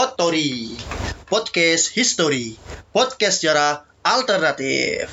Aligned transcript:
Potori 0.00 0.80
Podcast 1.28 1.92
History. 1.92 2.56
Podcast 2.88 3.44
sejarah 3.44 3.84
alternatif. 4.00 5.12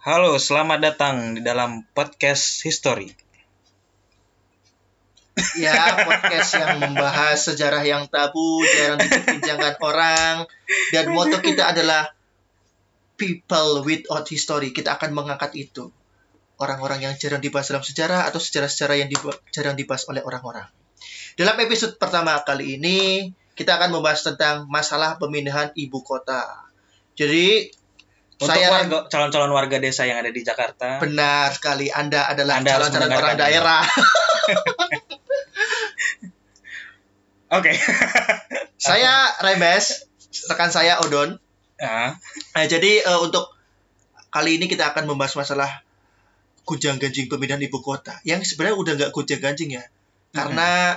Halo, 0.00 0.40
selamat 0.40 0.78
datang 0.80 1.36
di 1.36 1.44
dalam 1.44 1.84
podcast 1.92 2.64
History. 2.64 3.25
Ya, 5.36 6.00
podcast 6.08 6.56
yang 6.56 6.80
membahas 6.80 7.36
sejarah 7.36 7.84
yang 7.84 8.08
tabu, 8.08 8.64
jarang 8.64 8.96
diperbincangkan 9.04 9.76
orang. 9.88 10.34
Dan 10.88 11.12
moto 11.12 11.44
kita 11.44 11.76
adalah 11.76 12.08
People 13.16 13.80
without 13.84 14.24
history. 14.28 14.72
Kita 14.72 14.96
akan 14.96 15.12
mengangkat 15.12 15.52
itu. 15.56 15.88
Orang-orang 16.56 17.04
yang 17.04 17.12
jarang 17.20 17.44
dibahas 17.44 17.68
dalam 17.68 17.84
sejarah 17.84 18.28
Atau 18.28 18.40
sejarah-sejarah 18.40 18.96
yang 18.96 19.08
diba- 19.12 19.40
jarang 19.52 19.76
dibahas 19.76 20.08
oleh 20.08 20.24
orang-orang. 20.24 20.64
Dalam 21.36 21.56
episode 21.60 22.00
pertama 22.00 22.32
kali 22.44 22.80
ini 22.80 23.28
Kita 23.52 23.76
akan 23.76 23.92
membahas 23.92 24.24
tentang 24.24 24.64
masalah 24.68 25.16
pemindahan 25.20 25.72
ibu 25.76 26.00
kota. 26.00 26.64
Jadi 27.16 27.72
Untuk 28.36 28.52
saya 28.52 28.68
warga, 28.68 29.08
calon-calon 29.08 29.52
warga 29.52 29.80
desa 29.80 30.04
yang 30.04 30.20
ada 30.20 30.28
di 30.28 30.44
Jakarta, 30.44 31.00
benar 31.00 31.56
sekali. 31.56 31.88
Anda 31.88 32.28
adalah 32.28 32.60
calon-calon 32.60 33.16
orang 33.16 33.36
daerah 33.40 33.80
oke. 37.50 37.72
Saya 38.76 39.12
Remes, 39.40 40.04
rekan 40.46 40.68
saya 40.68 41.00
Odon 41.00 41.38
Ah, 41.76 42.16
Nah, 42.56 42.64
jadi 42.64 43.04
eh, 43.04 43.18
untuk 43.20 43.52
kali 44.32 44.56
ini 44.56 44.64
kita 44.64 44.96
akan 44.96 45.04
membahas 45.04 45.36
masalah 45.36 45.84
gunjang 46.64 46.96
ganjing 46.96 47.28
pemindahan 47.28 47.60
ibu 47.60 47.78
kota. 47.78 48.16
Yang 48.24 48.56
sebenarnya 48.56 48.76
udah 48.80 48.92
nggak 48.96 49.10
gunjang 49.12 49.44
ganjing 49.44 49.76
ya, 49.76 49.84
karena 50.32 50.96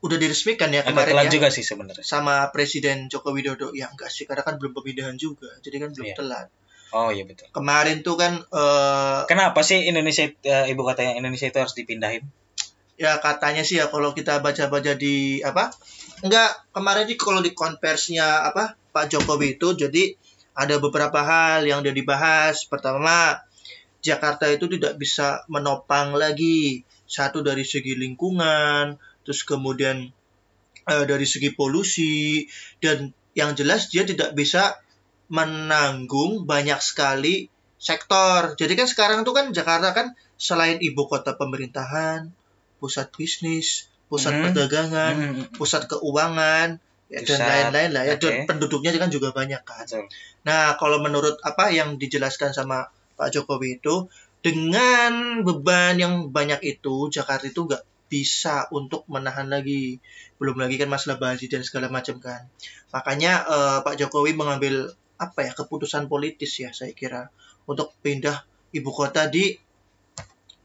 udah 0.00 0.16
diresmikan 0.16 0.72
ya 0.72 0.80
agak 0.80 0.96
kemarin 0.96 1.12
telat 1.12 1.24
ya 1.28 1.32
juga 1.36 1.48
sih 1.52 1.60
sebenarnya. 1.60 2.00
sama 2.00 2.48
Presiden 2.48 3.12
Joko 3.12 3.36
Widodo. 3.36 3.76
Ya 3.76 3.92
enggak 3.92 4.08
sih, 4.08 4.24
karena 4.24 4.40
kan 4.40 4.56
belum 4.56 4.72
pemindahan 4.72 5.20
juga, 5.20 5.52
jadi 5.60 5.84
kan 5.84 5.92
belum 5.92 6.06
Iya. 6.08 6.16
telat. 6.16 6.46
Oh 6.90 7.12
iya 7.12 7.22
betul. 7.28 7.46
Kemarin 7.52 8.00
tuh 8.00 8.16
kan 8.16 8.40
eh, 8.40 9.20
Kenapa 9.28 9.60
sih 9.60 9.84
Indonesia 9.84 10.24
eh, 10.26 10.64
ibu 10.72 10.80
kota 10.80 11.04
yang 11.04 11.20
Indonesia 11.20 11.46
itu 11.52 11.60
harus 11.60 11.76
dipindahin? 11.76 12.24
Ya 13.00 13.16
katanya 13.16 13.64
sih 13.64 13.80
ya 13.80 13.88
kalau 13.88 14.12
kita 14.12 14.44
baca-baca 14.44 14.92
di 14.92 15.40
apa? 15.40 15.72
Enggak, 16.20 16.68
kemarin 16.76 17.08
sih 17.08 17.16
kalau 17.16 17.40
di 17.40 17.56
konversinya 17.56 18.44
apa 18.44 18.76
Pak 18.92 19.08
Jokowi 19.08 19.56
itu 19.56 19.72
jadi 19.72 20.12
ada 20.52 20.76
beberapa 20.76 21.24
hal 21.24 21.64
yang 21.64 21.80
udah 21.80 21.94
dibahas. 21.96 22.68
Pertama, 22.68 23.40
Jakarta 24.04 24.44
itu 24.52 24.68
tidak 24.68 25.00
bisa 25.00 25.48
menopang 25.48 26.12
lagi 26.12 26.84
satu 27.08 27.40
dari 27.40 27.64
segi 27.64 27.96
lingkungan, 27.96 29.00
terus 29.24 29.48
kemudian 29.48 30.12
eh, 30.84 31.04
dari 31.08 31.24
segi 31.24 31.56
polusi 31.56 32.44
dan 32.84 33.16
yang 33.32 33.56
jelas 33.56 33.88
dia 33.88 34.04
tidak 34.04 34.36
bisa 34.36 34.76
menanggung 35.32 36.44
banyak 36.44 36.84
sekali 36.84 37.48
sektor. 37.80 38.60
Jadi 38.60 38.76
kan 38.76 38.84
sekarang 38.84 39.24
tuh 39.24 39.32
kan 39.32 39.56
Jakarta 39.56 39.96
kan 39.96 40.12
selain 40.36 40.76
ibu 40.84 41.08
kota 41.08 41.32
pemerintahan, 41.40 42.28
pusat 42.80 43.12
bisnis, 43.12 43.86
pusat 44.08 44.32
Hmm. 44.34 44.42
perdagangan, 44.50 45.14
Hmm, 45.14 45.34
pusat 45.54 45.86
keuangan, 45.86 46.80
ya, 47.12 47.20
dan 47.22 47.38
Pusat, 47.38 47.46
lain-lain 47.46 47.90
lah 47.92 48.02
ya. 48.08 48.14
Dan 48.16 48.32
oke. 48.34 48.46
penduduknya 48.48 48.90
kan 48.96 49.12
juga 49.12 49.30
banyak 49.30 49.62
kan. 49.62 49.84
betul. 49.84 50.08
Nah, 50.48 50.74
kalau 50.80 50.98
menurut 51.04 51.36
apa 51.44 51.68
yang 51.70 52.00
dijelaskan 52.00 52.56
sama 52.56 52.88
Pak 53.20 53.28
Jokowi 53.36 53.78
itu, 53.78 54.08
dengan 54.40 55.44
beban 55.44 56.00
yang 56.00 56.14
banyak 56.32 56.64
itu, 56.64 57.12
Jakarta 57.12 57.44
itu 57.44 57.68
nggak 57.68 57.84
bisa 58.08 58.66
untuk 58.72 59.04
menahan 59.06 59.46
lagi. 59.46 60.00
Belum 60.40 60.56
lagi 60.56 60.80
kan 60.80 60.88
masalah 60.88 61.20
banjir 61.20 61.52
dan 61.52 61.62
segala 61.62 61.92
macam 61.92 62.16
kan. 62.18 62.48
Makanya 62.90 63.44
eh, 63.46 63.78
Pak 63.84 63.94
Jokowi 64.00 64.32
mengambil 64.34 64.90
apa 65.20 65.44
ya 65.44 65.52
keputusan 65.52 66.08
politis 66.08 66.56
ya 66.56 66.72
saya 66.72 66.96
kira 66.96 67.28
untuk 67.68 67.92
pindah 68.00 68.40
ibu 68.72 68.88
kota 68.88 69.28
di 69.28 69.52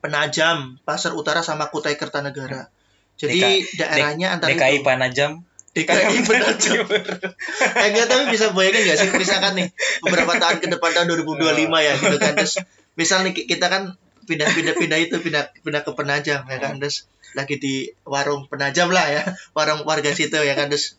Penajam, 0.06 0.78
Pasar 0.86 1.18
Utara 1.18 1.42
sama 1.42 1.74
Kutai 1.74 1.98
Kertanegara. 1.98 2.70
Jadi 3.18 3.42
DK 3.42 3.82
daerahnya 3.82 4.38
antara 4.38 4.54
DKI 4.54 4.78
itu. 4.78 4.86
Panajam. 4.86 5.32
DKI 5.74 6.18
Penajam. 6.30 6.86
Eh 7.82 7.88
enggak 7.90 8.08
tapi 8.08 8.24
bisa 8.30 8.54
bayangin 8.54 8.86
nggak 8.86 8.98
sih 9.02 9.10
misalkan 9.18 9.54
nih 9.58 9.68
beberapa 10.06 10.38
tahun 10.38 10.62
ke 10.62 10.68
depan 10.78 10.92
tahun 10.94 11.08
2025 11.26 11.66
ya 11.74 11.94
gitu 11.98 12.18
kan 12.22 12.34
terus 12.38 12.56
misal 12.94 13.26
nih 13.26 13.34
kita 13.34 13.68
kan 13.68 13.98
pindah-pindah 14.30 14.76
pindah 14.78 15.00
itu 15.02 15.16
pindah 15.20 15.52
pindah 15.66 15.82
ke 15.84 15.92
Penajam 15.98 16.46
ya 16.46 16.58
kan 16.62 16.78
terus 16.78 17.10
lagi 17.34 17.60
di 17.60 17.92
warung 18.08 18.48
Penajam 18.48 18.94
lah 18.94 19.10
ya 19.12 19.24
warung 19.58 19.84
warga 19.84 20.14
situ 20.16 20.38
ya 20.40 20.56
kan 20.56 20.72
terus 20.72 20.96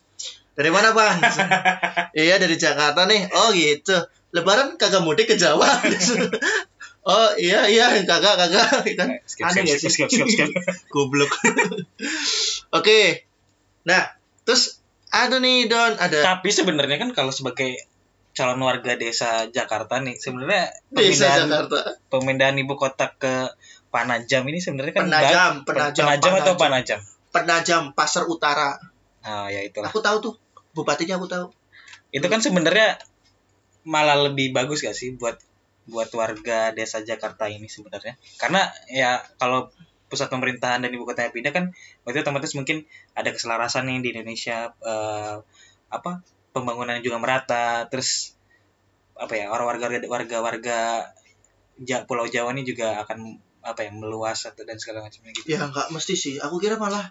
dari 0.56 0.72
mana 0.72 0.96
bang? 0.96 1.20
iya 2.16 2.40
dari 2.40 2.56
Jakarta 2.56 3.04
nih. 3.04 3.28
Oh 3.28 3.52
gitu. 3.52 3.92
Lebaran 4.32 4.80
kagak 4.80 5.04
mudik 5.04 5.28
ke 5.28 5.36
Jawa. 5.36 5.68
oh 7.06 7.30
iya 7.38 7.70
iya 7.70 8.02
kagak 8.02 8.34
kagak 8.34 8.66
kan 8.98 9.08
Skip, 9.24 9.46
aneh 9.46 9.62
skip, 9.78 9.90
skip, 9.94 10.08
sih? 10.10 10.10
skip, 10.10 10.10
skip, 10.10 10.26
skip. 10.26 10.50
goblok. 10.92 11.30
Oke. 12.74 13.24
Nah, 13.86 14.02
terus 14.42 14.82
ada 15.08 15.38
nih 15.38 15.70
Don, 15.70 15.94
ada 15.94 16.34
Tapi 16.34 16.50
sebenarnya 16.50 16.98
kan 16.98 17.14
kalau 17.14 17.30
sebagai 17.30 17.86
calon 18.36 18.60
warga 18.60 18.98
desa 18.98 19.48
Jakarta 19.48 20.02
nih, 20.02 20.18
sebenarnya 20.18 20.74
desa 20.92 21.30
pemindahan 21.32 21.40
Jakarta. 21.46 21.78
pemindahan 22.10 22.56
ibu 22.58 22.74
kota 22.76 23.14
ke 23.16 23.48
Panajam 23.88 24.44
ini 24.50 24.60
sebenarnya 24.60 24.92
kan 24.92 25.08
Penajam, 25.08 25.52
ba- 25.62 25.66
Penajam, 25.72 26.04
Penajam 26.04 26.32
atau 26.36 26.54
Panajam. 26.58 27.00
Panajam? 27.00 27.00
Penajam 27.32 27.82
Pasar 27.96 28.24
Utara. 28.28 28.76
Ah 29.24 29.48
ya 29.48 29.64
itulah. 29.64 29.88
Aku 29.88 30.02
tahu 30.04 30.20
tuh. 30.20 30.34
Bupatinya 30.76 31.16
aku 31.16 31.24
tahu. 31.30 31.48
Itu 32.12 32.26
kan 32.28 32.44
sebenarnya 32.44 33.00
malah 33.86 34.18
lebih 34.28 34.50
bagus 34.52 34.82
gak 34.82 34.92
sih 34.92 35.14
buat 35.16 35.38
buat 35.86 36.10
warga 36.14 36.74
desa 36.74 36.98
Jakarta 37.02 37.46
ini 37.50 37.66
sebenarnya? 37.70 38.14
Karena 38.40 38.62
ya 38.90 39.22
kalau 39.40 39.70
pusat 40.06 40.30
pemerintahan 40.30 40.82
dan 40.86 40.90
ibu 40.94 41.02
kotanya 41.02 41.34
pindah 41.34 41.50
kan 41.50 41.64
berarti 42.06 42.22
otomatis 42.22 42.54
mungkin 42.54 42.86
ada 43.18 43.30
keselarasan 43.34 43.90
nih 43.90 43.98
di 44.04 44.08
Indonesia 44.14 44.70
eh, 44.82 45.36
apa 45.90 46.10
pembangunan 46.54 46.98
juga 47.02 47.18
merata 47.18 47.90
terus 47.90 48.38
apa 49.16 49.32
ya 49.34 49.46
orang 49.54 49.66
warga 49.70 49.86
warga 50.06 50.36
warga 50.44 50.78
Ja- 51.76 52.04
Pulau 52.08 52.24
Jawa 52.28 52.52
ini 52.56 52.64
juga 52.64 53.04
akan 53.04 53.18
apa 53.60 53.80
ya 53.84 53.90
meluas 53.92 54.46
atau 54.48 54.62
dan 54.64 54.78
segala 54.80 55.04
macamnya 55.04 55.32
gitu. 55.36 55.46
Ya 55.52 55.60
nggak 55.66 55.92
mesti 55.92 56.14
sih. 56.16 56.34
Aku 56.40 56.56
kira 56.62 56.76
malah 56.80 57.04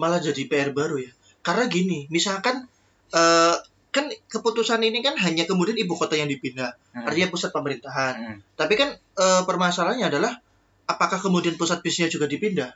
malah 0.00 0.20
jadi 0.22 0.42
PR 0.48 0.70
baru 0.72 0.96
ya. 1.02 1.12
Karena 1.44 1.64
gini, 1.68 2.06
misalkan 2.08 2.64
eh 3.12 3.56
kan 3.90 4.06
keputusan 4.26 4.80
ini 4.80 5.02
kan 5.02 5.18
hanya 5.18 5.44
kemudian 5.44 5.74
ibu 5.74 5.94
kota 5.94 6.14
yang 6.14 6.26
dipindah, 6.26 6.74
Hmm. 6.94 7.06
artinya 7.06 7.28
pusat 7.28 7.50
pemerintahan. 7.50 8.14
Hmm. 8.14 8.36
Tapi 8.54 8.74
kan 8.74 8.94
eh, 8.94 9.42
permasalahannya 9.44 10.06
adalah 10.06 10.32
apakah 10.86 11.18
kemudian 11.18 11.54
pusat 11.54 11.82
bisnisnya 11.82 12.10
juga 12.10 12.26
dipindah? 12.26 12.70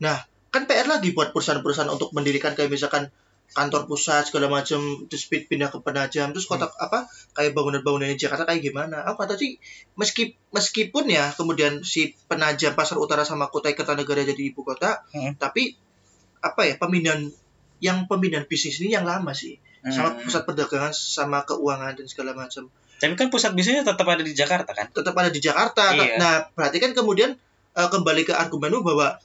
Nah, 0.00 0.20
kan 0.48 0.64
PR 0.64 0.84
lagi 0.84 1.12
buat 1.12 1.32
perusahaan-perusahaan 1.32 1.88
untuk 1.88 2.12
mendirikan 2.12 2.52
kayak 2.52 2.68
misalkan 2.68 3.08
kantor 3.50 3.84
pusat 3.84 4.30
segala 4.30 4.46
macam 4.46 4.78
terus 5.10 5.26
pin- 5.26 5.42
pindah 5.42 5.68
ke 5.68 5.82
Penajam 5.82 6.30
terus 6.30 6.46
kota 6.46 6.70
apa 6.70 7.04
kayak 7.34 7.50
bangunan-bangunan 7.50 8.06
di 8.06 8.16
Jakarta 8.16 8.46
kayak 8.46 8.62
gimana? 8.62 9.02
Aku 9.02 9.18
kata 9.18 9.34
sih 9.34 9.58
meski 9.94 10.38
meskipun 10.50 11.04
ya 11.06 11.34
kemudian 11.34 11.82
si 11.82 12.14
Penajam 12.26 12.72
Pasar 12.72 12.96
Utara 12.96 13.24
sama 13.24 13.50
Kutai 13.50 13.74
Kertanegara 13.74 14.22
jadi 14.22 14.42
ibu 14.44 14.62
kota, 14.62 15.02
Hmm. 15.10 15.34
tapi 15.34 15.74
apa 16.40 16.62
ya 16.62 16.76
pemindahan 16.76 17.26
yang 17.80 18.04
pemindahan 18.06 18.44
bisnis 18.44 18.78
ini 18.78 18.92
yang 18.92 19.04
lama 19.04 19.32
sih 19.32 19.56
sama 19.82 20.12
Hmm. 20.12 20.20
pusat 20.20 20.42
perdagangan 20.44 20.92
sama 20.92 21.40
keuangan 21.42 21.92
dan 21.94 22.04
segala 22.04 22.32
macam 22.32 22.68
Tapi 22.96 23.16
kan 23.16 23.32
pusat 23.32 23.56
bisnisnya 23.56 23.80
tetap 23.82 24.04
ada 24.04 24.20
di 24.20 24.30
Jakarta 24.30 24.70
kan? 24.70 24.92
tetap 24.92 25.16
ada 25.16 25.28
di 25.28 25.40
Jakarta. 25.40 25.96
Iya. 25.96 26.20
Nah, 26.20 26.34
berarti 26.52 26.76
kan 26.78 26.92
kemudian 26.92 27.32
eh, 27.70 27.88
kembali 27.88 28.22
ke 28.24 28.34
argumenmu 28.34 28.82
bahwa 28.82 29.16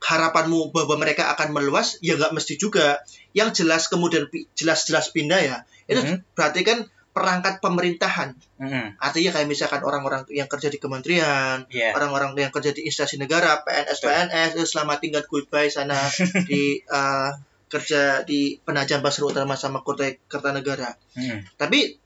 harapanmu 0.00 0.74
bahwa 0.74 0.98
mereka 0.98 1.30
akan 1.30 1.52
meluas, 1.52 2.00
ya 2.00 2.16
nggak 2.16 2.32
mesti 2.32 2.56
juga. 2.56 2.98
Yang 3.30 3.62
jelas 3.62 3.86
kemudian 3.86 4.26
jelas-jelas 4.52 5.14
pindah 5.14 5.38
ya, 5.38 5.56
itu 5.86 6.00
Mhm. 6.00 6.16
berarti 6.34 6.60
kan 6.62 6.78
perangkat 7.12 7.60
pemerintahan. 7.60 8.32
Hmm. 8.56 8.96
Artinya 8.96 9.30
kayak 9.30 9.46
misalkan 9.46 9.84
orang-orang 9.84 10.24
yang 10.32 10.48
kerja 10.48 10.66
di 10.66 10.80
kementerian, 10.80 11.68
Iya. 11.68 11.92
orang-orang 11.92 12.32
yang 12.34 12.50
kerja 12.50 12.72
di 12.72 12.82
instansi 12.82 13.20
negara, 13.20 13.60
PNS, 13.62 14.00
Betul. 14.00 14.08
PNS, 14.08 14.50
itu 14.56 14.64
selamat 14.66 14.96
tinggal 14.98 15.22
goodbye 15.28 15.68
sana 15.68 15.94
di 16.50 16.80
eh, 16.80 17.30
kerja 17.72 18.20
di 18.28 18.60
Penajam 18.60 19.00
Pasar 19.00 19.24
Utara 19.24 19.48
sama 19.56 19.80
Kutai 19.80 20.20
Kertanegara. 20.28 20.92
Hmm. 21.16 21.40
Tapi 21.56 21.96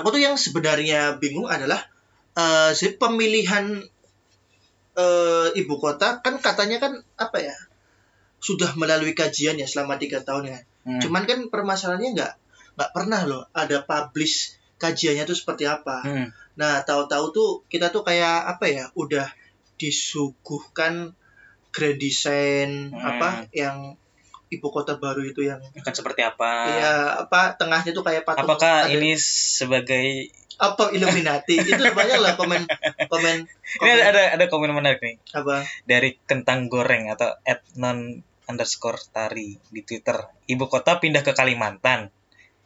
aku 0.00 0.08
tuh 0.08 0.20
yang 0.24 0.40
sebenarnya 0.40 1.20
bingung 1.20 1.44
adalah 1.44 1.84
eh 2.32 2.72
si 2.72 2.96
pemilihan 2.96 3.84
eh 4.96 5.48
ibu 5.52 5.74
kota 5.76 6.24
kan 6.24 6.40
katanya 6.40 6.80
kan 6.80 7.04
apa 7.20 7.44
ya 7.44 7.56
sudah 8.40 8.72
melalui 8.80 9.12
kajian 9.12 9.60
ya 9.60 9.68
selama 9.68 10.00
tiga 10.00 10.24
tahun 10.24 10.56
ya. 10.56 10.58
Hmm. 10.88 11.00
Cuman 11.04 11.28
kan 11.28 11.52
permasalahannya 11.52 12.16
nggak 12.16 12.32
nggak 12.76 12.90
pernah 12.96 13.20
loh 13.28 13.44
ada 13.52 13.84
publish 13.84 14.56
kajiannya 14.80 15.24
tuh 15.28 15.36
seperti 15.36 15.68
apa. 15.68 16.00
Hmm. 16.04 16.28
Nah, 16.56 16.80
tahu-tahu 16.88 17.24
tuh 17.36 17.50
kita 17.68 17.92
tuh 17.92 18.00
kayak 18.00 18.48
apa 18.56 18.64
ya, 18.68 18.84
udah 18.96 19.28
disuguhkan 19.76 21.12
grand 21.72 22.00
design 22.00 22.88
Hmm. 22.88 23.04
apa 23.04 23.28
yang 23.52 24.00
ibu 24.46 24.68
kota 24.70 24.94
baru 24.96 25.26
itu 25.26 25.42
yang 25.42 25.58
akan 25.58 25.94
seperti 25.94 26.22
apa 26.22 26.50
ya 26.70 26.92
apa 27.26 27.58
tengahnya 27.58 27.90
tuh 27.90 28.06
kayak 28.06 28.22
patung 28.22 28.46
apakah 28.46 28.86
ada- 28.86 28.94
ini 28.94 29.18
sebagai 29.18 30.30
apa 30.56 30.88
Illuminati 30.88 31.60
itu 31.60 31.82
banyak 31.92 32.16
lah 32.16 32.32
komen 32.38 32.64
komen 33.10 33.36
ini 33.82 33.82
komen 33.82 33.92
ada 33.92 34.04
ada, 34.08 34.22
ada 34.40 34.44
komen 34.48 34.72
menarik 34.72 35.02
nih 35.04 35.18
apa 35.34 35.66
dari 35.84 36.16
kentang 36.24 36.70
goreng 36.72 37.12
atau 37.12 37.34
@non 37.76 38.24
underscore 38.46 39.02
tari 39.10 39.58
di 39.58 39.82
Twitter. 39.82 40.22
Ibu 40.46 40.70
kota 40.70 41.02
pindah 41.02 41.26
ke 41.26 41.34
Kalimantan. 41.34 42.14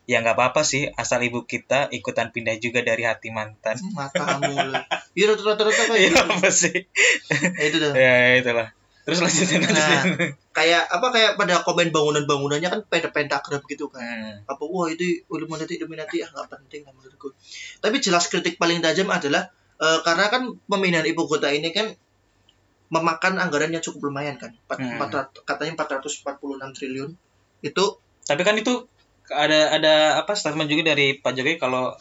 Ya 0.05 0.19
nggak 0.21 0.37
apa-apa 0.37 0.67
sih, 0.67 0.91
asal 0.93 1.23
ibu 1.23 1.47
kita 1.47 1.87
ikutan 1.88 2.35
pindah 2.35 2.59
juga 2.59 2.83
dari 2.83 3.06
hati 3.06 3.31
mantan. 3.31 3.79
matamu 3.94 4.50
lah 4.59 4.85
iya 5.15 5.31
rata-rata 5.31 5.71
kayak 5.71 5.97
Iya 6.05 6.21
apa 6.21 6.49
sih? 6.50 6.85
Ya, 7.31 7.62
itu 7.65 7.76
dah 7.79 7.93
Ya 7.94 8.15
itulah. 8.37 8.69
Terus 9.00 9.19
lanjutin 9.19 9.61
Nah, 9.61 9.70
lanjutin. 9.70 10.31
kayak 10.50 10.82
apa 10.87 11.06
kayak 11.08 11.31
pada 11.35 11.62
komen 11.62 11.88
bangunan-bangunannya 11.88 12.69
kan 12.69 12.81
pentagram 12.87 13.62
gitu 13.64 13.88
kan 13.88 14.00
Hmm. 14.00 14.35
apa 14.44 14.62
wah 14.62 14.87
itu 14.87 15.25
Illuminati 15.26 15.76
Illuminati 15.76 16.20
ah 16.20 16.29
nggak 16.29 16.47
penting 16.50 16.82
lah 16.82 16.93
menurutku 16.93 17.32
tapi 17.79 17.97
jelas 17.99 18.26
kritik 18.26 18.56
paling 18.56 18.79
tajam 18.79 19.08
adalah 19.08 19.49
eh, 19.76 19.99
karena 20.00 20.29
kan 20.29 20.43
pemindahan 20.64 21.06
ibu 21.06 21.25
kota 21.25 21.49
ini 21.49 21.70
kan 21.70 21.97
memakan 22.91 23.38
anggaran 23.38 23.70
yang 23.70 23.81
cukup 23.81 24.11
lumayan 24.11 24.35
kan 24.35 24.50
Empat- 24.52 24.79
Hmm. 24.79 24.99
empat 24.99 25.11
katanya 25.44 25.73
446 25.79 26.26
triliun 26.75 27.11
itu 27.62 27.85
Tapi 28.20 28.43
kan 28.43 28.55
itu 28.55 28.87
ada 29.26 29.73
ada 29.73 29.94
apa 30.19 30.35
statement 30.35 30.67
juga 30.67 30.87
dari 30.88 31.14
Pak 31.17 31.32
Jokowi 31.32 31.56
kalau 31.56 31.94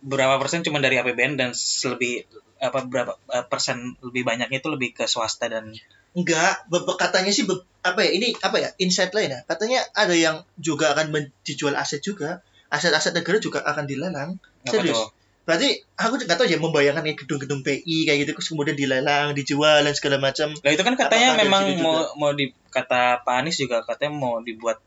berapa 0.00 0.36
persen 0.36 0.60
cuma 0.60 0.78
dari 0.78 0.96
APBN 0.96 1.34
dan 1.34 1.50
lebih 1.86 2.24
apa 2.58 2.84
berapa 2.84 3.12
eh, 3.28 3.44
persen 3.44 3.96
lebih 4.00 4.22
banyaknya 4.22 4.58
itu 4.58 4.68
lebih 4.68 4.92
ke 4.92 5.04
swasta 5.04 5.46
dan 5.46 5.72
enggak 6.12 6.68
be- 6.68 6.84
be- 6.84 6.98
katanya 7.00 7.32
sih 7.32 7.48
be- 7.48 7.64
apa 7.82 8.00
ya 8.04 8.10
ini 8.14 8.36
apa 8.38 8.56
ya 8.60 8.68
insight 8.78 9.10
lain 9.16 9.32
ya 9.32 9.40
katanya 9.48 9.80
ada 9.96 10.14
yang 10.14 10.44
juga 10.60 10.92
akan 10.92 11.10
dijual 11.42 11.74
aset 11.74 12.04
juga 12.04 12.44
aset-aset 12.72 13.12
negara 13.16 13.36
juga 13.40 13.64
akan 13.64 13.84
dilelang 13.84 14.38
apa 14.64 14.70
Serius? 14.70 14.96
tuh? 14.96 15.08
berarti 15.42 15.82
aku 15.98 16.22
nggak 16.22 16.38
tahu 16.38 16.46
ya 16.46 16.58
membayangkan 16.62 17.02
kayak 17.02 17.18
gedung-gedung 17.26 17.66
PI 17.66 18.06
kayak 18.06 18.18
gitu 18.22 18.30
terus 18.38 18.48
kemudian 18.54 18.78
dilelang 18.78 19.34
dijual 19.34 19.82
dan 19.82 19.90
segala 19.90 20.22
macam 20.22 20.54
Lah 20.54 20.70
itu 20.70 20.82
kan 20.86 20.94
katanya 20.94 21.34
Apakah 21.34 21.42
memang 21.42 21.64
mau 21.82 21.98
mau 22.14 22.30
di 22.30 22.54
kata 22.70 23.26
Pak 23.26 23.34
Anies 23.42 23.58
juga 23.58 23.82
katanya 23.82 24.14
mau 24.14 24.38
dibuat 24.38 24.78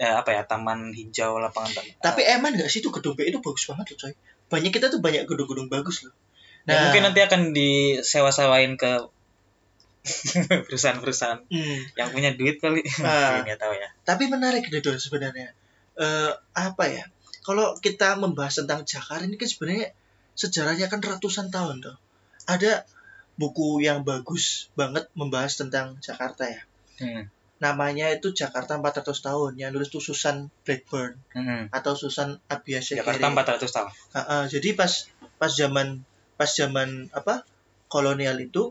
eh, 0.00 0.08
apa 0.08 0.32
ya 0.32 0.42
taman 0.48 0.94
hijau 0.96 1.36
lapangan 1.42 1.76
taman. 1.76 1.92
Tapi 2.00 2.24
emang 2.24 2.56
nggak 2.56 2.70
sih 2.72 2.80
itu 2.80 2.88
gedung 2.88 3.18
PI 3.18 3.36
itu 3.36 3.40
bagus 3.44 3.68
banget 3.68 3.84
loh 3.92 3.98
coy. 4.00 4.12
Banyak 4.48 4.72
kita 4.72 4.86
tuh 4.88 5.00
banyak 5.04 5.28
gedung-gedung 5.28 5.68
bagus 5.68 6.08
loh. 6.08 6.14
Ya, 6.64 6.88
mungkin 6.88 7.04
nanti 7.04 7.20
akan 7.24 7.52
disewa-sewain 7.52 8.80
ke 8.80 9.08
perusahaan-perusahaan 10.68 11.40
hmm, 11.48 11.78
yang 11.98 12.08
punya 12.14 12.30
duit 12.34 12.58
kali. 12.58 12.80
Ah. 13.04 13.42
Nggak 13.44 13.58
tahu 13.60 13.74
ya. 13.76 13.88
tapi 14.04 14.24
menarik 14.30 14.64
gitu 14.66 14.80
Don 14.80 14.98
sebenarnya. 14.98 15.52
Eh 15.98 16.32
apa 16.54 16.84
ya? 16.88 17.04
Kalau 17.44 17.76
kita 17.80 18.16
membahas 18.20 18.60
tentang 18.60 18.84
Jakarta 18.84 19.24
ini 19.24 19.40
kan 19.40 19.48
sebenarnya 19.48 19.88
sejarahnya 20.36 20.86
kan 20.92 21.00
ratusan 21.00 21.48
tahun 21.48 21.80
tuh. 21.80 21.96
Ada 22.48 22.84
buku 23.36 23.82
yang 23.84 24.02
bagus 24.02 24.68
banget 24.74 25.06
membahas 25.14 25.56
tentang 25.56 25.96
Jakarta 26.00 26.48
ya. 26.48 26.62
Hmm. 27.00 27.30
Namanya 27.58 28.14
itu 28.14 28.30
Jakarta 28.30 28.78
400 28.78 29.02
tahun. 29.18 29.52
Yang 29.58 29.70
nulis 29.74 29.88
tuh 29.90 30.02
Susan 30.02 30.46
Blackburn 30.62 31.18
Hmm. 31.34 31.66
atau 31.74 31.98
Susan 31.98 32.38
Abiyasekere. 32.46 33.02
Jakarta 33.02 33.26
400 33.58 33.74
tahun. 33.74 33.88
Ah, 34.14 34.18
ah, 34.22 34.42
jadi 34.46 34.78
pas 34.78 35.10
pas 35.38 35.50
zaman 35.50 36.02
pas 36.38 36.50
zaman 36.50 37.10
apa 37.10 37.42
kolonial 37.88 38.38
itu 38.38 38.70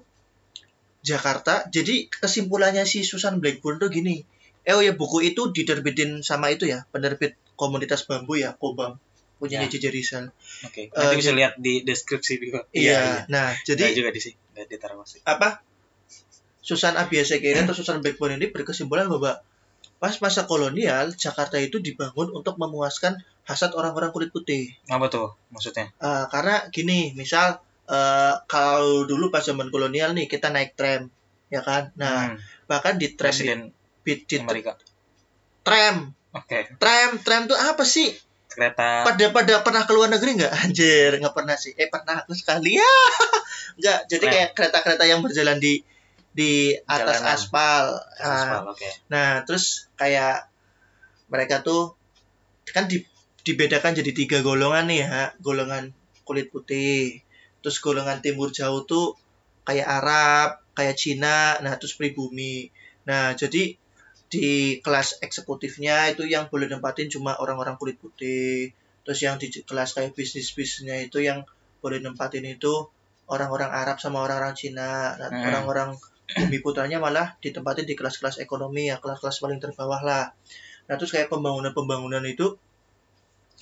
Jakarta 1.07 1.63
jadi 1.71 2.12
kesimpulannya 2.12 2.83
si 2.83 3.07
Susan 3.07 3.39
Blackburn 3.39 3.80
tuh 3.80 3.88
gini 3.88 4.27
eh 4.62 4.75
oh 4.75 4.83
ya 4.83 4.92
buku 4.92 5.24
itu 5.24 5.56
diterbitin 5.56 6.19
sama 6.19 6.51
itu 6.51 6.68
ya 6.68 6.83
penerbit 6.92 7.39
komunitas 7.56 8.04
bambu 8.04 8.36
ya 8.36 8.51
Kobam 8.54 9.00
punya 9.38 9.63
Ya. 9.63 9.69
JJ 9.69 9.86
Rizal 9.94 10.25
Oke. 10.65 10.89
Eh, 10.89 10.92
Nanti 10.92 11.15
bisa 11.15 11.31
lihat 11.31 11.54
di 11.56 11.86
deskripsi 11.86 12.33
juga. 12.38 12.65
iya, 12.74 13.24
nah 13.30 13.54
Jadi 13.62 13.86
jadi 13.86 13.94
juga 13.95 14.09
di 14.09 14.19
sini. 14.19 14.36
Nggak 14.51 14.65
ditaruh 14.68 14.98
masih. 15.00 15.21
apa 15.24 15.62
Susan 16.59 16.94
Abiyasekere 16.94 17.63
atau 17.63 17.71
Susan 17.71 18.04
Blackburn 18.04 18.36
ini 18.36 18.51
berkesimpulan 18.51 19.07
bahwa 19.07 19.39
pas 19.98 20.13
masa 20.19 20.44
kolonial 20.44 21.15
Jakarta 21.15 21.56
itu 21.57 21.80
dibangun 21.80 22.30
untuk 22.30 22.59
memuaskan 22.59 23.15
hasrat 23.45 23.71
orang-orang 23.71 24.12
kulit 24.12 24.30
putih 24.30 24.75
Apa 24.86 25.07
tuh 25.07 25.38
maksudnya? 25.48 25.88
Eh, 25.95 26.25
karena 26.27 26.68
gini, 26.68 27.13
misal 27.13 27.62
eh, 27.88 28.36
kalau 28.45 29.04
dulu 29.04 29.28
pas 29.28 29.39
zaman 29.39 29.68
kolonial 29.68 30.12
nih 30.12 30.25
kita 30.25 30.48
naik 30.48 30.75
tram, 30.75 31.07
ya 31.48 31.62
kan? 31.62 31.89
Nah, 31.95 32.31
Hmm. 32.31 32.38
bahkan 32.66 32.95
di 32.95 33.12
tram 33.12 33.31
di, 33.31 33.48
Presiden 33.48 33.60
di- 34.04 34.24
di 34.24 34.36
Amerika. 34.38 34.75
tram, 35.62 36.12
Oke. 36.31 36.75
tram, 36.75 37.19
tram 37.19 37.42
tuh 37.45 37.56
apa 37.56 37.84
sih? 37.84 38.12
Kereta. 38.48 39.06
Pada 39.06 39.25
pada 39.30 39.54
pernah 39.62 39.84
keluar 39.84 40.07
negeri 40.07 40.36
nggak? 40.36 40.54
Anjir, 40.63 41.12
nggak 41.16 41.31
pernah 41.31 41.54
sih. 41.54 41.72
Eh 41.74 41.88
pernah 41.88 42.19
aku 42.19 42.34
sekali 42.34 42.75
ya. 42.75 42.94
Nggak, 43.78 44.00
jadi 44.07 44.24
Tram. 44.24 44.33
kayak 44.33 44.50
kereta-kereta 44.51 45.04
yang 45.06 45.22
berjalan 45.22 45.60
di 45.60 45.83
di 46.33 46.51
atas 46.83 47.22
Jalanan. 47.22 47.33
aspal. 47.33 47.86
Ah, 48.18 48.33
Aspal, 48.33 48.62
Oke. 48.68 48.90
Nah, 49.07 49.42
terus 49.44 49.66
kayak 49.94 50.50
mereka 51.28 51.62
tuh 51.62 51.94
kan 52.68 52.86
di, 52.86 53.04
dibedakan 53.42 53.94
jadi 53.94 54.12
tiga 54.12 54.40
golongan 54.42 54.88
nih 54.88 55.00
ya, 55.04 55.31
golongan 55.38 55.94
kulit 56.24 56.50
putih, 56.50 57.22
terus 57.62 57.77
golongan 57.81 58.21
timur 58.21 58.54
jauh 58.54 58.86
tuh 58.86 59.18
kayak 59.68 59.88
Arab, 59.88 60.50
kayak 60.77 60.95
Cina, 60.95 61.59
nah 61.59 61.75
terus 61.75 61.98
pribumi. 62.00 62.71
Nah, 63.04 63.36
jadi 63.36 63.75
di 64.27 64.80
kelas 64.83 65.24
eksekutifnya 65.24 66.12
itu 66.12 66.27
yang 66.27 66.51
boleh 66.51 66.68
nempatin 66.68 67.07
cuma 67.07 67.36
orang-orang 67.39 67.80
kulit 67.80 68.00
putih. 68.00 68.71
Terus 69.07 69.19
yang 69.24 69.39
di 69.39 69.48
kelas 69.51 69.95
kayak 69.95 70.15
bisnis-bisnisnya 70.15 71.00
itu 71.07 71.24
yang 71.24 71.48
boleh 71.80 72.04
nempatin 72.04 72.44
itu 72.44 72.92
orang-orang 73.27 73.71
Arab 73.71 74.00
sama 74.00 74.24
orang-orang 74.24 74.56
Cina. 74.56 75.15
Nah, 75.15 75.31
Hmm. 75.31 75.48
orang-orang 75.48 75.89
bumi 76.27 76.59
putranya 76.59 77.00
malah 77.00 77.39
ditempatin 77.39 77.88
di 77.88 77.95
kelas-kelas 77.95 78.44
ekonomi 78.44 78.92
ya, 78.92 78.99
kelas-kelas 78.99 79.40
paling 79.40 79.64
terbawah 79.64 80.04
lah. 80.04 80.35
Nah, 80.87 80.95
terus 80.99 81.16
kayak 81.16 81.31
pembangunan-pembangunan 81.31 82.23
itu 82.28 82.59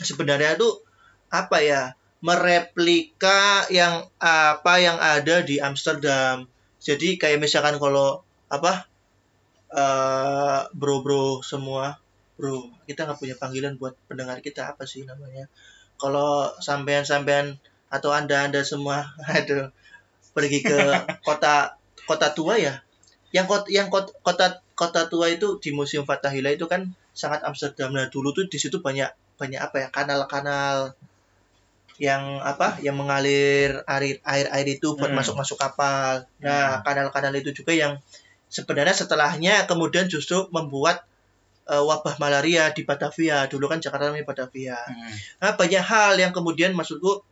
sebenarnya 0.02 0.58
tuh 0.58 0.82
apa 1.30 1.62
ya? 1.62 1.94
Mereplika 2.26 3.70
yang 3.70 4.10
apa 4.18 4.74
yang 4.82 4.98
ada 4.98 5.46
di 5.46 5.62
Amsterdam. 5.62 6.50
Jadi 6.82 7.22
kayak 7.22 7.38
misalkan 7.38 7.78
kalau 7.78 8.26
apa 8.50 8.90
eh 9.70 10.62
bro-bro 10.74 11.46
semua, 11.46 12.02
bro, 12.34 12.74
kita 12.90 13.06
nggak 13.06 13.20
punya 13.22 13.36
panggilan 13.38 13.78
buat 13.78 13.94
pendengar 14.10 14.42
kita 14.42 14.74
apa 14.74 14.90
sih 14.90 15.06
namanya? 15.06 15.46
Kalau 16.02 16.50
sampean-sampean 16.58 17.62
atau 17.94 18.10
anda-anda 18.10 18.66
semua, 18.66 19.14
aduh, 19.38 19.70
pergi 20.34 20.66
ke 20.66 20.78
kota 21.22 21.78
kota 22.10 22.34
tua 22.34 22.58
ya, 22.58 22.82
yang 23.30 23.46
kota 23.46 23.70
yang 23.70 23.94
kota 23.94 24.10
kota, 24.26 24.66
kota 24.74 25.06
tua 25.14 25.30
itu 25.30 25.62
di 25.62 25.70
Museum 25.78 26.10
Fathahillah 26.10 26.58
itu 26.58 26.66
kan 26.66 26.90
sangat 27.14 27.46
Amsterdam. 27.46 27.94
Nah 27.94 28.10
dulu 28.10 28.34
tuh 28.34 28.50
di 28.50 28.58
situ 28.58 28.82
banyak 28.82 29.14
banyak 29.38 29.62
apa 29.62 29.76
ya 29.86 29.88
kanal-kanal 29.94 30.96
yang 31.96 32.44
apa 32.44 32.76
yang 32.84 33.00
mengalir 33.00 33.80
air 33.88 34.20
air 34.22 34.48
air 34.52 34.68
itu 34.68 35.00
buat 35.00 35.08
Hmm. 35.12 35.18
masuk 35.18 35.36
masuk 35.36 35.56
kapal. 35.56 36.28
Nah 36.44 36.84
kanal-kanal 36.84 37.32
itu 37.36 37.56
juga 37.56 37.72
yang 37.72 38.00
sebenarnya 38.48 38.92
setelahnya 38.92 39.64
kemudian 39.66 40.08
justru 40.08 40.48
membuat 40.52 41.08
eh, 41.66 41.82
wabah 41.82 42.22
malaria 42.22 42.70
di 42.70 42.86
Batavia. 42.86 43.50
Dulu 43.50 43.66
kan 43.66 43.82
Jakarta 43.82 44.14
namanya 44.14 44.28
Batavia. 44.28 44.78
Hmm. 44.78 45.10
Nah, 45.42 45.58
banyak 45.58 45.82
hal 45.82 46.14
yang 46.14 46.30
kemudian 46.30 46.78
maksudku 46.78 47.26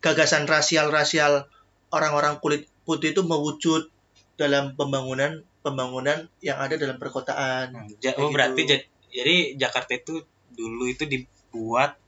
gagasan 0.00 0.48
rasial-rasial 0.48 1.44
orang-orang 1.92 2.40
kulit 2.40 2.64
putih 2.88 3.12
itu 3.12 3.20
mewujud 3.20 3.92
dalam 4.40 4.72
pembangunan 4.78 5.44
pembangunan 5.60 6.30
yang 6.40 6.56
ada 6.56 6.78
dalam 6.80 6.96
perkotaan. 6.96 7.74
Hmm, 7.74 8.16
oh, 8.16 8.30
berarti 8.32 8.64
gitu. 8.64 8.72
ja- 8.72 8.86
jadi 9.12 9.36
Jakarta 9.60 9.92
itu 9.92 10.24
dulu 10.48 10.88
itu 10.88 11.04
dibuat 11.04 12.00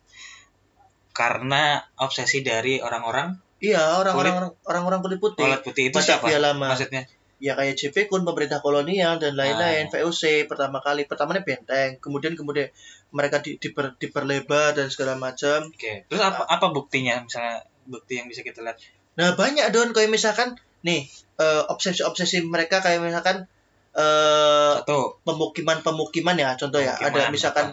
karena 1.21 1.85
obsesi 2.01 2.41
dari 2.41 2.81
orang-orang 2.81 3.37
Iya, 3.61 4.01
orang-orang 4.01 4.57
orang-orang 4.65 5.01
kulit 5.05 5.21
putih. 5.21 5.45
kulit 5.45 5.61
putih 5.61 5.93
itu 5.93 6.01
siapa? 6.01 6.25
Batavia 6.25 6.41
lama. 6.41 6.73
Maksudnya? 6.73 7.05
Ya 7.45 7.53
kayak 7.53 7.77
Kun 8.09 8.25
pemerintah 8.25 8.65
kolonial 8.65 9.21
dan 9.21 9.37
lain-lain, 9.37 9.89
Ah. 9.89 10.01
VOC 10.01 10.49
pertama 10.49 10.81
kali, 10.81 11.05
pertamanya 11.05 11.45
benteng, 11.45 12.01
kemudian 12.01 12.33
kemudian 12.37 12.73
mereka 13.13 13.45
di, 13.45 13.61
diper- 13.61 14.01
diperlebar 14.01 14.73
dan 14.73 14.89
segala 14.89 15.17
macam. 15.17 15.69
Oke. 15.69 16.09
Terus 16.09 16.21
apa 16.21 16.49
apa 16.49 16.67
buktinya 16.73 17.21
misalnya 17.21 17.61
bukti 17.85 18.17
yang 18.17 18.33
bisa 18.33 18.41
kita 18.41 18.65
lihat? 18.65 18.81
Nah, 19.21 19.37
banyak 19.37 19.69
don 19.77 19.93
kayak 19.93 20.09
misalkan 20.09 20.57
nih 20.81 21.05
eh, 21.37 21.63
obsesi-obsesi 21.69 22.41
mereka 22.45 22.81
kayak 22.81 23.05
misalkan 23.05 23.45
eh 23.93 24.73
Satu. 24.81 25.21
pemukiman-pemukiman 25.25 26.37
ya 26.39 26.57
contoh 26.57 26.79
ya 26.79 26.97
Pemukiman, 26.97 27.13
ada 27.21 27.29
misalkan 27.29 27.67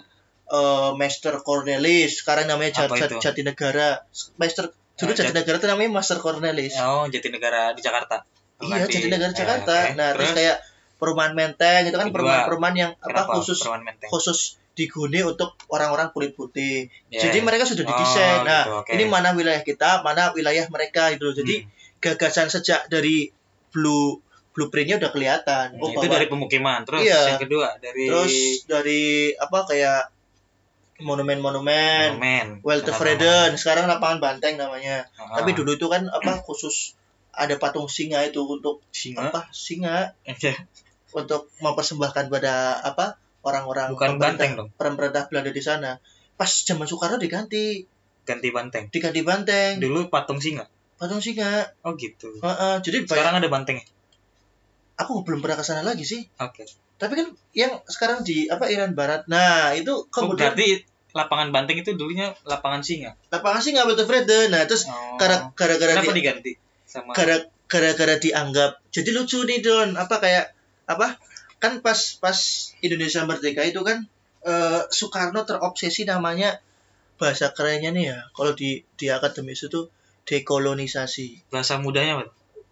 eh, 0.48 0.92
Master 0.94 1.40
Cornelis, 1.40 2.20
sekarang 2.20 2.46
namanya 2.46 2.72
Jat- 2.78 2.88
Apa 2.88 2.96
Jat-? 2.98 3.20
Jatinegara. 3.22 4.04
Master 4.36 4.72
dulu 4.94 5.12
Ah, 5.12 5.14
Jat- 5.14 5.30
Jatinegara 5.30 5.58
itu 5.58 5.68
namanya 5.68 5.92
Master 5.94 6.18
Cornelis. 6.18 6.74
Oh, 6.78 7.06
Jatinegara 7.06 7.72
di 7.72 7.82
Jakarta. 7.82 8.24
Bukan 8.58 8.74
iya, 8.74 8.86
di- 8.86 8.94
Jatinegara 8.96 9.30
eh, 9.30 9.36
Jakarta. 9.36 9.76
oke. 9.84 9.94
Nah, 9.94 10.10
terus, 10.14 10.32
kayak 10.34 10.58
perumahan 10.98 11.34
Menteng 11.34 11.84
itu 11.86 11.94
kan 11.94 12.10
perumahan-perumahan 12.10 12.76
yang 12.76 12.92
apa 12.96 13.06
Kenapa 13.06 13.32
khusus 13.36 13.60
Perumahan 13.60 13.84
Menteng? 13.86 14.10
khusus 14.10 14.40
diguni 14.74 15.22
untuk 15.22 15.54
orang-orang 15.68 16.10
kulit 16.10 16.34
putih. 16.34 16.86
Ya. 17.08 17.22
Jadi 17.24 17.42
mereka 17.42 17.66
sudah 17.66 17.82
Oh, 17.82 17.90
didesain. 17.92 18.42
nah, 18.44 18.64
gitu, 18.64 18.74
oke. 18.80 18.90
ini 18.94 19.04
mana 19.06 19.30
wilayah 19.32 19.62
kita, 19.62 20.02
mana 20.02 20.30
wilayah 20.32 20.66
mereka 20.68 21.10
gitu. 21.12 21.34
Jadi 21.34 21.62
Hmm. 21.62 21.70
gagasan 22.00 22.48
sejak 22.48 22.86
dari 22.88 23.30
blue 23.68 24.22
blueprintnya 24.52 24.98
udah 24.98 25.12
kelihatan. 25.12 25.78
Oh, 25.78 25.86
itu 25.88 25.98
bahwa- 26.00 26.14
dari 26.14 26.26
pemukiman. 26.28 26.82
Terus 26.82 27.02
Iya. 27.04 27.22
yang 27.28 27.38
kedua 27.40 27.68
dari 27.78 28.04
terus 28.06 28.34
dari 28.66 29.04
apa 29.36 29.60
kayak 29.66 30.02
monumen-monumen, 31.00 32.18
monumen. 32.18 32.48
Walter 32.62 32.90
Freden, 32.92 33.54
sekarang 33.54 33.86
lapangan 33.86 34.18
Banteng 34.18 34.56
namanya. 34.56 35.06
monumen? 35.12 35.36
Tapi 35.36 35.50
dulu 35.54 35.72
itu 35.72 35.86
kan 35.86 36.06
apa 36.08 36.42
khusus 36.42 36.98
ada 37.30 37.54
patung 37.56 37.86
singa 37.88 38.22
itu 38.22 38.42
untuk 38.42 38.82
singa. 38.90 39.30
apa? 39.30 39.46
Singa 39.50 40.14
untuk 41.12 41.54
mempersembahkan 41.60 42.28
pada 42.28 42.54
apa 42.80 43.16
orang-orang 43.42 43.94
Bukan 43.94 44.18
banteng 44.18 44.52
dong. 44.56 44.70
pemerintah 44.74 45.26
Belanda 45.26 45.50
di 45.50 45.62
sana. 45.62 46.02
Pas 46.34 46.50
zaman 46.50 46.86
Soekarno 46.86 47.18
diganti, 47.18 47.86
Ganti 48.24 48.50
banteng. 48.50 48.90
diganti 48.90 49.22
banteng, 49.22 49.80
Dulu 49.80 50.10
patung 50.10 50.38
singa. 50.38 50.66
patung 50.98 51.22
singa. 51.22 51.64
Oh 51.82 51.94
gitu. 51.94 52.34
Heeh, 52.38 52.76
jadi 52.82 53.02
banyak- 53.02 53.14
Sekarang 53.14 53.36
ada 53.38 53.48
banteng. 53.48 53.78
aku 54.96 55.22
belum 55.22 55.40
pernah 55.40 55.56
ke 55.56 55.64
sana 55.64 55.82
lagi 55.82 56.02
sih. 56.04 56.26
Oke. 56.38 56.66
Tapi 56.98 57.14
kan 57.14 57.28
yang 57.54 57.78
sekarang 57.84 58.22
di 58.22 58.46
apa 58.46 58.66
Iran 58.68 58.92
Barat. 58.92 59.26
Nah, 59.26 59.72
itu 59.72 59.90
Oh, 59.90 60.06
kemudian 60.08 60.52
berarti 60.52 60.82
lapangan 61.10 61.50
banteng 61.50 61.78
itu 61.78 61.94
dulunya 61.94 62.30
lapangan 62.44 62.82
singa. 62.82 63.14
lapangan 63.28 63.58
singa 63.60 63.82
Walter 63.84 64.04
Freden. 64.04 64.50
Nah, 64.50 64.66
terus 64.66 64.86
Oh. 64.86 65.14
gara- 65.16 65.50
gara-gara 65.52 65.94
Kenapa 65.96 66.10
di- 66.10 66.18
diganti 66.20 66.52
sama 66.84 67.12
gara- 67.12 67.46
gara-gara 67.66 68.16
dianggap 68.16 68.80
jadi 68.90 69.10
lucu 69.12 69.44
nih 69.44 69.60
Don 69.60 69.94
apa 69.94 70.18
kayak 70.18 70.56
apa 70.86 71.20
kan 71.58 71.82
pas 71.82 71.98
pas 72.16 72.38
Indonesia 72.80 73.22
merdeka 73.24 73.60
itu 73.62 73.82
kan 73.82 74.08
eh, 74.40 74.82
Soekarno 74.88 75.44
terobsesi 75.44 76.02
namanya 76.04 76.64
bahasa 77.16 77.52
kerennya 77.52 77.92
nih 77.92 78.06
ya 78.08 78.20
kalau 78.32 78.54
di 78.54 78.80
di 78.94 79.08
akademis 79.08 79.60
itu 79.62 79.92
dekolonisasi 80.24 81.44
bahasa 81.48 81.76
mudanya 81.78 82.18
apa? 82.18 82.26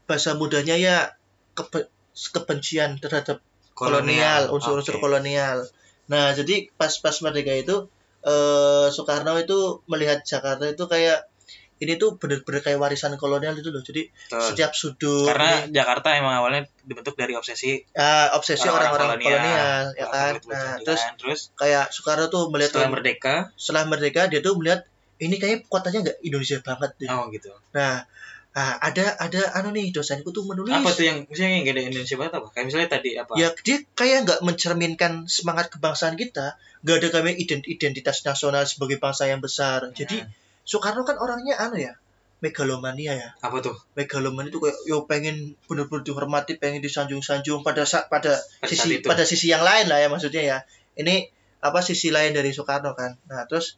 bahasa 0.06 0.32
mudanya 0.34 0.74
ya 0.74 1.12
kebe- 1.54 1.92
kebencian 2.32 2.98
terhadap 2.98 3.44
kolonial 3.76 4.50
unsur-unsur 4.50 4.98
Oke. 4.98 5.04
kolonial 5.04 5.62
nah 6.08 6.32
jadi 6.32 6.72
pas 6.74 6.90
pas 7.04 7.16
merdeka 7.20 7.52
itu 7.54 7.76
eh, 8.24 8.88
Soekarno 8.90 9.36
itu 9.38 9.84
melihat 9.86 10.24
Jakarta 10.24 10.66
itu 10.66 10.86
kayak 10.88 11.28
ini 11.76 12.00
tuh 12.00 12.16
bener-bener 12.16 12.64
kayak 12.64 12.80
warisan 12.80 13.20
kolonial 13.20 13.52
itu 13.52 13.68
loh 13.68 13.84
jadi 13.84 14.08
Betul. 14.08 14.40
setiap 14.40 14.72
sudut 14.72 15.28
Karena 15.28 15.68
ini- 15.68 15.76
Jakarta 15.76 16.16
emang 16.16 16.40
awalnya 16.40 16.64
dibentuk 16.82 17.20
dari 17.20 17.36
obsesi 17.36 17.84
ya 17.92 18.32
obsesi 18.32 18.64
orang-orang 18.64 19.20
kolonial, 19.20 19.84
ya 19.92 20.06
kan 20.08 20.40
nah 20.48 20.80
gitu 20.80 20.88
terus 20.88 21.02
kan. 21.04 21.14
terus 21.20 21.40
kayak 21.54 21.86
Soekarno 21.92 22.32
tuh 22.32 22.48
melihat 22.48 22.72
setelah 22.72 22.92
merdeka 22.96 23.36
setelah 23.60 23.84
merdeka 23.92 24.22
dia 24.32 24.40
tuh 24.40 24.56
melihat 24.56 24.88
ini 25.20 25.36
kayak 25.36 25.68
kotanya 25.68 26.00
nggak 26.08 26.18
Indonesia 26.24 26.58
banget 26.64 26.92
deh 26.96 27.10
oh 27.12 27.28
gitu. 27.28 27.52
nah 27.76 28.08
nah, 28.56 28.80
ada 28.80 29.20
ada 29.20 29.42
anu 29.54 29.70
nih 29.70 29.92
dosenku 29.92 30.32
tuh 30.32 30.42
menulis 30.44 30.72
Apa 30.72 30.90
tuh 30.90 31.04
yang 31.04 31.28
misalnya 31.28 31.52
yang 31.54 31.64
gak 31.64 31.76
ada 31.76 31.84
Indonesia 31.86 32.16
banget 32.16 32.34
apa? 32.34 32.48
Kayak 32.50 32.66
misalnya 32.66 32.90
tadi 32.90 33.10
apa? 33.14 33.32
ya 33.36 33.48
dia 33.60 33.78
kayak 33.92 34.18
nggak 34.24 34.40
mencerminkan 34.42 35.12
semangat 35.28 35.68
kebangsaan 35.70 36.16
kita 36.16 36.56
nggak 36.82 36.96
ada 36.98 37.08
kami 37.12 37.36
ident- 37.36 37.68
identitas 37.68 38.24
nasional 38.24 38.64
sebagai 38.64 38.96
bangsa 38.96 39.28
yang 39.28 39.40
besar 39.40 39.92
jadi 39.92 40.24
Hmm. 40.24 40.32
Soekarno 40.64 41.04
kan 41.04 41.14
orangnya 41.16 41.60
anu 41.60 41.78
ya 41.78 41.94
megalomania 42.40 43.14
ya 43.14 43.30
apa 43.38 43.58
tuh? 43.60 43.76
megalomania 43.94 44.50
itu 44.50 44.60
kayak 44.60 44.78
yo 44.86 45.04
pengen 45.04 45.54
bener-bener 45.66 46.02
dihormati 46.04 46.56
pengen 46.56 46.80
disanjung-sanjung 46.80 47.60
pada 47.60 47.84
saat 47.84 48.08
pada 48.08 48.38
Pada 48.60 48.66
sisi 48.66 48.80
saat 48.82 48.98
itu. 48.98 49.06
pada 49.06 49.24
sisi 49.24 49.48
yang 49.48 49.62
lain 49.62 49.86
lah 49.86 49.98
ya 49.98 50.08
maksudnya 50.08 50.42
ya 50.42 50.58
ini 50.96 51.28
apa 51.60 51.82
sisi 51.82 52.10
lain 52.10 52.32
dari 52.32 52.50
Soekarno 52.50 52.94
kan 52.94 53.18
nah 53.26 53.44
terus 53.44 53.76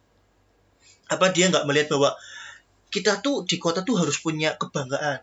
apa 1.08 1.28
dia 1.28 1.48
nggak 1.48 1.64
melihat 1.64 1.88
bahwa 1.90 2.12
kita 2.88 3.20
tuh 3.20 3.44
di 3.44 3.56
kota 3.60 3.84
tuh 3.84 4.00
harus 4.00 4.16
punya 4.18 4.56
kebanggaan. 4.56 5.20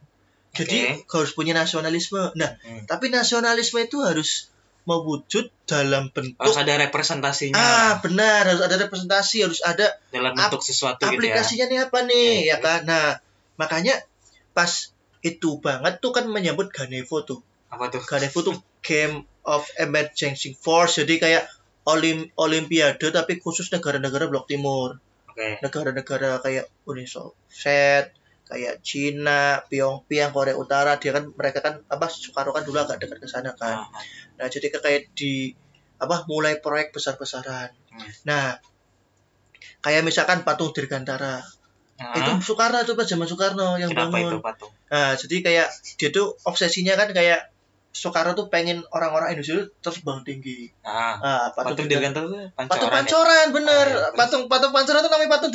Jadi 0.55 1.03
harus 1.03 1.31
punya 1.35 1.51
nasionalisme. 1.51 2.31
Nah 2.39 2.55
Hmm. 2.63 2.87
tapi 2.87 3.11
nasionalisme 3.11 3.81
itu 3.83 3.99
harus 3.99 4.47
mewujud 4.85 5.49
dalam 5.65 6.13
bentuk 6.13 6.37
Harus 6.39 6.61
ada 6.61 6.77
representasinya. 6.77 7.57
Ah 7.57 7.91
benar 7.99 8.45
harus 8.45 8.61
ada 8.61 8.77
representasi 8.77 9.41
harus 9.41 9.59
ada 9.65 9.97
dalam 10.13 10.37
bentuk 10.37 10.61
sesuatu 10.61 11.01
gitu 11.01 11.09
ya. 11.09 11.17
aplikasinya 11.17 11.65
nih 11.67 11.79
apa 11.89 11.99
nih 12.05 12.29
Oke, 12.37 12.49
ya 12.53 12.57
kan? 12.61 12.79
Nah 12.85 13.05
makanya 13.57 13.97
pas 14.53 14.69
itu 15.25 15.57
banget 15.57 15.97
tuh 15.99 16.13
kan 16.13 16.29
menyambut 16.29 16.69
Ganevo 16.69 17.25
tuh. 17.25 17.41
Apa 17.73 17.89
tuh? 17.89 17.99
Ganevo 18.05 18.39
tuh 18.45 18.55
Game 18.85 19.25
of 19.41 19.65
Emergency 19.81 20.53
Force. 20.53 21.01
Jadi 21.01 21.17
kayak 21.17 21.49
olim 21.89 22.29
olimpiade 22.37 23.09
tapi 23.09 23.41
khusus 23.41 23.73
negara-negara 23.73 24.29
blok 24.29 24.45
timur 24.45 25.01
Oke. 25.35 25.59
negara-negara 25.59 26.39
kayak 26.39 26.65
Uni 26.87 27.03
Soviet 27.03 28.15
kayak 28.45 28.79
Cina, 28.79 29.59
Pyongyang, 29.67 30.31
Korea 30.31 30.55
Utara 30.55 30.95
dia 30.95 31.11
kan 31.11 31.27
mereka 31.27 31.59
kan 31.59 31.83
apa 31.85 32.07
Soekarno 32.07 32.53
kan 32.53 32.63
dulu 32.63 32.79
agak 32.79 33.03
dekat 33.03 33.19
ke 33.19 33.27
sana 33.27 33.51
kan 33.51 33.83
Nah, 33.83 34.03
Nah, 34.37 34.47
jadi 34.47 34.71
kayak 34.71 35.11
di 35.11 35.51
apa 35.95 36.23
mulai 36.27 36.59
proyek 36.59 36.91
besar-besaran. 36.91 37.71
Hmm. 37.89 38.07
Nah, 38.23 38.45
kayak 39.79 40.03
misalkan 40.03 40.43
patung 40.43 40.71
Dirgantara. 40.71 41.39
nah, 41.95 42.13
Itu 42.13 42.31
Soekarno 42.43 42.79
itu 42.79 42.93
pas 42.93 43.03
zaman 43.03 43.25
Soekarno 43.25 43.75
yang 43.75 43.91
kenapa 43.91 44.11
itu 44.13 44.37
bangun. 44.37 44.43
patung? 44.43 44.71
Nah, 44.87 45.15
jadi 45.15 45.35
kayak 45.41 45.67
dia 45.95 46.09
tuh 46.11 46.35
obsesinya 46.43 46.95
kan 46.95 47.09
kayak 47.11 47.51
Soekarno 47.89 48.35
tuh 48.35 48.51
pengen 48.51 48.83
orang-orang 48.91 49.31
Indonesia 49.31 49.55
tuh 49.55 49.71
terbang 49.81 50.19
tinggi. 50.21 50.67
Nah, 50.83 51.15
Nah, 51.15 51.43
patung 51.55 51.79
patung, 51.79 51.87
Dirgantara 51.87 52.27
itu 52.27 52.37
pancoran 52.51 52.67
Patung 52.67 52.89
ya? 52.91 52.95
pancoran, 52.99 53.45
bener. 53.55 53.71
Ah, 53.71 53.87
iya, 53.87 53.99
terus? 54.03 54.17
patung 54.19 54.43
patung 54.51 54.73
pancoran 54.75 54.99
itu 54.99 55.11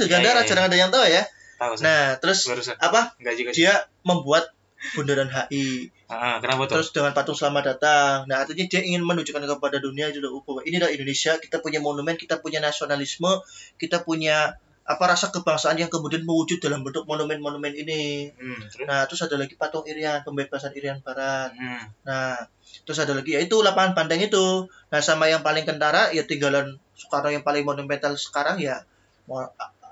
Dirgantara, 0.07 0.41
Iya, 0.41 0.45
iya, 0.45 0.49
jarang 0.49 0.67
ada 0.71 0.77
yang 0.77 0.91
tahu 0.93 1.05
ya. 1.05 1.23
Tahu. 1.61 1.73
Nah, 1.85 2.17
terus 2.17 2.49
barusan. 2.49 2.77
apa? 2.81 3.13
Enggak 3.21 3.35
juga 3.37 3.51
sih. 3.53 3.69
Dia 3.69 3.75
membuat 4.01 4.57
bundaran 4.97 5.29
HI. 5.29 5.93
Ah, 6.09 6.41
kenapa 6.41 6.67
tuh? 6.67 6.81
terus 6.81 6.91
dengan 6.91 7.13
patung 7.13 7.37
selamat 7.37 7.77
datang. 7.77 8.25
Nah, 8.27 8.43
artinya 8.43 8.65
dia 8.67 8.81
ingin 8.81 9.05
menunjukkan 9.05 9.45
kepada 9.45 9.79
dunia 9.79 10.09
itu 10.09 10.25
loh, 10.25 10.41
bahwa 10.43 10.65
ini 10.65 10.81
adalah 10.81 10.91
Indonesia, 10.91 11.37
kita 11.37 11.61
punya 11.61 11.79
monumen, 11.79 12.17
kita 12.17 12.41
punya 12.41 12.59
nasionalisme, 12.59 13.45
kita 13.77 14.03
punya 14.03 14.57
apa 14.91 15.05
rasa 15.07 15.31
kebangsaan 15.31 15.79
yang 15.79 15.87
kemudian 15.87 16.27
mewujud 16.27 16.59
dalam 16.59 16.83
bentuk 16.83 17.07
monumen-monumen 17.07 17.71
ini. 17.77 18.33
Hmm, 18.35 18.59
terus? 18.67 18.89
Nah, 18.91 19.07
terus 19.07 19.23
ada 19.23 19.39
lagi 19.39 19.55
patung 19.55 19.87
Irian, 19.87 20.27
pembebasan 20.27 20.75
Irian 20.75 20.99
Barat. 20.99 21.55
Hmm. 21.55 21.85
Nah, 22.03 22.35
terus 22.83 22.99
ada 22.99 23.15
lagi 23.15 23.37
ya 23.37 23.41
itu 23.45 23.61
lapangan 23.63 23.95
Banteng 23.95 24.19
itu. 24.19 24.67
Nah, 24.91 24.99
sama 24.99 25.31
yang 25.31 25.47
paling 25.47 25.63
kentara 25.63 26.11
ya 26.11 26.27
tinggalan 26.27 26.81
Soekarno 26.99 27.31
yang 27.31 27.47
paling 27.47 27.63
monumental 27.63 28.19
sekarang 28.19 28.59
ya 28.59 28.83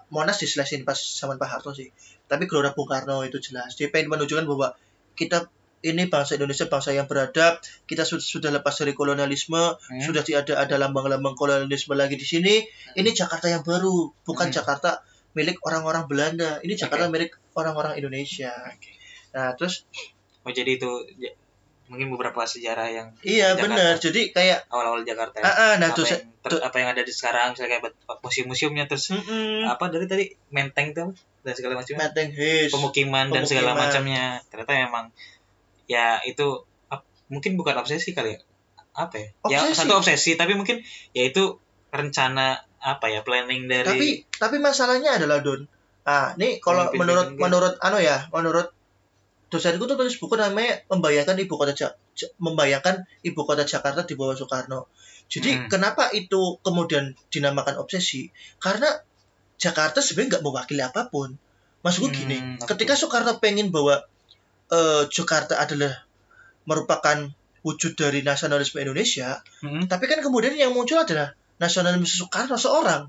Monas 0.08 0.40
diselesin 0.40 0.82
pas 0.82 0.96
zaman 0.96 1.36
Pak 1.36 1.48
Harto 1.48 1.70
sih. 1.72 1.92
Tapi 2.24 2.48
Gelora 2.48 2.72
Bung 2.72 2.88
Karno 2.88 3.20
itu 3.22 3.36
jelas. 3.38 3.76
Dia 3.76 3.92
pengen 3.92 4.08
menunjukkan 4.08 4.44
bahwa 4.44 4.72
kita 5.12 5.48
ini 5.78 6.10
bangsa 6.10 6.34
Indonesia 6.34 6.66
bangsa 6.66 6.90
yang 6.90 7.06
beradab, 7.06 7.62
kita 7.86 8.02
su- 8.02 8.18
sudah 8.18 8.50
lepas 8.50 8.74
dari 8.74 8.92
kolonialisme, 8.92 9.78
Hmm. 9.78 10.02
sudah 10.02 10.26
tidak 10.26 10.50
ada 10.50 10.66
ada 10.66 10.76
lambang-lambang 10.80 11.38
kolonialisme 11.38 11.94
lagi 11.94 12.18
di 12.18 12.26
sini. 12.26 12.54
Ini 12.94 13.10
Jakarta 13.14 13.46
yang 13.46 13.62
baru, 13.62 14.10
bukan 14.26 14.50
Hmm. 14.50 14.56
Jakarta 14.58 15.00
milik 15.38 15.62
orang-orang 15.62 16.10
Belanda. 16.10 16.58
Ini 16.66 16.74
Jakarta 16.74 17.06
milik 17.06 17.30
orang-orang 17.54 17.94
Indonesia. 17.94 18.50
Oke. 18.66 18.90
Nah, 19.34 19.54
terus 19.54 19.86
Oh, 20.42 20.50
jadi 20.50 20.80
itu 20.80 20.88
ya, 21.20 21.28
mungkin 21.88 22.08
beberapa 22.08 22.40
sejarah 22.42 22.86
yang 22.86 23.08
iya 23.20 23.52
benar. 23.54 23.96
Jadi 23.96 24.28
kayak 24.28 24.68
awal-awal 24.68 25.00
Jakarta 25.02 25.40
ya. 25.40 25.44
ah, 25.44 25.74
nah 25.76 25.88
apa, 25.88 25.96
terus 25.96 26.12
yang, 26.12 26.22
ter- 26.38 26.60
apa 26.60 26.76
yang 26.76 26.88
ada 26.90 27.00
di 27.00 27.10
sekarang 27.10 27.52
misalnya 27.52 27.70
kayak 27.74 27.92
museum-museumnya 28.18 28.84
terus 28.84 29.08
Mm-mm. 29.10 29.64
apa 29.64 29.88
dari 29.88 30.04
tadi 30.04 30.24
menteng 30.48 30.92
tuh 30.92 31.10
dan 31.40 31.52
segala 31.52 31.74
macamnya 31.74 32.04
Menteng 32.04 32.30
His. 32.30 32.68
pemukiman 32.68 33.26
dan 33.28 33.42
segala 33.42 33.72
Pemukiman. 33.72 33.88
macamnya 33.88 34.24
ternyata 34.46 34.72
memang 34.78 35.04
ya 35.84 36.20
itu 36.22 36.46
ap- 36.86 37.02
mungkin 37.26 37.56
bukan 37.56 37.74
obsesi 37.74 38.12
kali 38.12 38.36
ya 38.36 38.40
apa 38.92 39.14
ya 39.16 39.28
ya 39.48 39.58
Obsesi. 39.64 39.78
satu 39.78 39.92
obsesi 39.96 40.30
tapi 40.34 40.52
mungkin 40.52 40.84
ya 41.10 41.24
itu 41.24 41.56
rencana 41.88 42.52
apa 42.78 43.08
ya 43.08 43.22
planning 43.22 43.64
dari 43.64 43.86
Tapi 43.86 44.08
tapi 44.36 44.56
masalahnya 44.58 45.16
adalah 45.16 45.40
Don. 45.40 45.64
Ah, 46.04 46.32
nih 46.34 46.56
kalau 46.58 46.88
menurut 46.92 47.34
menurut 47.34 47.74
anu 47.78 47.98
ya, 47.98 48.28
menurut 48.30 48.72
dosenku 49.48 49.84
tuh 49.84 49.96
tulis 49.96 50.16
buku 50.16 50.36
namanya 50.36 50.84
membayangkan 50.88 51.36
ibu 51.36 51.56
kota 51.56 51.72
Ja- 51.72 51.96
Ja- 52.12 52.32
membayangkan 52.36 53.04
ibu 53.22 53.40
kota 53.42 53.64
Jakarta 53.64 54.04
di 54.04 54.12
bawah 54.12 54.34
Soekarno. 54.34 54.88
Jadi 55.28 55.50
Hmm. 55.54 55.68
kenapa 55.68 56.08
itu 56.12 56.56
kemudian 56.60 57.12
dinamakan 57.28 57.76
obsesi? 57.76 58.28
Karena 58.56 58.88
Jakarta 59.56 59.98
sebenarnya 59.98 60.38
nggak 60.38 60.44
mewakili 60.44 60.80
apa 60.80 61.08
pun. 61.08 61.36
Maksudku 61.80 62.10
gini, 62.10 62.36
Hmm, 62.36 62.58
oke. 62.58 62.68
ketika 62.68 62.94
Soekarno 62.94 63.38
pengen 63.38 63.68
bahwa 63.68 64.04
eh, 64.68 65.08
Jakarta 65.08 65.56
adalah 65.56 66.04
merupakan 66.64 67.32
wujud 67.60 67.96
dari 67.96 68.20
nasionalisme 68.20 68.78
Indonesia, 68.78 69.40
Hmm, 69.60 69.88
tapi 69.88 70.04
kan 70.04 70.20
kemudian 70.20 70.52
yang 70.52 70.72
muncul 70.72 71.00
adalah 71.00 71.32
nasionalisme 71.56 72.04
Soekarno 72.04 72.54
seorang, 72.54 73.08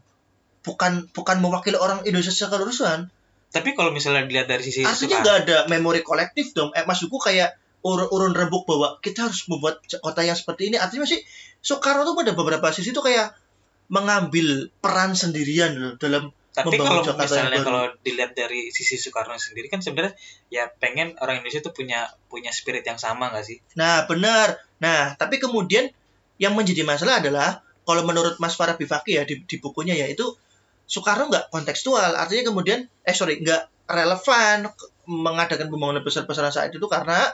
bukan 0.60 1.12
bukan 1.12 1.38
mewakili 1.40 1.76
orang 1.76 2.04
Indonesia 2.04 2.32
secara 2.32 2.64
keseluruhan. 2.64 3.12
Tapi 3.50 3.74
kalau 3.74 3.90
misalnya 3.90 4.30
dilihat 4.30 4.46
dari 4.46 4.62
sisi 4.62 4.86
Artinya 4.86 5.26
nggak 5.26 5.38
ada 5.46 5.58
memori 5.66 6.06
kolektif 6.06 6.54
dong. 6.54 6.70
Eh, 6.78 6.86
maksudku 6.86 7.18
kayak 7.18 7.58
urun-urun 7.82 8.36
rembuk 8.36 8.68
bahwa 8.70 9.02
kita 9.02 9.26
harus 9.26 9.48
membuat 9.50 9.82
kota 10.04 10.22
yang 10.22 10.38
seperti 10.38 10.70
ini. 10.70 10.78
Artinya 10.78 11.08
sih 11.10 11.18
Soekarno 11.60 12.06
tuh 12.06 12.16
pada 12.16 12.32
beberapa 12.38 12.70
sisi 12.70 12.94
tuh 12.94 13.02
kayak 13.02 13.34
mengambil 13.90 14.70
peran 14.80 15.18
sendirian 15.18 15.74
loh 15.74 15.94
dalam 15.98 16.30
tapi 16.50 16.76
kalau 16.76 17.06
Jakarta 17.06 17.24
misalnya 17.26 17.62
kalau 17.62 17.84
dilihat 18.04 18.34
dari 18.36 18.74
sisi 18.74 19.00
Soekarno 19.00 19.38
sendiri 19.40 19.72
kan 19.72 19.80
sebenarnya 19.80 20.14
ya 20.52 20.68
pengen 20.68 21.16
orang 21.24 21.40
Indonesia 21.40 21.62
tuh 21.64 21.72
punya 21.72 22.10
punya 22.28 22.52
spirit 22.52 22.84
yang 22.84 23.00
sama 23.00 23.32
nggak 23.32 23.46
sih? 23.46 23.58
Nah, 23.80 24.10
benar. 24.10 24.60
Nah, 24.82 25.16
tapi 25.16 25.40
kemudian 25.40 25.88
yang 26.42 26.58
menjadi 26.58 26.84
masalah 26.84 27.24
adalah 27.24 27.64
kalau 27.86 28.04
menurut 28.04 28.38
Mas 28.42 28.58
Farah 28.60 28.76
Bifaki 28.76 29.18
ya 29.18 29.24
di, 29.24 29.46
di 29.46 29.56
bukunya 29.62 29.96
ya 29.96 30.10
itu 30.10 30.36
Soekarno 30.90 31.30
nggak 31.30 31.54
kontekstual. 31.54 32.18
Artinya 32.18 32.50
kemudian 32.50 32.82
eh 33.06 33.14
sorry 33.14 33.38
nggak 33.40 33.86
relevan 33.86 34.66
mengadakan 35.06 35.70
pembangunan 35.70 36.02
besar-besaran 36.02 36.50
saat 36.50 36.74
itu 36.74 36.86
karena 36.86 37.30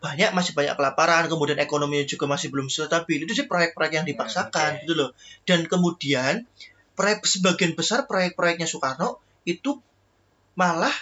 banyak 0.00 0.36
masih 0.36 0.52
banyak 0.52 0.76
kelaparan, 0.76 1.28
kemudian 1.28 1.56
ekonominya 1.56 2.04
juga 2.04 2.28
masih 2.28 2.52
belum 2.52 2.68
stabil. 2.68 3.24
Itu 3.24 3.32
sih 3.32 3.48
proyek-proyek 3.48 3.92
yang 4.00 4.06
dipaksakan 4.08 4.70
oke. 4.76 4.80
gitu 4.84 4.92
loh. 4.96 5.10
Dan 5.48 5.64
kemudian 5.64 6.44
proyek 6.92 7.24
sebagian 7.24 7.72
besar 7.72 8.04
proyek-proyeknya 8.04 8.68
Soekarno 8.68 9.16
itu 9.48 9.80
malah 10.54 10.92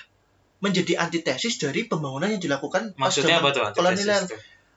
menjadi 0.62 1.02
antitesis 1.02 1.58
dari 1.58 1.90
pembangunan 1.90 2.30
yang 2.30 2.38
dilakukan 2.38 2.94
Maksudnya 2.94 3.42
apa 3.42 3.50
tuh? 3.50 3.66
kolonial. 3.74 4.22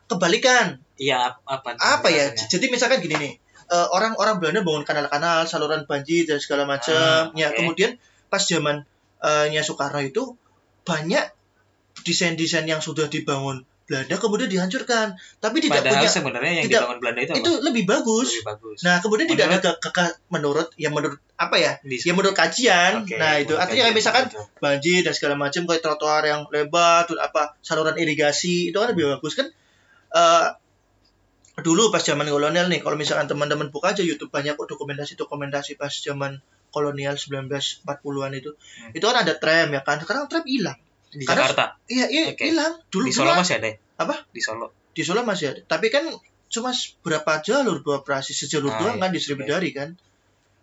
Kebalikan 0.05 0.81
Iya 0.97 1.33
ap- 1.33 1.41
apa? 1.45 1.73
tuh 1.73 1.81
apa 1.81 2.07
ya 2.13 2.29
jadi 2.33 2.65
misalkan 2.69 3.01
gini 3.01 3.17
nih 3.17 3.33
eh, 3.67 3.87
orang-orang 3.89 4.37
Belanda 4.37 4.61
bangun 4.61 4.83
kanal-kanal 4.83 5.45
saluran 5.45 5.83
banjir 5.83 6.25
dan 6.25 6.37
segala 6.37 6.63
macam. 6.63 6.95
Ah, 6.95 7.33
ya 7.33 7.49
oke. 7.49 7.57
kemudian 7.57 7.97
pas 8.27 8.41
zaman 8.41 8.85
eh, 9.19 9.45
nya 9.49 9.61
Soekarno 9.61 9.99
itu 9.99 10.37
banyak 10.83 11.25
desain-desain 12.03 12.65
yang 12.65 12.79
sudah 12.79 13.07
dibangun 13.07 13.63
Belanda 13.85 14.17
kemudian 14.17 14.49
dihancurkan. 14.49 15.13
Tapi 15.37 15.61
tidak 15.61 15.85
Padahal 15.85 16.01
punya 16.01 16.09
sebenarnya 16.09 16.53
yang 16.57 16.65
tidak- 16.65 16.81
dibangun 16.81 16.97
Belanda 16.97 17.21
itu, 17.21 17.33
itu 17.37 17.51
apa? 17.53 17.63
lebih 17.69 17.83
bagus. 17.85 18.27
Lebih 18.33 18.45
bagus. 18.49 18.77
nah 18.81 18.95
kemudian 18.97 19.27
tidak 19.29 19.45
ada 19.45 19.71
ke- 19.77 19.93
ke- 19.93 20.15
menurut 20.33 20.67
ya 20.73 20.89
menurut 20.89 21.21
apa 21.37 21.55
ya? 21.61 21.71
Di- 21.85 22.01
ya 22.01 22.13
menurut 22.17 22.33
kajian. 22.33 23.05
Oke, 23.05 23.13
nah 23.17 23.37
itu. 23.37 23.53
menurut 23.53 23.61
artinya 23.61 23.83
kajian, 23.85 23.97
misalkan 23.97 24.25
banjir 24.57 24.99
dan 25.05 25.13
segala 25.13 25.37
macam 25.37 25.61
kayak 25.69 25.81
trotoar 25.85 26.25
yang 26.25 26.41
lebar 26.49 27.05
terus 27.05 27.21
apa 27.21 27.53
saluran 27.61 27.93
irigasi 27.97 28.73
itu 28.73 28.77
kan 28.77 28.89
lebih 28.89 29.05
bagus 29.17 29.37
kan? 29.37 29.47
Eh 30.13 30.45
dulu 31.57 31.87
pas 31.87 31.99
zaman 31.99 32.25
kolonial 32.25 32.67
nih 32.67 32.79
kalau 32.79 32.95
misalkan 32.95 33.25
teman-teman 33.25 33.69
buka 33.69 33.91
aja 33.91 34.01
YouTube 34.01 34.27
banyak 34.27 34.53
kok 34.53 34.67
dokumentasi 34.67 35.15
dokumentasi 35.15 35.75
pas 35.75 35.89
zaman 35.89 36.39
kolonial 36.67 37.15
1940-an 37.15 38.31
itu 38.33 38.51
Hmm. 38.51 38.91
itu 38.91 38.99
kan 39.01 39.17
ada 39.17 39.33
tram 39.35 39.69
ya 39.69 39.79
kan 39.79 39.95
sekarang 39.97 40.27
tram 40.27 40.43
hilang 40.43 40.75
di 41.07 41.23
karena- 41.23 41.47
Jakarta. 41.47 41.65
iya 41.87 42.05
iya 42.07 42.23
Oke. 42.29 42.43
hilang 42.45 42.75
dulu 42.85 43.07
Di 43.07 43.13
Solo 43.13 43.31
dulu 43.31 43.39
masih 43.39 43.55
ada 43.55 43.67
ya? 43.67 43.75
Apa? 43.95 44.15
Di 44.27 44.41
Solo. 44.41 44.67
di 44.91 45.01
Solo 45.01 45.21
masih 45.23 45.45
ada 45.49 45.59
tapi 45.65 45.87
kan 45.87 46.03
cuma 46.45 46.71
berapa 47.01 47.31
jalur 47.41 47.79
beroperasi 47.81 48.31
sejalur 48.31 48.69
Ah, 48.69 48.77
doang 48.77 48.95
iya. 48.95 49.01
kan 49.01 49.09
di 49.11 49.19
Sriwedari 49.19 49.71
kan 49.71 49.89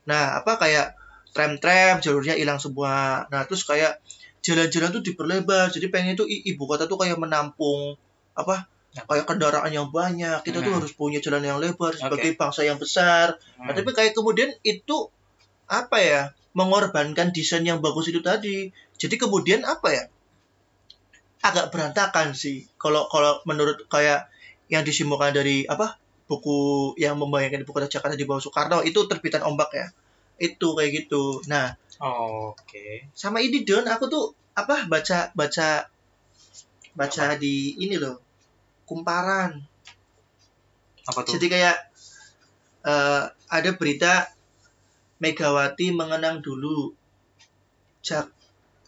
nah 0.04 0.36
apa 0.36 0.56
kayak 0.56 0.92
tram-tram 1.30 1.98
jalurnya 1.98 2.36
hilang 2.36 2.56
semua 2.56 3.24
nah 3.26 3.42
terus 3.42 3.64
kayak 3.64 3.96
jalan-jalan 4.40 4.90
tuh 4.90 5.02
diperlebar 5.02 5.68
jadi 5.68 5.88
pengen 5.88 6.12
itu 6.14 6.24
ibu 6.26 6.64
kota 6.66 6.84
tuh 6.84 6.98
kayak 6.98 7.16
menampung 7.16 7.96
apa 8.32 8.68
kayak 8.92 9.24
kendaraan 9.24 9.72
yang 9.72 9.88
banyak 9.88 10.44
kita 10.44 10.60
tuh 10.60 10.68
Hmm. 10.68 10.78
harus 10.84 10.92
punya 10.92 11.18
jalan 11.24 11.40
yang 11.40 11.56
lebar 11.56 11.96
sebagai 11.96 12.36
bangsa 12.36 12.60
yang 12.62 12.76
besar. 12.76 13.40
Nah, 13.56 13.72
Hmm. 13.72 13.76
tapi 13.80 13.90
kayak 13.90 14.12
kemudian 14.12 14.52
itu 14.62 15.08
apa 15.64 15.96
ya 15.96 16.20
mengorbankan 16.52 17.32
desain 17.32 17.64
yang 17.64 17.80
bagus 17.80 18.12
itu 18.12 18.20
tadi. 18.20 18.68
Jadi 19.00 19.14
kemudian 19.16 19.64
apa 19.64 19.88
ya 19.88 20.04
agak 21.42 21.72
berantakan 21.74 22.36
sih. 22.36 22.68
Kalau 22.76 23.08
kalau 23.08 23.40
menurut 23.48 23.88
kayak 23.88 24.28
yang 24.68 24.84
disimpulkan 24.84 25.32
dari 25.32 25.64
apa 25.66 25.96
buku 26.30 26.92
yang 26.96 27.18
membayangkan 27.18 27.66
kota 27.66 27.88
Jakarta 27.90 28.14
di 28.16 28.24
bawah 28.24 28.40
Soekarno 28.40 28.84
itu 28.84 29.00
terbitan 29.10 29.42
ombak 29.42 29.72
ya. 29.74 29.86
Itu 30.38 30.76
kayak 30.76 31.08
gitu. 31.08 31.40
Nah 31.48 31.74
Oh, 32.02 32.50
Oke. 32.50 33.06
sama 33.14 33.38
ini 33.38 33.62
Don 33.62 33.86
aku 33.86 34.10
tuh 34.10 34.24
apa 34.52 34.90
baca 34.90 35.30
baca 35.32 35.86
baca 36.92 37.24
di 37.38 37.78
ini 37.78 37.94
loh 37.94 38.18
kumparan 38.92 39.64
Apa 41.02 41.24
tuh? 41.24 41.34
Jadi 41.34 41.46
kayak 41.48 41.76
eh, 42.84 43.22
ada 43.48 43.70
berita 43.74 44.28
Megawati 45.18 45.94
mengenang 45.94 46.42
dulu 46.42 46.90
Jak- 48.02 48.34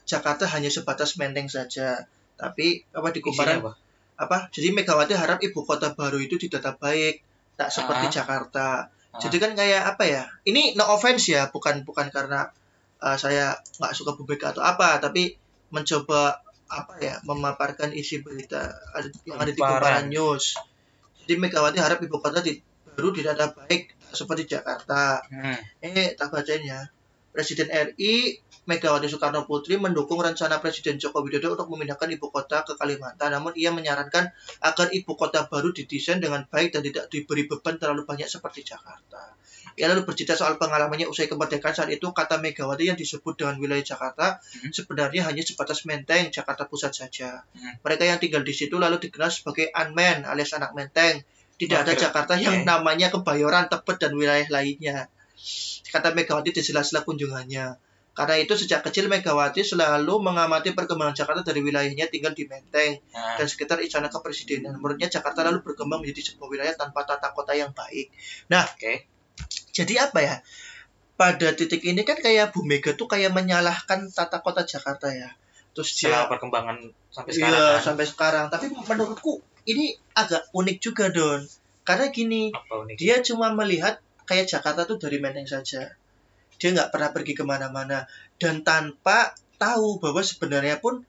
Jakarta 0.05 0.45
hanya 0.51 0.67
sebatas 0.69 1.15
menteng 1.15 1.47
saja. 1.47 2.05
Tapi 2.35 2.83
apa 2.91 3.09
di 3.15 3.23
kumparan 3.23 3.63
apa? 3.63 3.73
apa? 4.19 4.39
Jadi 4.51 4.75
Megawati 4.75 5.15
harap 5.15 5.39
ibu 5.41 5.63
kota 5.63 5.95
baru 5.95 6.19
itu 6.19 6.35
ditata 6.35 6.75
baik, 6.75 7.23
tak 7.55 7.71
seperti 7.71 8.11
Ah. 8.11 8.13
Jakarta. 8.13 8.67
Ah. 9.15 9.21
Jadi 9.23 9.39
kan 9.39 9.55
kayak 9.55 9.95
apa 9.95 10.05
ya? 10.05 10.23
Ini 10.43 10.75
no 10.75 10.91
offense 10.91 11.31
ya, 11.31 11.47
bukan 11.55 11.87
bukan 11.87 12.11
karena 12.11 12.51
eh, 12.99 13.15
saya 13.15 13.55
nggak 13.79 13.95
suka 13.95 14.19
Bu 14.19 14.27
Mega 14.27 14.51
atau 14.51 14.63
apa, 14.67 14.99
tapi 14.99 15.35
mencoba 15.71 16.43
apa 16.75 16.99
ya 16.99 17.15
memaparkan 17.23 17.95
isi 17.95 18.21
berita 18.21 18.75
ada- 18.93 19.15
yang 19.23 19.39
ada 19.39 19.53
di 19.55 19.61
kumparan 19.61 20.07
news. 20.11 20.59
Jadi 21.25 21.41
Megawati 21.41 21.79
harap 21.81 22.03
ibu 22.05 22.21
kota 22.21 22.45
di, 22.45 22.59
baru 22.95 23.15
ditata 23.15 23.55
baik 23.55 23.97
seperti 24.13 24.45
Jakarta. 24.59 25.23
Hmm. 25.31 25.57
Eh, 25.81 26.13
tak 26.19 26.29
bacanya. 26.35 26.91
Presiden 27.35 27.67
RI 27.67 28.39
Megawati 28.65 29.11
Soekarno 29.11 29.45
Putri 29.45 29.77
mendukung 29.77 30.23
rencana 30.23 30.63
Presiden 30.63 30.97
Joko 30.97 31.21
Widodo 31.21 31.59
untuk 31.59 31.69
memindahkan 31.75 32.09
ibu 32.15 32.31
kota 32.31 32.63
ke 32.65 32.79
Kalimantan. 32.79 33.35
Namun 33.35 33.53
ia 33.59 33.75
menyarankan 33.75 34.31
agar 34.63 34.87
ibu 34.95 35.13
kota 35.19 35.45
baru 35.51 35.75
didesain 35.75 36.23
dengan 36.23 36.47
baik 36.49 36.73
dan 36.73 36.81
tidak 36.87 37.11
diberi 37.13 37.45
beban 37.45 37.77
terlalu 37.77 38.07
banyak 38.09 38.31
seperti 38.31 38.65
Jakarta. 38.65 39.35
Ia 39.75 39.91
lalu 39.91 40.07
bercerita 40.07 40.39
soal 40.39 40.55
pengalamannya 40.55 41.11
usai 41.11 41.27
kemerdekaan 41.27 41.75
saat 41.75 41.91
itu 41.91 42.07
kata 42.15 42.39
Megawati 42.39 42.95
yang 42.95 42.99
disebut 42.99 43.35
dengan 43.35 43.59
wilayah 43.59 43.83
Jakarta 43.83 44.39
Hmm. 44.39 44.71
sebenarnya 44.71 45.27
hanya 45.27 45.43
sebatas 45.43 45.83
menteng 45.85 46.31
Jakarta 46.31 46.71
Pusat 46.71 46.93
saja. 46.95 47.43
Hmm. 47.59 47.75
Mereka 47.83 48.03
yang 48.07 48.19
tinggal 48.23 48.43
di 48.47 48.55
situ 48.55 48.79
lalu 48.79 49.03
dikenal 49.03 49.31
sebagai 49.35 49.75
unmen 49.75 50.23
alias 50.23 50.55
anak 50.55 50.73
menteng. 50.79 51.27
Tidak 51.55 51.87
ada. 51.87 51.95
Jakarta 51.95 52.35
yang 52.35 52.63
Oke. 52.63 52.67
namanya 52.67 53.15
Kebayoran, 53.15 53.71
Tebet 53.71 53.97
dan 54.03 54.13
wilayah 54.19 54.47
lainnya. 54.51 55.07
Kata 55.91 56.11
Megawati 56.11 56.51
di 56.51 56.63
sela-sela 56.63 57.07
kunjungannya. 57.07 57.79
Karena 58.15 58.39
itu 58.39 58.55
sejak 58.55 58.87
kecil 58.87 59.11
Megawati 59.11 59.67
selalu 59.67 60.23
mengamati 60.23 60.71
perkembangan 60.71 61.19
Jakarta 61.19 61.43
dari 61.43 61.67
wilayahnya 61.67 62.07
tinggal 62.11 62.31
di 62.31 62.47
Menteng 62.47 63.03
Nah, 63.11 63.35
dan 63.35 63.47
sekitar 63.51 63.83
istana 63.83 64.07
kepresidenan. 64.07 64.79
Menurutnya 64.79 65.11
Jakarta 65.11 65.43
lalu 65.43 65.67
berkembang 65.67 65.99
menjadi 65.99 66.31
sebuah 66.31 66.47
wilayah 66.47 66.75
tanpa 66.79 67.03
tata 67.03 67.35
kota 67.35 67.59
yang 67.59 67.75
baik. 67.75 68.15
oke. 68.71 69.14
Jadi 69.75 69.99
apa 69.99 70.19
ya? 70.23 70.37
Pada 71.15 71.55
titik 71.55 71.83
ini 71.87 72.03
kan 72.03 72.19
kayak 72.19 72.51
Bu 72.51 72.67
Mega 72.67 72.95
tuh 72.99 73.07
kayak 73.07 73.31
menyalahkan 73.31 74.11
tata 74.11 74.43
kota 74.43 74.67
Jakarta 74.67 75.11
ya. 75.11 75.31
Terus 75.75 75.91
dia 75.99 76.15
Setelah 76.15 76.31
perkembangan 76.31 76.77
sampai 77.11 77.31
sekarang 77.35 77.55
Iya, 77.55 77.67
kan. 77.67 77.83
sampai 77.83 78.05
sekarang. 78.07 78.47
Tapi 78.51 78.67
menurutku 78.71 79.33
ini 79.67 79.95
agak 80.15 80.51
unik 80.55 80.79
juga, 80.79 81.11
Don. 81.11 81.43
Karena 81.85 82.09
gini, 82.11 82.51
dia 82.97 83.21
cuma 83.21 83.51
melihat 83.53 83.99
kayak 84.25 84.49
Jakarta 84.49 84.87
tuh 84.87 84.97
dari 84.97 85.19
Menteng 85.19 85.47
saja. 85.47 85.95
Dia 86.59 86.69
nggak 86.71 86.91
pernah 86.95 87.11
pergi 87.11 87.35
ke 87.35 87.43
mana-mana. 87.43 88.07
Dan 88.39 88.63
tanpa 88.63 89.35
tahu 89.59 89.99
bahwa 90.03 90.23
sebenarnya 90.23 90.79
pun 90.79 91.03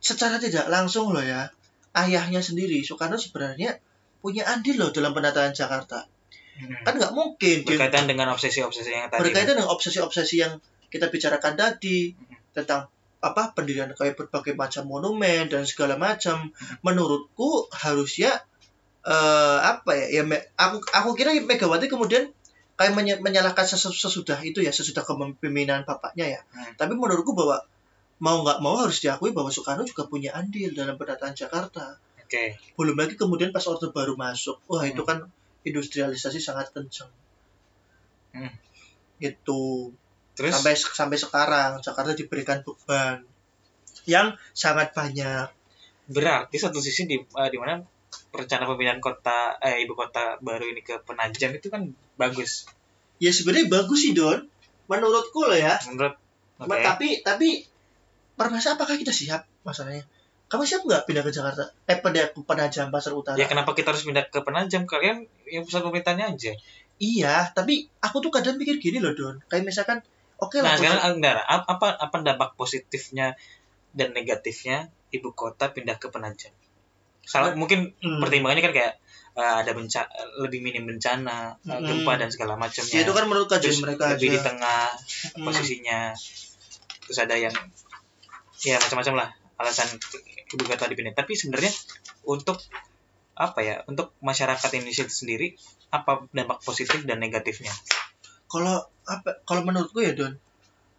secara 0.00 0.36
tidak 0.36 0.68
langsung 0.68 1.12
loh 1.12 1.24
ya, 1.24 1.48
ayahnya 1.96 2.44
sendiri, 2.44 2.84
Soekarno 2.84 3.16
sebenarnya 3.16 3.80
punya 4.20 4.44
andil 4.48 4.80
loh 4.80 4.90
dalam 4.92 5.12
penataan 5.12 5.52
Jakarta. 5.52 6.08
Hmm. 6.54 6.70
Kan 6.82 6.94
nggak 6.94 7.12
mungkin 7.12 7.56
berkaitan 7.62 8.06
dengan 8.06 8.30
obsesi-obsesi 8.30 8.88
yang 8.88 9.08
tadi. 9.08 9.20
berkaitan 9.20 9.56
dengan 9.56 9.68
obsesi-obsesi 9.68 10.36
yang 10.38 10.58
kita 10.86 11.08
bicarakan 11.08 11.54
tadi 11.54 12.14
tentang 12.50 12.86
apa 13.18 13.50
pendirian 13.50 13.90
kayak 13.90 14.14
berbagai 14.14 14.54
macam 14.54 14.84
monumen 14.84 15.48
dan 15.48 15.64
segala 15.64 15.96
macam 15.96 16.52
menurutku 16.80 17.48
harusnya 17.72 18.38
eh, 19.02 19.58
apa 19.60 19.90
ya 19.94 20.06
ya 20.12 20.22
me- 20.22 20.46
aku 20.54 20.80
aku 20.86 21.10
kira 21.14 21.34
Megawati 21.34 21.86
kemudian 21.86 22.30
kayak 22.74 22.92
menye- 22.92 23.18
menyalahkan 23.18 23.64
sesu- 23.64 23.92
sesudah 23.92 24.40
itu 24.40 24.58
ya 24.58 24.70
sesudah 24.70 25.02
kepemimpinan 25.02 25.82
bapaknya 25.82 26.26
ya 26.28 26.40
Hmm. 26.48 26.72
tapi 26.74 26.94
menurutku 26.94 27.32
bahwa 27.32 27.60
mau 28.18 28.40
nggak 28.40 28.58
mau 28.58 28.76
harus 28.76 28.98
diakui 28.98 29.30
bahwa 29.30 29.48
Soekarno 29.48 29.82
juga 29.82 30.04
punya 30.04 30.32
andil 30.32 30.70
dalam 30.72 30.94
penataan 30.94 31.32
Jakarta 31.32 31.98
Oke. 32.18 32.56
belum 32.74 32.94
lagi 32.94 33.14
kemudian 33.14 33.50
pas 33.50 33.64
Orde 33.64 33.90
Baru 33.90 34.14
masuk 34.14 34.62
wah 34.66 34.82
itu 34.82 35.00
Hmm. 35.00 35.08
kan 35.10 35.18
industrialisasi 35.64 36.38
sangat 36.38 36.70
kencang 36.70 37.10
Hmm. 38.34 38.50
itu 39.18 39.90
Terus? 40.34 40.50
Sampai 40.50 40.74
sampai 40.74 41.14
sekarang 41.14 41.78
Jakarta 41.78 42.10
diberikan 42.10 42.58
beban 42.66 43.22
yang 44.02 44.34
sangat 44.50 44.90
banyak. 44.90 45.46
Berarti 46.10 46.58
satu 46.58 46.82
sisi 46.82 47.06
di 47.06 47.14
eh, 47.14 47.48
di 47.48 47.54
mana 47.54 47.78
rencana 48.34 48.66
pemindahan 48.66 48.98
kota 48.98 49.54
eh 49.62 49.86
ibu 49.86 49.94
kota 49.94 50.42
baru 50.42 50.66
ini 50.66 50.82
ke 50.82 50.98
Penajam 51.06 51.54
itu 51.54 51.70
kan 51.70 51.86
bagus. 52.18 52.66
ya 53.22 53.30
sebenarnya 53.30 53.70
bagus 53.70 54.02
sih 54.02 54.10
Don. 54.10 54.42
Menurutku 54.90 55.46
loh 55.46 55.54
ya. 55.54 55.78
Menurut 55.86 56.18
Ma- 56.58 56.82
tapi 56.82 57.22
tapi 57.22 57.62
permasalahan 58.34 58.74
apakah 58.74 58.98
kita 58.98 59.14
siap 59.14 59.46
masalahnya 59.62 60.02
kamu 60.54 60.62
siap 60.62 60.82
nggak 60.82 61.02
pindah 61.04 61.22
ke 61.22 61.30
Jakarta? 61.30 61.66
Eh 61.84 61.98
pindah 61.98 62.30
ke 62.30 62.38
Penajam 62.40 62.88
Pasar 62.88 63.10
Utara. 63.10 63.34
Ya 63.34 63.44
kenapa 63.44 63.74
kita 63.74 63.90
harus 63.90 64.02
pindah 64.02 64.22
ke 64.24 64.38
penajam? 64.40 64.86
Kalian 64.86 65.26
yang 65.44 65.62
pusat 65.62 65.82
pemerintahnya 65.82 66.30
aja. 66.30 66.54
Iya 66.94 67.50
tapi 67.50 67.90
aku 67.98 68.22
tuh 68.22 68.30
kadang 68.30 68.54
mikir 68.54 68.78
gini 68.78 69.02
loh 69.02 69.10
Don. 69.12 69.42
Kayak 69.44 69.66
misalkan 69.66 69.98
oke 70.36 70.62
nah 70.62 70.70
lah 70.70 70.78
sekarang 70.78 70.94
pusat- 70.94 71.04
ah, 71.04 71.12
bentar, 71.12 71.36
ap- 71.42 71.68
apa 71.68 71.86
apa 71.98 72.16
dampak 72.22 72.50
positifnya 72.54 73.34
dan 73.90 74.10
negatifnya 74.10 74.86
ibu 75.10 75.30
kota 75.30 75.68
pindah 75.68 75.98
ke 75.98 76.06
penajam? 76.08 76.54
Salah 77.20 77.52
mungkin 77.54 77.90
Hmm. 77.98 78.22
pertimbangannya 78.22 78.62
kan 78.62 78.72
kayak 78.72 78.94
eh, 79.34 79.56
ada 79.66 79.74
bencana 79.74 80.06
lebih 80.38 80.62
minim 80.62 80.86
bencana 80.86 81.58
eh, 81.60 81.74
Hmm. 81.74 81.82
gempa 81.82 82.14
dan 82.14 82.30
segala 82.30 82.54
macamnya. 82.54 82.94
Ya 82.94 83.02
itu 83.02 83.10
kan 83.10 83.26
menurut 83.26 83.50
kajian 83.50 83.82
mereka 83.82 84.14
lebih 84.14 84.30
di 84.30 84.38
aja. 84.38 84.46
tengah 84.46 84.94
Hmm. 85.34 85.42
posisinya. 85.42 86.14
Terus 87.02 87.18
ada 87.18 87.34
yang 87.34 87.50
ya 88.60 88.78
macam-macam 88.78 89.14
lah 89.18 89.28
alasan 89.54 89.90
ibu 90.52 90.62
kota 90.66 90.90
dipindah 90.90 91.16
tapi 91.16 91.32
sebenarnya 91.38 91.72
untuk 92.28 92.60
apa 93.34 93.60
ya 93.66 93.82
untuk 93.90 94.14
masyarakat 94.22 94.70
Indonesia 94.78 95.02
itu 95.06 95.14
sendiri 95.26 95.46
apa 95.90 96.26
dampak 96.30 96.62
positif 96.62 97.02
dan 97.02 97.18
negatifnya? 97.18 97.72
Kalau 98.46 98.86
apa 99.06 99.42
kalau 99.42 99.62
menurutku 99.66 100.02
ya 100.02 100.14
Don 100.14 100.34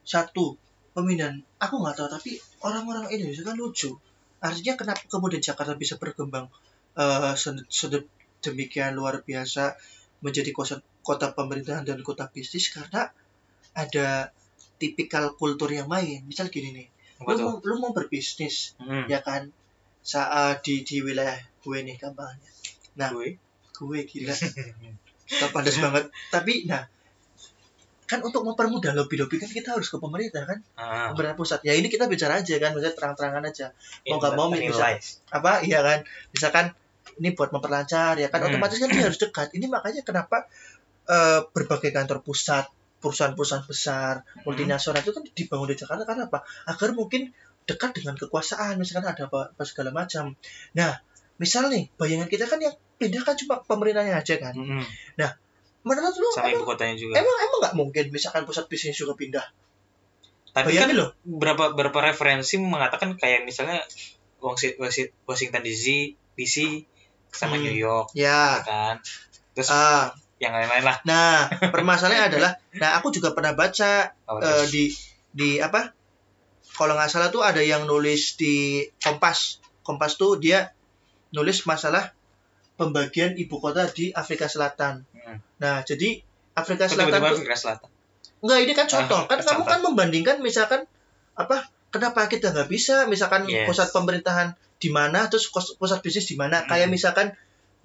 satu 0.06 0.60
pemindahan. 0.96 1.44
Aku 1.60 1.82
nggak 1.84 1.96
tahu 2.00 2.08
tapi 2.08 2.32
orang-orang 2.64 3.12
Indonesia 3.12 3.44
kan 3.44 3.60
lucu. 3.60 3.96
Artinya 4.40 4.80
kenapa 4.80 5.04
kemudian 5.12 5.44
Jakarta 5.44 5.76
bisa 5.76 6.00
berkembang. 6.00 6.48
Eh 6.96 7.36
sed- 7.36 7.68
sedemikian 7.68 8.96
luar 8.96 9.20
biasa 9.26 9.76
menjadi 10.24 10.56
kota, 10.56 10.80
kota 11.04 11.36
pemerintahan 11.36 11.84
dan 11.84 12.00
kota 12.06 12.32
bisnis 12.32 12.72
karena 12.72 13.12
ada 13.76 14.32
tipikal 14.80 15.36
kultur 15.36 15.72
yang 15.72 15.92
main 15.92 16.24
misal 16.24 16.48
gini 16.48 16.72
nih 16.72 16.88
apa 17.22 17.30
lu 17.32 17.38
tuh? 17.38 17.46
mau, 17.48 17.56
lu 17.64 17.76
mau 17.80 17.92
berbisnis 17.96 18.76
hmm. 18.82 19.08
ya 19.08 19.24
kan? 19.24 19.48
Saat 20.06 20.62
di 20.62 20.86
di 20.86 21.02
wilayah 21.02 21.38
gue 21.64 21.78
nih 21.82 21.96
gampangnya. 21.98 22.52
Nah. 23.00 23.10
Gue. 23.12 23.40
gue 23.76 24.00
gila. 24.08 24.36
Tak 25.26 25.50
padas 25.58 25.82
banget. 25.82 26.06
Tapi 26.30 26.70
nah 26.70 26.86
kan 28.06 28.22
untuk 28.22 28.46
mempermudah 28.46 28.94
lobby-lobby 28.94 29.42
kan 29.42 29.50
kita 29.50 29.74
harus 29.74 29.90
ke 29.90 29.98
pemerintah 29.98 30.46
kan? 30.46 30.62
Ah, 30.78 31.10
pemerintah 31.10 31.34
pusat. 31.34 31.66
Ya 31.66 31.74
ini 31.74 31.90
kita 31.90 32.06
bicara 32.06 32.38
aja 32.38 32.56
kan? 32.62 32.78
Maksudnya 32.78 32.94
terang-terangan 32.94 33.42
aja. 33.42 33.74
Mau 34.06 34.22
nggak 34.22 34.34
mau, 34.38 34.54
bisa- 34.54 35.02
apa? 35.34 35.66
Iya 35.66 35.82
kan? 35.82 36.00
Misalkan 36.30 36.66
ini 37.18 37.34
buat 37.34 37.50
memperlancar 37.50 38.22
ya 38.22 38.30
kan? 38.30 38.46
Hmm. 38.46 38.54
otomatis 38.54 38.78
kan 38.78 38.90
dia 38.94 39.10
harus 39.10 39.18
dekat. 39.18 39.50
Ini 39.58 39.66
makanya 39.66 40.06
kenapa 40.06 40.46
eh, 41.10 41.42
berbagai 41.50 41.90
kantor 41.90 42.22
pusat 42.22 42.70
perusahaan-perusahaan 43.04 43.66
besar 43.66 44.14
Hmm. 44.24 44.44
multinasional 44.48 45.02
itu 45.04 45.12
kan 45.14 45.24
dibangun 45.26 45.68
di 45.72 45.78
Jakarta 45.78 46.04
karena 46.04 46.26
apa? 46.28 46.42
Agar 46.68 46.96
mungkin 46.96 47.32
dekat 47.66 47.98
dengan 47.98 48.14
kekuasaan 48.16 48.78
misalkan 48.78 49.10
ada 49.10 49.26
apa, 49.26 49.52
apa 49.54 49.64
segala 49.66 49.90
macam. 49.90 50.34
Nah 50.78 50.94
misal 51.36 51.68
nih 51.68 51.90
bayangan 51.98 52.30
kita 52.30 52.46
kan 52.46 52.62
yang 52.62 52.74
pindah 52.96 53.22
kan 53.26 53.36
cuma 53.36 53.60
pemerintahnya 53.66 54.16
aja 54.22 54.36
kan? 54.40 54.54
Mm-mm. 54.56 54.86
menurut 55.86 56.18
lu 56.18 56.26
sama 56.34 56.50
emang 56.50 56.58
ibu 56.58 56.66
kotanya 56.66 56.96
juga. 56.98 57.14
emang 57.22 57.38
emang 57.46 57.60
nggak 57.62 57.76
mungkin 57.78 58.06
misalkan 58.10 58.42
pusat 58.50 58.66
bisnis 58.66 58.98
juga 58.98 59.14
pindah? 59.14 59.46
Tapi 60.50 60.74
kan 60.74 60.90
bayangin 60.90 60.98
loh. 60.98 61.10
berapa 61.22 61.78
berapa 61.78 62.00
referensi 62.10 62.58
mengatakan 62.58 63.14
kayak 63.22 63.46
misalnya 63.46 63.86
Washington 64.42 65.62
DC 65.62 65.86
DC 66.34 66.56
sama 67.30 67.60
Hmm. 67.60 67.70
New 67.70 67.78
York 67.78 68.18
ya. 68.18 68.58
ya 68.58 68.66
kan? 68.66 68.96
Terus 69.54 69.70
ah 69.70 70.10
yang 70.40 70.52
lain-lain 70.52 70.84
lah. 70.84 70.98
Nah 71.08 71.48
permasalahannya 71.74 72.24
adalah 72.32 72.52
nah 72.76 73.00
aku 73.00 73.12
juga 73.12 73.32
pernah 73.32 73.56
baca 73.56 74.12
eh, 74.12 74.42
tuh? 74.42 74.68
di 74.72 74.92
di 75.32 75.50
apa? 75.64 75.92
Kalau 76.76 76.94
nggak 76.96 77.08
salah 77.08 77.30
tuh 77.32 77.44
ada 77.44 77.64
yang 77.64 77.88
nulis 77.88 78.36
di 78.36 78.84
Kompas. 79.00 79.64
Kompas 79.86 80.20
tuh 80.20 80.36
dia 80.42 80.76
nulis 81.32 81.64
masalah 81.64 82.12
pembagian 82.76 83.40
ibu 83.40 83.60
kota 83.64 83.88
di 83.88 84.12
Afrika 84.12 84.52
Selatan. 84.52 85.08
Hmm. 85.16 85.40
nah 85.58 85.82
jadi 85.82 86.20
Afrika 86.56 86.88
Selatan 86.92 87.12
tiba-tiba 87.16 87.32
tuh 87.32 87.40
Afrika 87.40 87.56
Selatan? 87.56 87.90
Enggak 88.44 88.60
ini 88.68 88.74
kan 88.76 88.88
contoh. 88.92 89.22
Ah, 89.24 89.30
kan 89.32 89.40
kamu 89.40 89.64
kan 89.64 89.80
membandingkan 89.82 90.38
misalkan 90.44 90.84
apa 91.36 91.68
kenapa 91.92 92.28
kita 92.28 92.52
nggak 92.52 92.68
bisa? 92.68 93.08
Misalkan 93.08 93.48
Yes. 93.48 93.68
pusat 93.68 93.96
pemerintahan 93.96 94.56
di 94.76 94.92
mana 94.92 95.32
terus 95.32 95.48
pusat 95.52 96.04
bisnis 96.04 96.28
di 96.28 96.36
mana? 96.36 96.64
Hmm. 96.64 96.68
kayak 96.68 96.92
misalkan 96.92 97.32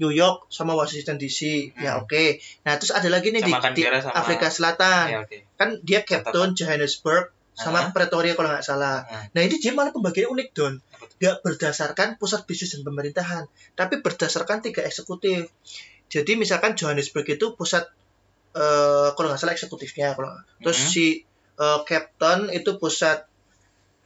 New 0.01 0.11
York 0.11 0.49
sama 0.49 0.73
Washington 0.73 1.15
DC 1.15 1.41
ya 1.77 1.95
Hmm. 1.95 2.03
oke. 2.03 2.25
Nah 2.65 2.75
terus 2.75 2.91
ada 2.91 3.07
lagi 3.07 3.29
nih 3.29 3.41
di, 3.41 3.53
Sama 3.53 3.61
di 3.61 3.65
Canberra 3.79 3.99
sama- 4.01 4.17
Afrika 4.17 4.47
Selatan. 4.49 5.05
Ya 5.07 5.19
oke. 5.21 5.37
Kan 5.55 5.69
dia 5.81 6.01
Cape 6.01 6.25
Town 6.27 6.51
Johannesburg 6.51 7.29
sama 7.53 7.79
Ah. 7.79 7.93
Pretoria 7.93 8.33
kalau 8.33 8.49
nggak 8.49 8.65
salah. 8.65 9.05
Ah. 9.05 9.29
nah 9.29 9.41
ini 9.41 9.57
dia 9.57 9.71
malah 9.71 9.93
pembagiannya 9.93 10.33
unik 10.33 10.49
don. 10.51 10.75
Nggak 11.19 11.37
berdasarkan 11.41 12.09
pusat 12.17 12.43
bisnis 12.43 12.73
dan 12.73 12.83
pemerintahan 12.83 13.45
tapi 13.75 14.01
berdasarkan 14.01 14.61
tiga 14.61 14.81
eksekutif. 14.81 15.53
Jadi 16.09 16.33
misalkan 16.35 16.73
Johannesburg 16.73 17.29
itu 17.29 17.53
pusat 17.55 17.85
eh 18.51 19.09
kalau 19.11 19.29
nggak 19.29 19.39
salah 19.39 19.53
eksekutifnya 19.53 20.13
kalau 20.13 20.33
terus 20.59 20.81
Mhm. 20.81 20.89
si 20.89 21.07
eh, 21.55 21.81
Cape 21.85 22.17
Town 22.17 22.49
itu 22.49 22.75
pusat 22.75 23.29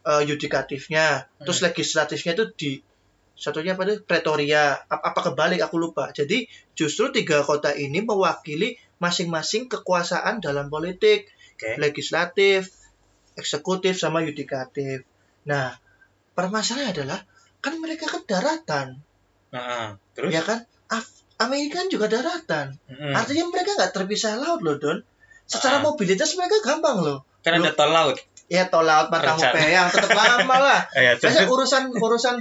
eh, 0.02 0.22
yudikatifnya. 0.22 1.06
Terus 1.38 1.62
legislatifnya 1.62 2.34
itu 2.34 2.44
di 2.52 2.70
satunya 3.34 3.74
apa 3.74 3.84
tuh? 3.84 3.98
Pretoria. 4.00 4.78
Apa, 4.80 5.10
apa 5.10 5.20
kebalik? 5.24 5.60
Aku 5.60 5.76
lupa. 5.76 6.10
Jadi 6.10 6.46
justru 6.72 7.10
tiga 7.10 7.40
kota 7.40 7.70
ini 7.70 8.00
mewakili 8.00 8.74
masing-masing 8.96 9.66
kekuasaan 9.66 10.38
dalam 10.38 10.66
politik. 10.66 11.28
Oke. 11.54 11.78
legislatif 11.78 12.66
eksekutif 13.34 13.94
sama 13.94 14.22
yudikatif. 14.22 15.06
Nah 15.44 15.78
permasalahannya 16.32 16.90
adalah 16.92 17.20
kan 17.58 17.78
mereka 17.78 18.06
kan 18.06 18.26
daratan. 18.26 18.98
Nah, 19.50 19.94
terus? 20.12 20.30
Ya 20.30 20.42
kan? 20.42 20.66
Af- 20.86 21.22
Amerika 21.38 21.78
kan 21.78 21.88
juga 21.88 22.06
daratan. 22.06 22.74
Mm-mm. 22.86 23.14
artinya 23.14 23.46
mereka 23.48 23.74
nggak 23.74 23.92
terpisah 23.92 24.34
laut 24.34 24.62
loh 24.62 24.78
don. 24.78 24.98
Secara 25.44 25.78
Ah. 25.78 25.82
mobilitas 25.84 26.34
mereka 26.34 26.58
gampang 26.58 26.98
loh. 26.98 27.22
Kan 27.42 27.54
ada 27.54 27.70
tol 27.70 27.90
laut. 27.90 28.18
Ya 28.46 28.66
tol 28.66 28.82
laut 28.82 29.08
Batang 29.08 29.38
Rencana. 29.38 29.62
yang 29.64 29.86
tetap 29.88 30.10
lama 30.10 30.56
lah. 30.58 30.80
Ya, 30.98 31.14
Biasanya 31.14 31.46
urusan 31.46 31.82
urusan 31.94 32.34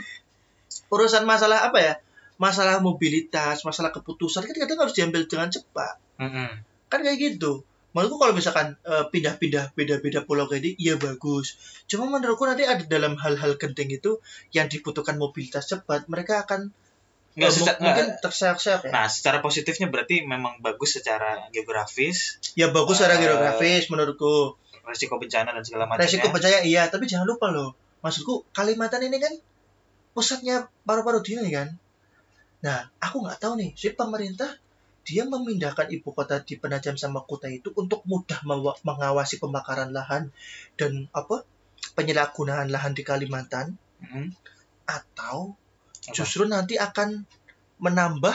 urusan 0.93 1.25
masalah 1.25 1.65
apa 1.65 1.79
ya? 1.79 1.93
Masalah 2.37 2.77
mobilitas, 2.79 3.61
masalah 3.61 3.89
keputusan 3.89 4.41
kan 4.41 4.53
kadang 4.53 4.79
harus 4.79 4.93
diambil 4.93 5.25
dengan 5.25 5.49
cepat. 5.49 5.97
Mm-mm. 6.17 6.49
Kan 6.87 6.99
kayak 7.01 7.17
gitu. 7.17 7.61
Menurutku 7.93 8.17
kalau 8.17 8.33
misalkan 8.33 8.73
eh, 8.81 9.05
pindah-pindah 9.05 9.73
beda-beda 9.73 10.25
pulau 10.25 10.45
kayak 10.45 10.65
ini, 10.65 10.71
iya 10.81 10.97
bagus. 10.97 11.57
Cuma 11.85 12.09
menurutku 12.09 12.45
nanti 12.45 12.65
ada 12.65 12.81
dalam 12.83 13.13
hal-hal 13.15 13.53
genting 13.55 13.89
itu 13.91 14.17
yang 14.49 14.65
dibutuhkan 14.65 15.13
mobilitas 15.15 15.65
cepat, 15.67 16.09
mereka 16.09 16.41
akan 16.41 16.73
Nggak, 17.33 17.49
eh, 17.49 17.53
seca- 17.53 17.77
mu- 17.77 17.85
mungkin 17.85 18.05
nggak. 18.09 18.21
terseok-seok 18.21 18.81
ya. 18.85 18.91
Nah, 18.91 19.05
secara 19.05 19.41
positifnya 19.41 19.89
berarti 19.89 20.21
memang 20.21 20.57
bagus 20.59 20.97
secara 20.97 21.49
geografis, 21.49 22.41
ya 22.53 22.69
bagus 22.69 22.97
secara 22.97 23.17
eh, 23.17 23.21
geografis 23.21 23.89
menurutku. 23.89 24.57
resiko 24.83 25.15
bencana 25.15 25.55
dan 25.55 25.63
segala 25.63 25.87
macamnya. 25.87 26.03
Resiko 26.03 26.27
percaya 26.27 26.59
iya, 26.59 26.89
tapi 26.89 27.07
jangan 27.07 27.23
lupa 27.23 27.47
loh. 27.47 27.71
Maksudku 28.01 28.43
Kalimantan 28.51 28.99
ini 29.01 29.15
kan 29.15 29.31
pusatnya 30.13 30.69
paru-paru 30.87 31.19
dunia 31.25 31.49
kan. 31.51 31.69
Nah, 32.63 32.87
aku 33.03 33.25
nggak 33.27 33.43
tahu 33.43 33.59
nih, 33.59 33.75
si 33.75 33.91
pemerintah 33.91 34.47
dia 35.03 35.27
memindahkan 35.27 35.91
ibu 35.91 36.15
kota 36.15 36.39
di 36.39 36.55
Penajam 36.55 36.95
sama 36.95 37.27
Kuta 37.27 37.51
itu 37.51 37.75
untuk 37.75 38.07
mudah 38.07 38.39
mengawasi 38.87 39.35
pembakaran 39.35 39.91
lahan 39.91 40.31
dan 40.79 41.11
apa 41.11 41.43
penyalahgunaan 41.99 42.71
lahan 42.71 42.95
di 42.95 43.03
Kalimantan 43.03 43.75
Mm-mm. 43.99 44.31
atau 44.87 45.51
Apa? 45.51 46.15
justru 46.15 46.47
nanti 46.47 46.79
akan 46.79 47.27
menambah 47.83 48.31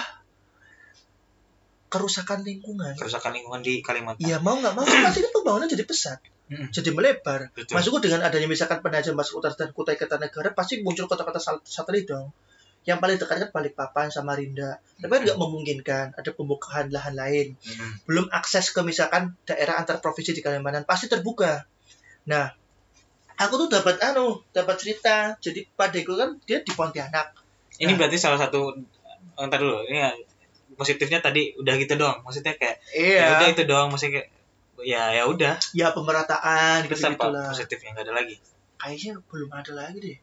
kerusakan 1.88 2.44
lingkungan. 2.44 2.92
kerusakan 3.00 3.32
lingkungan 3.32 3.64
di 3.64 3.80
Kalimantan. 3.80 4.20
Iya 4.20 4.44
mau 4.44 4.60
nggak 4.60 4.76
mau 4.76 4.84
pasti 4.84 5.24
kan 5.24 5.32
pembangunan 5.32 5.72
jadi 5.72 5.88
pesat, 5.88 6.20
Mm-mm. 6.48 6.68
jadi 6.72 6.90
melebar. 6.96 7.52
Betul. 7.52 7.76
Maksudku 7.76 7.98
dengan 8.00 8.24
adanya 8.24 8.48
misalkan 8.48 8.80
Penajam 8.80 9.14
Pasir 9.14 9.36
Utara 9.36 9.52
dan 9.52 9.70
Kutai 9.70 10.00
Kartanegara 10.00 10.56
pasti 10.56 10.80
muncul 10.80 11.04
kota-kota 11.04 11.36
satelit 11.62 12.08
dong. 12.08 12.32
Yang 12.88 12.98
paling 13.04 13.16
dekat 13.20 13.36
kan 13.36 13.50
Balikpapan, 13.52 14.08
Samarinda. 14.08 14.80
Tapi 14.96 15.12
kan 15.12 15.20
nggak 15.28 15.36
memungkinkan 15.36 16.06
ada 16.16 16.30
pembukaan 16.32 16.88
lahan 16.88 17.12
lain. 17.12 17.52
Mm-mm. 17.52 17.90
Belum 18.08 18.26
akses 18.32 18.72
ke 18.72 18.80
misalkan 18.80 19.36
daerah 19.44 19.76
antar 19.76 20.00
provinsi 20.00 20.32
di 20.32 20.40
Kalimantan 20.40 20.88
pasti 20.88 21.04
terbuka. 21.04 21.68
Nah, 22.32 22.48
aku 23.36 23.54
tuh 23.60 23.68
dapat 23.68 24.00
anu, 24.00 24.40
dapat 24.50 24.80
cerita. 24.80 25.36
Jadi 25.36 25.68
padeku 25.76 26.16
kan 26.16 26.40
dia 26.48 26.64
di 26.64 26.72
Pontianak. 26.72 27.36
Ini 27.76 27.92
Nah. 27.92 27.96
berarti 28.00 28.16
salah 28.16 28.40
satu 28.40 28.72
entar 29.36 29.60
dulu. 29.60 29.84
Ini 29.84 29.98
ya, 30.00 30.10
positifnya 30.74 31.20
tadi 31.20 31.52
udah 31.60 31.74
gitu 31.76 31.94
doang. 31.94 32.24
Maksudnya 32.24 32.56
kayak 32.56 32.80
ya 32.90 33.04
Iya. 33.04 33.26
udah 33.36 33.48
itu 33.52 33.62
doang 33.68 33.88
maksudnya 33.92 34.22
kayak 34.22 34.28
ya 34.80 35.10
ya 35.12 35.24
udah 35.24 35.54
Ya 35.72 35.90
pemerataan 35.90 36.84
gitu 36.84 36.94
gitulah. 36.94 37.48
positifnya 37.48 37.90
nggak 37.92 38.04
ada 38.04 38.14
lagi 38.14 38.36
Kayaknya 38.76 39.12
belum 39.24 39.50
ada 39.50 39.72
lagi 39.72 39.98
deh. 39.98 40.18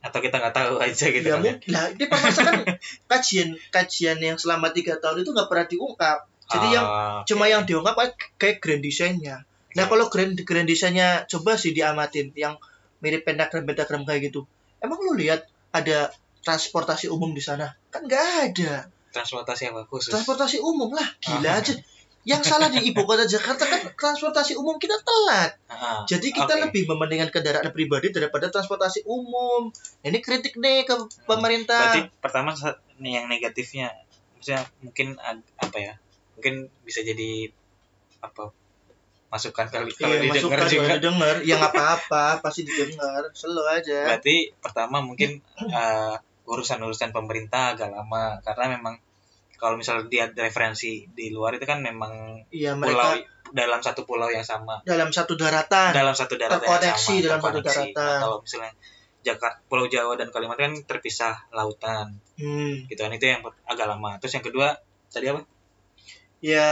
atau 0.00 0.18
kita 0.18 0.36
nggak 0.36 0.52
tahu 0.52 0.74
aja 0.78 1.06
gitu 1.08 1.24
ya 1.24 1.34
kan 1.34 1.42
ya. 1.42 1.54
lah 1.70 1.84
ini 1.88 2.04
permasalahan 2.04 2.60
kajian 3.10 3.48
kajian 3.68 4.18
yang 4.18 4.36
selama 4.36 4.68
tiga 4.68 4.98
tahun 4.98 5.20
itu 5.20 5.30
nggak 5.30 5.46
pernah 5.46 5.66
diungkap 5.66 6.18
jadi 6.44 6.66
yang 6.72 6.84
Ah, 6.84 7.20
cuma 7.24 7.44
yang 7.46 7.62
diungkap 7.62 7.96
kayak- 8.36 8.60
grand 8.60 8.80
design-nya 8.80 9.46
Nah 9.72 9.86
kalau 9.86 10.06
grand 10.06 10.36
grand 10.38 10.64
desainnya 10.64 11.24
coba 11.24 11.54
sih 11.54 11.70
diamatin 11.70 12.30
yang 12.32 12.54
mirip 13.00 13.22
pentagram 13.22 13.64
pentagram 13.64 14.02
kayak 14.02 14.30
gitu. 14.30 14.46
Emang 14.78 14.96
lu 14.98 15.12
lihat 15.14 15.42
ada 15.70 16.14
transportasi 16.40 17.08
umum 17.08 17.32
di 17.32 17.40
sana? 17.40 17.74
Kan 17.88 18.04
nggak 18.04 18.22
ada. 18.46 18.86
transportasi 19.10 19.66
apa 19.68 19.82
khusus 19.84 20.10
Transportasi 20.10 20.58
umum 20.58 20.90
lah, 20.90 21.02
gila 21.18 21.48
Ah. 21.48 21.58
aja. 21.58 21.74
Yang 22.24 22.42
salah 22.48 22.72
di 22.72 22.80
ibu 22.88 23.04
kota 23.04 23.28
Jakarta 23.28 23.68
kan 23.68 23.84
transportasi 23.92 24.56
umum 24.56 24.80
kita 24.80 24.96
telat. 25.04 25.60
Ah, 25.68 26.08
Jadi 26.08 26.32
kita 26.32 26.56
oke. 26.56 26.62
lebih 26.68 26.88
mementingkan 26.88 27.28
kendaraan 27.28 27.68
pribadi 27.68 28.08
daripada 28.08 28.48
transportasi 28.48 29.04
umum. 29.04 29.68
Ini 30.00 30.18
kritik 30.24 30.56
nih 30.56 30.88
ke 30.88 30.96
pemerintah. 31.28 31.92
berarti 31.92 32.00
pertama 32.24 32.56
nih 32.96 33.20
yang 33.20 33.26
negatifnya 33.28 33.92
maksudnya 34.38 34.64
mungkin 34.84 35.16
apa 35.56 35.76
ya 35.80 35.92
mungkin 36.36 36.68
bisa 36.84 37.00
jadi 37.00 37.48
apa 38.20 38.52
masukan 39.32 39.66
kali 39.66 39.90
kalau 39.96 40.14
Iya, 40.14 40.30
didengar 40.30 40.68
juga 40.68 40.94
didengar. 41.00 41.36
Ya 41.42 41.58
nggak 41.58 41.74
apa-apa, 41.74 42.38
pasti 42.44 42.62
didengar. 42.62 43.28
Selalu 43.34 43.62
aja. 43.66 43.98
berarti 44.14 44.54
pertama 44.62 45.02
mungkin 45.02 45.42
eh, 45.58 46.14
urusan-urusan 46.44 47.10
pemerintah 47.10 47.74
agak 47.74 47.90
lama 47.90 48.38
karena 48.44 48.78
memang 48.78 48.94
kalau 49.64 49.80
misalnya 49.80 50.04
dia 50.06 50.28
referensi 50.28 51.08
di 51.08 51.32
luar 51.32 51.56
itu 51.56 51.64
kan 51.64 51.80
memang 51.80 52.44
pulau 52.52 52.76
mereka 52.76 53.24
dalam 53.48 53.80
satu 53.80 54.04
pulau 54.04 54.28
yang 54.28 54.44
sama 54.44 54.84
dalam 54.84 55.08
satu 55.08 55.40
daratan. 55.40 55.96
dalam 55.96 56.12
satu 56.12 56.36
daratan 56.36 56.68
yang 56.82 56.92
sama 56.92 57.16
dalam 57.18 57.40
satu 57.40 57.60
daratan. 57.64 58.18
Kalau 58.20 58.38
misalnya 58.44 58.72
Jakarta 59.24 59.56
Pulau 59.64 59.88
Jawa 59.88 60.20
dan 60.20 60.28
Kalimantan 60.28 60.76
kan 60.76 60.84
terpisah 60.84 61.48
lautan 61.48 62.20
Hmm. 62.36 62.84
gitu 62.84 62.98
kan 62.98 63.08
itu 63.08 63.24
yang 63.24 63.40
agak 63.64 63.88
lama 63.88 64.20
terus 64.20 64.36
yang 64.36 64.44
kedua 64.44 64.76
tadi 65.08 65.32
apa 65.32 65.40
Ya, 66.44 66.68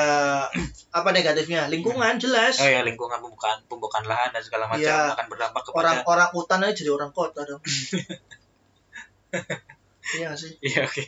apa 0.92 1.16
negatifnya? 1.16 1.64
Lingkungan 1.72 2.20
jelas. 2.20 2.60
oh 2.60 2.68
ya 2.68 2.84
lingkungan 2.84 3.24
pembukaan 3.24 3.56
pembukaan 3.64 4.04
lahan 4.04 4.28
dan 4.28 4.44
segala 4.44 4.68
macam 4.68 4.84
Iya. 4.84 5.16
akan 5.16 5.26
berdampak 5.32 5.62
kepada 5.64 5.80
Orang-orang 6.04 6.28
hutan 6.36 6.60
aja 6.60 6.76
jadi 6.76 6.90
orang 6.92 7.08
kota 7.16 7.40
dong. 7.48 7.62
Iya 10.12 10.36
sih? 10.36 10.52
Iya 10.60 10.84
oke. 10.84 11.04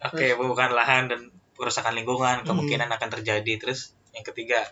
Oke, 0.00 0.32
pembukaan 0.32 0.72
lahan 0.72 1.12
dan 1.12 1.20
kerusakan 1.60 1.92
lingkungan 1.92 2.40
Hmm. 2.42 2.48
kemungkinan 2.48 2.88
akan 2.88 3.08
terjadi. 3.20 3.52
Terus 3.60 3.92
yang 4.16 4.24
ketiga, 4.24 4.64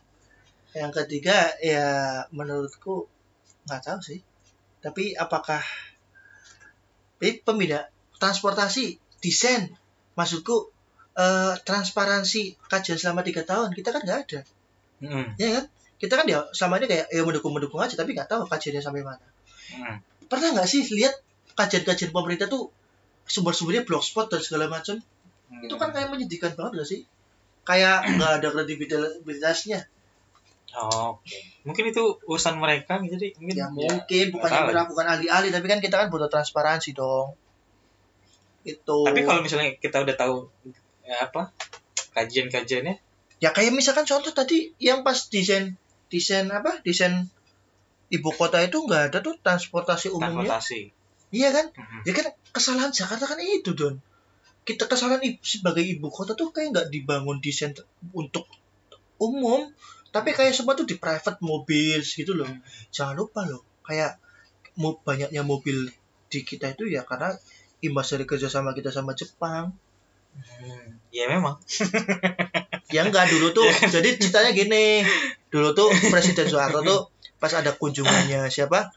Yang 0.76 0.92
ketiga 1.04 1.52
ya 1.64 1.86
menurutku 2.32 3.08
nggak 3.68 3.82
tahu 3.84 4.00
sih. 4.04 4.20
Tapi 4.84 5.16
apakah 5.16 5.60
ini 7.18 7.40
pembeda 7.42 7.88
transportasi 8.20 9.00
desain 9.18 9.72
maksudku 10.14 10.70
eh, 11.18 11.54
transparansi 11.66 12.54
kajian 12.70 12.94
selama 12.94 13.26
tiga 13.26 13.42
tahun 13.42 13.74
kita 13.74 13.90
kan 13.90 14.02
nggak 14.06 14.18
ada. 14.28 14.40
Hmm, 15.02 15.34
ya 15.34 15.48
kan? 15.58 15.64
Kita 15.98 16.14
kan 16.14 16.26
ya 16.30 16.46
selama 16.54 16.78
ini 16.78 16.86
kayak 16.86 17.06
ya 17.10 17.22
mendukung 17.26 17.52
mendukung 17.56 17.82
aja 17.82 17.98
tapi 17.98 18.14
nggak 18.14 18.30
tahu 18.30 18.46
kajiannya 18.46 18.82
sampai 18.84 19.02
mana. 19.02 19.26
Hmm, 19.74 19.98
pernah 20.30 20.54
nggak 20.54 20.68
sih 20.70 20.86
lihat 20.94 21.16
kajian-kajian 21.58 22.14
pemerintah 22.14 22.46
tuh 22.46 22.70
sumber-sumbernya 23.26 23.82
blogspot 23.82 24.30
dan 24.30 24.40
segala 24.40 24.70
macam 24.70 25.02
hmm. 25.48 25.64
itu 25.64 25.74
kan 25.76 25.90
kayak 25.90 26.08
menyedihkan 26.08 26.52
banget 26.54 26.72
gak 26.80 26.88
sih 26.88 27.00
kayak 27.64 27.96
nggak 28.16 28.32
ada 28.40 28.48
kredibilitasnya 28.52 29.80
Oh, 30.68 31.16
oke. 31.16 31.36
Mungkin 31.64 31.96
itu 31.96 32.04
urusan 32.28 32.60
mereka 32.60 33.00
jadi 33.00 33.32
mungkin 33.40 33.56
ya 33.56 33.66
mungkin 33.72 34.26
bukan 34.36 34.46
nggak 34.46 34.52
yang 34.52 34.66
tahu. 34.68 34.72
melakukan 34.76 35.06
ahli-ahli 35.16 35.48
tapi 35.48 35.64
kan 35.66 35.80
kita 35.80 35.96
kan 35.96 36.08
butuh 36.12 36.28
transparansi 36.28 36.92
dong 36.92 37.32
itu 38.68 38.98
Tapi 39.00 39.20
kalau 39.24 39.40
misalnya 39.40 39.72
kita 39.80 40.04
udah 40.04 40.12
tahu 40.12 40.44
ya 41.08 41.24
apa 41.24 41.48
kajian-kajiannya, 42.12 43.00
ya 43.40 43.50
kayak 43.56 43.72
misalkan 43.72 44.04
contoh 44.04 44.28
tadi 44.34 44.76
yang 44.76 45.00
pas 45.00 45.16
desain 45.32 45.72
desain 46.12 46.44
apa 46.52 46.84
desain 46.84 47.24
ibu 48.12 48.28
kota 48.36 48.60
itu 48.60 48.76
nggak 48.84 49.08
ada 49.08 49.18
tuh 49.24 49.40
transportasi 49.40 50.12
umumnya 50.12 50.52
transportasi. 50.52 50.92
iya 51.32 51.48
kan 51.48 51.72
Mhm. 51.72 52.00
ya 52.04 52.12
kan 52.12 52.26
kesalahan 52.52 52.92
Jakarta 52.92 53.24
kan 53.24 53.40
itu 53.40 53.72
don 53.72 53.96
kita 54.68 54.84
kesalahan 54.84 55.24
sebagai 55.40 55.80
ibu 55.80 56.12
kota 56.12 56.36
tuh 56.36 56.52
kayak 56.52 56.76
nggak 56.76 56.88
dibangun 56.92 57.40
desain 57.40 57.72
t- 57.72 57.88
untuk 58.12 58.44
umum 59.16 59.72
tapi 60.12 60.36
kayak 60.36 60.52
semua 60.52 60.76
tuh 60.76 60.84
di 60.84 61.00
private 61.00 61.40
mobil 61.40 62.04
gitu 62.04 62.36
loh. 62.36 62.48
Jangan 62.92 63.16
lupa 63.16 63.48
loh 63.48 63.64
kayak 63.80 64.20
mau 64.76 64.92
banyaknya 65.00 65.40
mobil 65.40 65.88
di 66.28 66.40
kita 66.44 66.76
itu 66.76 66.84
ya 66.92 67.08
karena 67.08 67.32
imbas 67.80 68.12
dari 68.12 68.28
kerjasama 68.28 68.76
kita 68.76 68.92
sama 68.92 69.16
Jepang. 69.16 69.72
Hmm, 70.36 71.00
Ya 71.08 71.24
memang. 71.32 71.56
ya 72.94 73.08
enggak 73.08 73.32
dulu 73.32 73.56
tuh 73.56 73.64
jadi 73.94 74.20
ceritanya 74.20 74.52
gini. 74.52 75.00
Dulu 75.48 75.72
tuh 75.72 75.88
Presiden 76.12 76.44
Soeharto 76.44 76.84
tuh 76.84 77.00
pas 77.40 77.52
ada 77.56 77.72
kunjungannya 77.72 78.52
siapa 78.52 78.92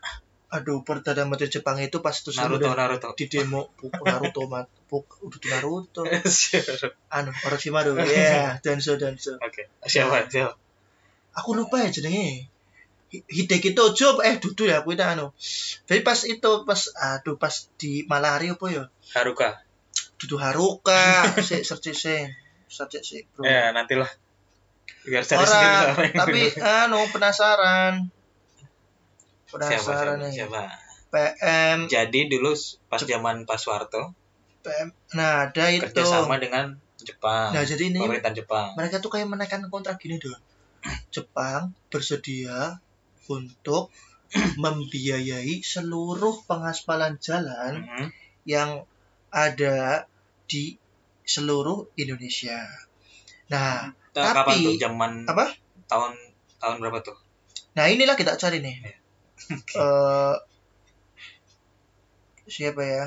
aduh 0.51 0.83
perdana 0.83 1.23
menteri 1.23 1.47
Jepang 1.49 1.79
itu 1.79 1.99
pas 1.99 2.11
terus 2.11 2.35
Naruto 2.35 2.67
Naruto. 2.69 3.15
di 3.15 3.25
demo 3.25 3.71
Puk- 3.73 4.03
Naruto 4.03 4.45
mat 4.45 4.67
Puk, 4.85 5.23
udah 5.23 5.39
Naruto 5.49 6.03
anu 7.15 7.31
Orochimaru 7.41 7.95
ya 7.97 8.59
Danzo 8.59 8.95
Danzo 8.95 9.39
Oke. 9.39 9.71
Siapa? 9.81 10.27
Siapa? 10.27 10.51
aku 11.31 11.49
lupa 11.55 11.79
ya 11.79 11.87
jenenge 11.89 12.51
Hi- 13.07 13.23
Hideki 13.25 13.71
Tojo 13.71 14.19
eh 14.19 14.35
dudu 14.37 14.63
ya 14.65 14.79
aku 14.79 14.91
itu 14.91 14.99
anu 15.01 15.31
jadi 15.85 15.99
pas 16.01 16.19
itu 16.21 16.51
pas 16.61 16.81
aduh 16.93 17.35
pas 17.35 17.51
di 17.77 18.03
Malari 18.05 18.51
apa 18.51 18.65
ya 18.67 18.83
Haruka. 19.11 19.55
dudu 20.17 20.35
Haruka 20.35 21.23
si 21.41 21.59
search 21.61 21.91
sih 21.93 22.27
search 22.67 22.99
sih 23.01 23.23
bro 23.29 23.43
Ya, 23.43 23.71
nantilah. 23.71 24.11
Biar 25.01 25.23
cari 25.23 25.39
orang 25.39 25.47
sendiri 25.49 26.11
tapi 26.13 26.41
anu 26.57 26.99
penasaran 27.09 28.11
penasaran 29.51 30.15
siapa, 30.15 30.21
nih 30.21 30.31
siapa? 30.31 30.61
PM 31.11 31.77
Jadi 31.85 32.19
dulu 32.27 32.55
pas 32.87 33.01
zaman 33.01 33.43
Pak 33.43 33.57
Soeharto 33.57 34.15
PM 34.61 34.89
nah 35.11 35.45
ada 35.45 35.65
itu 35.67 35.83
kerjasama 35.83 36.37
dengan 36.37 36.71
Jepang, 36.97 37.49
nah 37.49 37.61
jadi 37.61 37.89
ini 37.89 37.97
pemerintahan 37.97 38.37
Jepang. 38.37 38.67
mereka 38.73 38.97
tuh 38.97 39.09
kayak 39.09 39.25
menaikkan 39.25 39.65
kontrak 39.67 39.97
gini 39.97 40.15
dong 40.15 40.37
Jepang 41.11 41.73
bersedia 41.89 42.77
untuk 43.25 43.89
membiayai 44.55 45.59
seluruh 45.59 46.45
pengaspalan 46.45 47.17
jalan 47.17 47.81
Mhm. 47.81 48.07
yang 48.45 48.85
ada 49.29 50.05
di 50.45 50.75
seluruh 51.23 51.89
Indonesia. 51.95 52.59
Nah, 53.47 53.91
Nah, 54.11 54.27
Tapi- 54.29 54.35
kapan 54.37 54.55
tuh 54.61 54.75
zaman 54.77 55.11
apa? 55.25 55.45
tahun 55.87 56.11
tahun 56.57 56.75
berapa 56.79 56.99
tuh? 57.01 57.15
Nah 57.73 57.87
inilah 57.87 58.13
kita 58.13 58.35
cari 58.35 58.59
nih. 58.59 58.75
Iya. 58.77 58.95
Eh, 59.81 60.35
siapa 62.47 62.81
ya? 62.83 63.05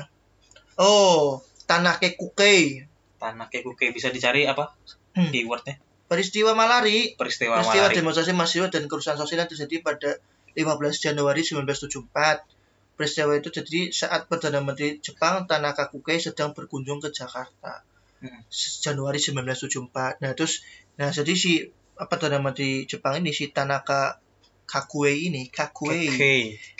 Oh, 0.77 1.41
Tanake 1.65 2.19
Kukei. 2.19 2.85
Tanah 3.25 3.47
Kekuke 3.49 3.89
bisa 3.89 4.13
dicari 4.13 4.45
apa? 4.45 4.75
Hmm. 5.15 5.31
Keywordnya 5.31 5.79
Peristiwa 6.05 6.53
Malari. 6.53 7.17
peristiwa, 7.17 7.57
Peristiwa 7.57 7.89
Malari. 7.89 7.97
demonstrasi 7.97 8.31
mahasiswa 8.37 8.67
dan 8.69 8.85
kerusuhan 8.85 9.17
sosial 9.17 9.41
yang 9.41 9.49
terjadi 9.49 9.81
pada 9.81 10.09
15 10.53 11.01
Januari 11.01 11.41
1974. 11.41 12.45
Peristiwa 12.93 13.33
itu 13.33 13.49
terjadi 13.49 13.89
saat 13.89 14.29
Perdana 14.29 14.61
Menteri 14.61 15.01
Jepang 15.01 15.49
Tanaka 15.49 15.89
Kukei 15.89 16.21
sedang 16.21 16.53
berkunjung 16.53 17.01
ke 17.01 17.09
Jakarta. 17.09 17.81
Hmm. 18.21 18.45
Januari 18.53 19.17
1974. 19.17 20.21
Nah, 20.21 20.31
terus 20.37 20.61
nah 20.95 21.09
jadi 21.09 21.33
si 21.33 21.65
Perdana 21.97 22.37
Menteri 22.37 22.85
Jepang 22.85 23.17
ini 23.17 23.33
si 23.33 23.49
Tanaka 23.49 24.21
Kakue 24.65 25.13
ini, 25.13 25.47
Kakue. 25.47 25.93
Keke, 26.09 26.35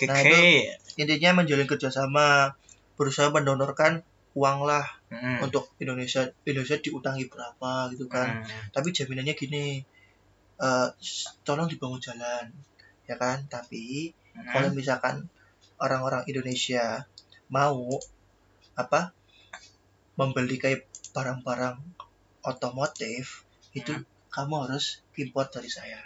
Nah, 0.09 0.17
Keke. 0.19 0.73
intinya 0.97 1.41
menjalin 1.41 1.65
kerjasama 1.65 2.55
berusaha 2.95 3.29
mendonorkan 3.29 4.01
uang 4.33 4.63
lah 4.63 4.83
Hmm. 5.07 5.39
untuk 5.41 5.71
Indonesia 5.79 6.27
Indonesia 6.43 6.75
diutangi 6.75 7.27
berapa 7.27 7.87
gitu 7.91 8.07
kan 8.07 8.43
Hmm. 8.43 8.67
tapi 8.69 8.91
jaminannya 8.91 9.31
gini 9.31 9.79
eh 10.55 10.87
tolong 11.43 11.67
dibangun 11.67 11.99
jalan 11.99 12.47
ya 13.03 13.15
kan 13.15 13.43
tapi 13.47 14.11
Hmm. 14.31 14.47
kalau 14.49 14.69
misalkan 14.71 15.27
orang-orang 15.77 16.23
Indonesia 16.25 17.03
mau 17.47 17.99
apa 18.73 19.11
membeli 20.15 20.55
kayak 20.55 20.83
barang-barang 21.11 21.79
otomotif 22.41 23.43
itu 23.71 23.91
Hmm. 23.91 24.03
kamu 24.31 24.67
harus 24.67 25.03
import 25.15 25.47
dari 25.49 25.67
saya 25.67 25.99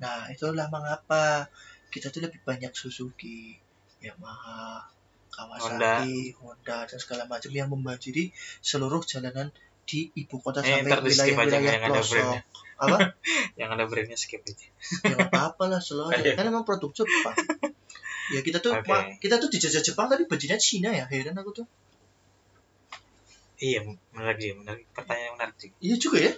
nah 0.00 0.26
itulah 0.32 0.66
mengapa 0.72 1.46
kita 1.92 2.08
tuh 2.08 2.24
lebih 2.24 2.40
banyak 2.42 2.72
Suzuki 2.72 3.60
Yamaha 4.00 4.80
Kawasaki 5.30 6.34
Honda, 6.42 6.88
dan 6.88 6.98
segala 6.98 7.24
macam 7.28 7.52
yang 7.54 7.70
membanjiri 7.70 8.34
seluruh 8.60 9.04
jalanan 9.06 9.52
di 9.86 10.10
ibu 10.16 10.40
kota 10.42 10.60
Eh, 10.62 10.82
sampai 10.82 11.02
wilayah-wilayah 11.02 11.60
yang 11.60 11.84
ada 11.86 12.00
pelosok. 12.00 12.14
brandnya. 12.16 12.42
apa? 12.80 12.98
Yang 13.60 13.70
ada 13.76 13.84
brandnya 13.90 14.18
skip 14.18 14.40
aja. 14.42 14.68
ya 15.04 15.16
apa-apa 15.20 15.64
lah 15.68 15.80
selalu 15.82 16.16
aja 16.16 16.30
kan 16.34 16.44
emang 16.48 16.64
produk 16.64 16.90
Jepang. 16.96 17.36
Ya 18.32 18.40
kita 18.40 18.58
tuh 18.64 18.72
ma- 18.88 19.06
kita 19.20 19.36
tuh 19.36 19.50
dijajah 19.52 19.82
Jepang 19.84 20.06
tapi 20.08 20.24
bajunya 20.24 20.56
Cina 20.56 20.90
ya? 20.94 21.04
Heran 21.10 21.36
aku 21.36 21.50
tuh. 21.62 21.66
Iya, 23.60 23.84
menarik 24.16 24.40
juga, 24.40 24.54
menarik. 24.64 24.84
Pertanyaan 24.96 25.26
yang 25.28 25.34
menarik 25.36 25.54
juga. 25.60 25.74
iya 25.84 25.96
juga 26.00 26.18
ya 26.24 26.32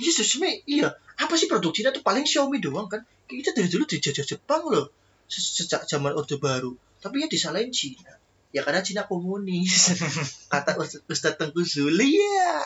Iya 0.00 0.10
sebenarnya 0.16 0.56
iya. 0.64 0.88
Apa 1.20 1.36
sih 1.36 1.44
produk 1.44 1.70
Cina 1.76 1.92
tuh 1.92 2.00
paling 2.00 2.24
Xiaomi 2.24 2.58
doang 2.64 2.88
kan? 2.88 3.04
Kita 3.28 3.52
dari 3.52 3.68
dulu 3.68 3.84
dijajah 3.84 4.24
Jepang 4.24 4.64
loh. 4.66 4.88
Se- 5.28 5.44
Sejak 5.44 5.84
zaman 5.84 6.16
Orde 6.16 6.40
Baru. 6.40 6.74
Tapi 6.98 7.22
ya 7.22 7.28
disalahin 7.28 7.68
Cina. 7.70 8.16
Ya 8.50 8.64
karena 8.64 8.80
Cina 8.80 9.04
komunis. 9.04 9.94
Kata 10.52 10.74
Ustaz, 10.80 11.04
Ustaz 11.06 11.36
Tengku 11.36 11.62
Zuli 11.62 12.16
ya. 12.16 12.64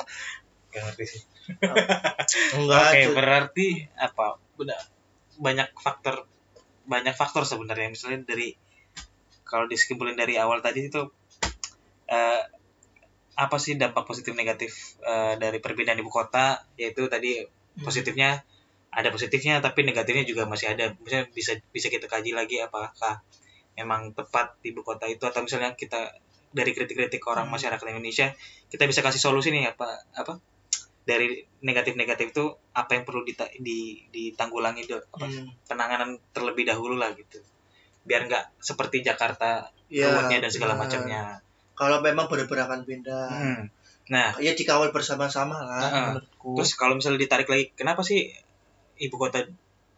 Gak 0.71 0.83
ngerti 0.91 1.05
sih. 1.05 1.23
Enggak. 2.57 2.83
Oke, 2.95 3.07
berarti 3.13 3.67
apa? 3.99 4.39
Udah 4.57 4.79
banyak 5.43 5.75
faktor 5.77 6.31
banyak 6.87 7.17
faktor 7.17 7.43
sebenarnya 7.43 7.91
misalnya 7.91 8.23
dari 8.23 8.55
kalau 9.45 9.67
disimpulin 9.67 10.15
dari 10.17 10.39
awal 10.39 10.63
tadi 10.63 10.89
itu 10.89 11.03
eh, 12.09 12.41
apa 13.35 13.57
sih 13.57 13.75
dampak 13.75 14.05
positif 14.05 14.33
negatif 14.33 14.71
eh, 15.01 15.35
dari 15.35 15.59
perpindahan 15.59 15.99
ibu 15.99 16.09
kota 16.09 16.63
yaitu 16.75 17.07
tadi 17.07 17.43
Hmm. 17.75 17.83
positifnya 17.83 18.47
ada 18.89 19.11
positifnya 19.11 19.59
tapi 19.59 19.83
negatifnya 19.83 20.23
juga 20.23 20.47
masih 20.47 20.71
ada 20.71 20.95
misalnya 20.97 21.27
bisa 21.29 21.53
bisa 21.69 21.91
kita 21.91 22.07
kaji 22.07 22.31
lagi 22.31 22.63
apakah 22.63 23.19
memang 23.75 24.15
tepat 24.15 24.55
ibu 24.63 24.81
kota 24.81 25.05
itu 25.05 25.27
atau 25.27 25.43
misalnya 25.43 25.75
kita 25.75 26.15
dari 26.51 26.71
kritik-kritik 26.71 27.19
orang 27.27 27.51
Hmm. 27.51 27.59
masyarakat 27.59 27.83
Indonesia 27.85 28.31
kita 28.69 28.87
bisa 28.87 29.03
kasih 29.03 29.19
solusi 29.19 29.51
nih 29.51 29.67
apa 29.69 29.91
apa 30.15 30.39
dari 31.03 31.35
negatif-negatif 31.61 32.31
itu 32.31 32.45
apa 32.73 32.95
yang 32.95 33.03
perlu 33.03 33.23
dita- 33.23 33.51
di, 33.53 34.01
ditanggulangi 34.09 34.87
do- 34.87 35.03
apa, 35.11 35.27
Hmm. 35.27 35.51
penanganan 35.67 36.17
terlebih 36.31 36.65
dahulu 36.65 36.95
lah 36.95 37.11
gitu 37.13 37.43
biar 38.05 38.25
nggak 38.25 38.63
seperti 38.63 39.03
Jakarta 39.03 39.67
Ya, 39.87 40.09
ruwetnya 40.09 40.41
dan 40.41 40.51
segala 40.51 40.75
benar. 40.75 40.87
macamnya 40.87 41.23
Kalau 41.75 41.99
memang 42.01 42.31
benar-benar 42.31 42.71
akan 42.71 42.83
pindah. 42.87 43.29
Hmm. 43.31 43.63
nah 44.05 44.37
Ya 44.37 44.53
dikawal 44.53 44.93
bersama-sama 44.93 45.65
lah 45.65 45.83
Heeh. 45.89 46.07
menurutku. 46.15 46.55
Terus 46.61 46.73
kalau 46.77 46.95
misalnya 46.99 47.25
ditarik 47.25 47.49
lagi, 47.49 47.73
kenapa 47.75 48.05
sih 48.05 48.31
ibu 49.01 49.17
kota 49.17 49.43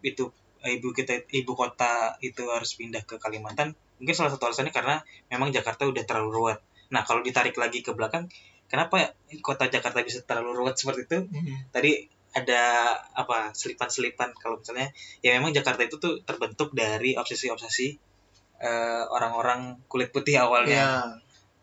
itu 0.00 0.30
eh, 0.62 0.78
ibu 0.78 0.94
kita 0.94 1.26
ibu 1.34 1.52
kota 1.52 2.16
itu 2.22 2.46
harus 2.48 2.78
pindah 2.78 3.02
ke 3.04 3.18
Kalimantan? 3.18 3.74
Mungkin 3.98 4.14
salah 4.14 4.30
satu 4.30 4.46
alasannya 4.48 4.72
karena 4.72 5.02
memang 5.28 5.50
Jakarta 5.50 5.84
udah 5.88 6.04
terlalu 6.06 6.30
ruwet. 6.32 6.58
Nah 6.94 7.02
kalau 7.02 7.20
ditarik 7.20 7.56
lagi 7.58 7.82
ke 7.82 7.90
belakang, 7.92 8.30
kenapa 8.70 9.16
kota 9.42 9.66
Jakarta 9.66 10.06
bisa 10.06 10.22
terlalu 10.22 10.64
ruwet 10.64 10.78
seperti 10.78 11.10
itu? 11.10 11.18
Hmm. 11.26 11.66
Tadi 11.74 12.06
ada 12.36 12.92
apa 13.16 13.56
selipan-selipan 13.56 14.36
kalau 14.36 14.60
misalnya 14.60 14.92
ya 15.24 15.32
memang 15.40 15.56
Jakarta 15.56 15.88
itu 15.88 15.96
tuh 15.96 16.20
terbentuk 16.20 16.76
dari 16.76 17.16
obsesi-obsesi 17.16 17.96
eh, 18.60 19.04
orang-orang 19.08 19.80
kulit 19.88 20.12
putih 20.12 20.36
awalnya 20.36 20.76
Ya. 20.76 20.92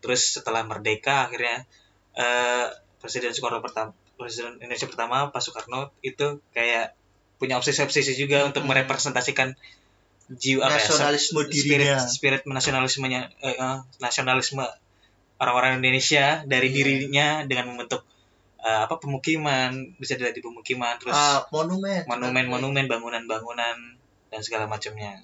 Terus 0.04 0.20
setelah 0.30 0.60
merdeka 0.62 1.24
akhirnya 1.24 1.64
eh, 2.12 2.66
Presiden 3.00 3.32
Soekarno 3.32 3.58
pertama 3.58 3.90
Presiden 4.14 4.56
Indonesia 4.58 4.84
pertama 4.84 5.16
Pak 5.26 5.40
Soekarno 5.40 5.80
itu 6.00 6.26
kayak 6.50 6.92
punya 7.34 7.56
obsesi-obsesi 7.56 8.12
juga 8.14 8.44
untuk 8.44 8.62
Hmm. 8.62 8.70
merepresentasikan 8.70 9.56
jiwa 10.30 10.62
apa 10.62 10.72
ya, 10.74 10.80
Nasionalisme 10.82 11.40
spirit 11.42 11.56
dirinya. 11.82 11.98
spirit 12.00 12.42
nasionalismenya 12.44 13.20
eh, 13.40 13.54
eh, 13.54 13.76
nasionalisme 13.98 14.64
orang-orang 15.36 15.78
Indonesia 15.78 16.44
dari 16.44 16.68
Iya. 16.68 16.76
dirinya 16.78 17.26
dengan 17.42 17.64
membentuk 17.70 18.04
eh, 18.58 18.80
apa 18.80 18.96
pemukiman 18.96 19.72
bisa 19.98 20.14
dilihat 20.14 20.32
di 20.32 20.40
pemukiman 20.40 20.96
terus 20.96 21.12
Ah, 21.12 21.44
monumen. 21.50 22.04
monumen-monumen 22.04 22.84
bangunan-bangunan 22.86 23.76
dan 24.26 24.40
segala 24.40 24.64
macamnya 24.64 25.20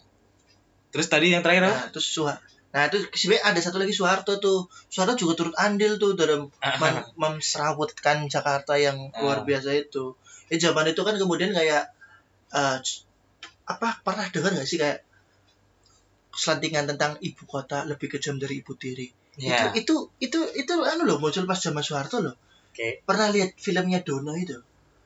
terus 0.90 1.06
tadi 1.06 1.30
yang 1.30 1.40
terakhir 1.40 1.64
apa? 1.64 1.72
Nah, 1.72 1.88
terus 1.88 2.10
Suha- 2.10 2.42
Nah, 2.70 2.86
itu 2.86 3.02
sebenarnya 3.10 3.50
ada 3.50 3.60
satu 3.60 3.76
lagi 3.76 3.90
Soeharto 3.90 4.38
tuh. 4.38 4.58
Soeharto 4.86 5.18
juga 5.18 5.34
turut 5.34 5.54
andil 5.58 5.98
tuh 5.98 6.14
dalam 6.14 6.46
mem- 6.78 7.08
memserawutkan 7.18 8.30
Jakarta 8.30 8.78
yang 8.78 9.10
luar 9.18 9.42
Ah. 9.42 9.44
biasa 9.44 9.74
itu. 9.74 10.14
Ya 10.46 10.56
zaman 10.60 10.86
itu 10.86 11.02
kan 11.02 11.18
kemudian 11.18 11.50
kayak 11.50 11.90
c- 12.80 13.02
apa 13.66 13.98
pernah 14.02 14.26
dengar 14.28 14.54
nggak 14.54 14.66
sih 14.66 14.78
kayak 14.78 15.02
selantingan 16.32 16.86
tentang 16.86 17.18
ibu 17.20 17.42
kota 17.44 17.82
lebih 17.84 18.06
kejam 18.08 18.38
dari 18.38 18.62
ibu 18.62 18.72
tiri. 18.74 19.10
ya 19.36 19.74
Itu 19.74 19.74
itu 19.74 19.94
itu 20.22 20.38
itu 20.54 20.72
anu 20.84 21.02
loh 21.06 21.18
muncul 21.18 21.42
pas 21.44 21.58
zaman 21.58 21.82
Soeharto 21.82 22.22
loh. 22.22 22.34
oke 22.70 23.02
Pernah 23.02 23.28
lihat 23.34 23.58
filmnya 23.58 24.00
Dono 24.02 24.34
itu 24.36 24.54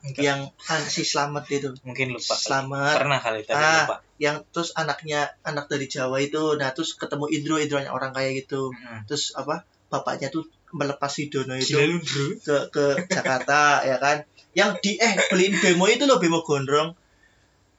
Enggak. 0.04 0.20
yang 0.20 0.40
an 0.68 0.82
si 0.84 1.00
Slamet 1.00 1.48
itu. 1.48 1.72
mungkin 1.80 2.12
lupa. 2.12 2.36
Slamet. 2.36 3.00
Pernah 3.00 3.18
kali 3.18 3.40
tapi 3.42 3.56
Ah. 3.56 3.88
lupa. 3.88 3.96
yang 4.14 4.36
terus 4.52 4.70
anaknya 4.74 5.32
anak 5.42 5.66
dari 5.66 5.88
Jawa 5.88 6.20
itu 6.20 6.54
nah 6.54 6.70
terus 6.70 6.94
ketemu 6.94 7.26
Indro 7.26 7.56
Indronya 7.56 7.88
orang 7.88 8.12
kaya 8.12 8.30
gitu. 8.30 8.68
Mm-mm. 8.68 9.08
terus 9.08 9.32
apa 9.32 9.64
bapaknya 9.88 10.28
tuh 10.28 10.44
melepas 10.70 11.08
si 11.08 11.26
Dono 11.26 11.54
itu 11.54 11.74
Gila 11.74 11.98
ke 12.38 12.56
ke 12.68 12.84
Jakarta 13.08 13.60
ya 13.90 13.96
kan. 13.96 14.22
Yang 14.52 14.70
di 14.80 14.90
eh 14.98 15.16
beliin 15.26 15.56
bemo 15.56 15.88
itu 15.88 16.04
loh 16.04 16.20
bemo 16.20 16.44
gondrong. 16.44 16.92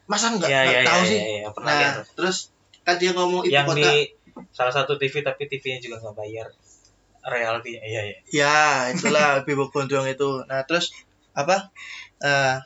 Masa 0.05 0.33
nggak 0.33 0.45
ya, 0.45 0.61
ya, 0.65 0.81
tahu 0.83 1.01
ya, 1.01 1.07
sih? 1.07 1.17
ya, 1.17 1.29
ya, 1.39 1.49
pernah 1.49 1.71
nah 1.71 1.79
lihat. 1.81 2.05
terus 2.13 2.37
kan 2.81 2.95
dia 2.97 3.11
ngomong 3.13 3.41
ibu 3.41 3.49
yang 3.49 3.65
kota 3.65 3.79
di 3.79 4.11
salah 4.51 4.69
satu 4.69 4.97
TV 4.97 5.21
tapi 5.21 5.45
TV-nya 5.45 5.79
juga 5.79 5.97
nggak 5.99 6.15
bayar. 6.15 6.47
Reality 7.23 7.73
iya 7.75 8.01
iya. 8.05 8.17
Ya 8.29 8.55
itulah 8.91 9.39
bemo 9.47 9.69
gondrong 9.69 10.05
itu. 10.05 10.43
Nah 10.45 10.61
terus 10.63 10.93
apa 11.33 11.73
eh 12.21 12.57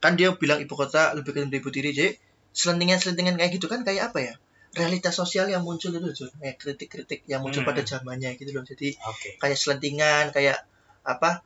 kan 0.00 0.16
dia 0.16 0.32
bilang 0.32 0.60
ibu 0.64 0.72
kota 0.72 1.12
lebih 1.12 1.36
ke 1.36 1.40
ibu 1.44 1.70
tiri 1.72 1.92
jadi 1.92 2.16
selentingan-selentingan 2.56 3.36
kayak 3.36 3.52
gitu 3.56 3.68
kan 3.68 3.84
kayak 3.84 4.10
apa 4.10 4.18
ya 4.20 4.34
realitas 4.74 5.14
sosial 5.18 5.50
yang 5.50 5.66
muncul 5.66 5.90
itu 5.90 6.08
Jun. 6.14 6.30
kayak 6.40 6.56
kritik-kritik 6.56 7.20
yang 7.26 7.42
muncul 7.42 7.62
Hmm. 7.62 7.70
pada 7.74 7.82
zamannya 7.84 8.38
gitu 8.38 8.50
loh 8.54 8.64
jadi 8.64 8.96
oke 8.96 9.38
kayak 9.42 9.58
selentingan 9.58 10.30
kayak 10.34 10.62
apa 11.04 11.42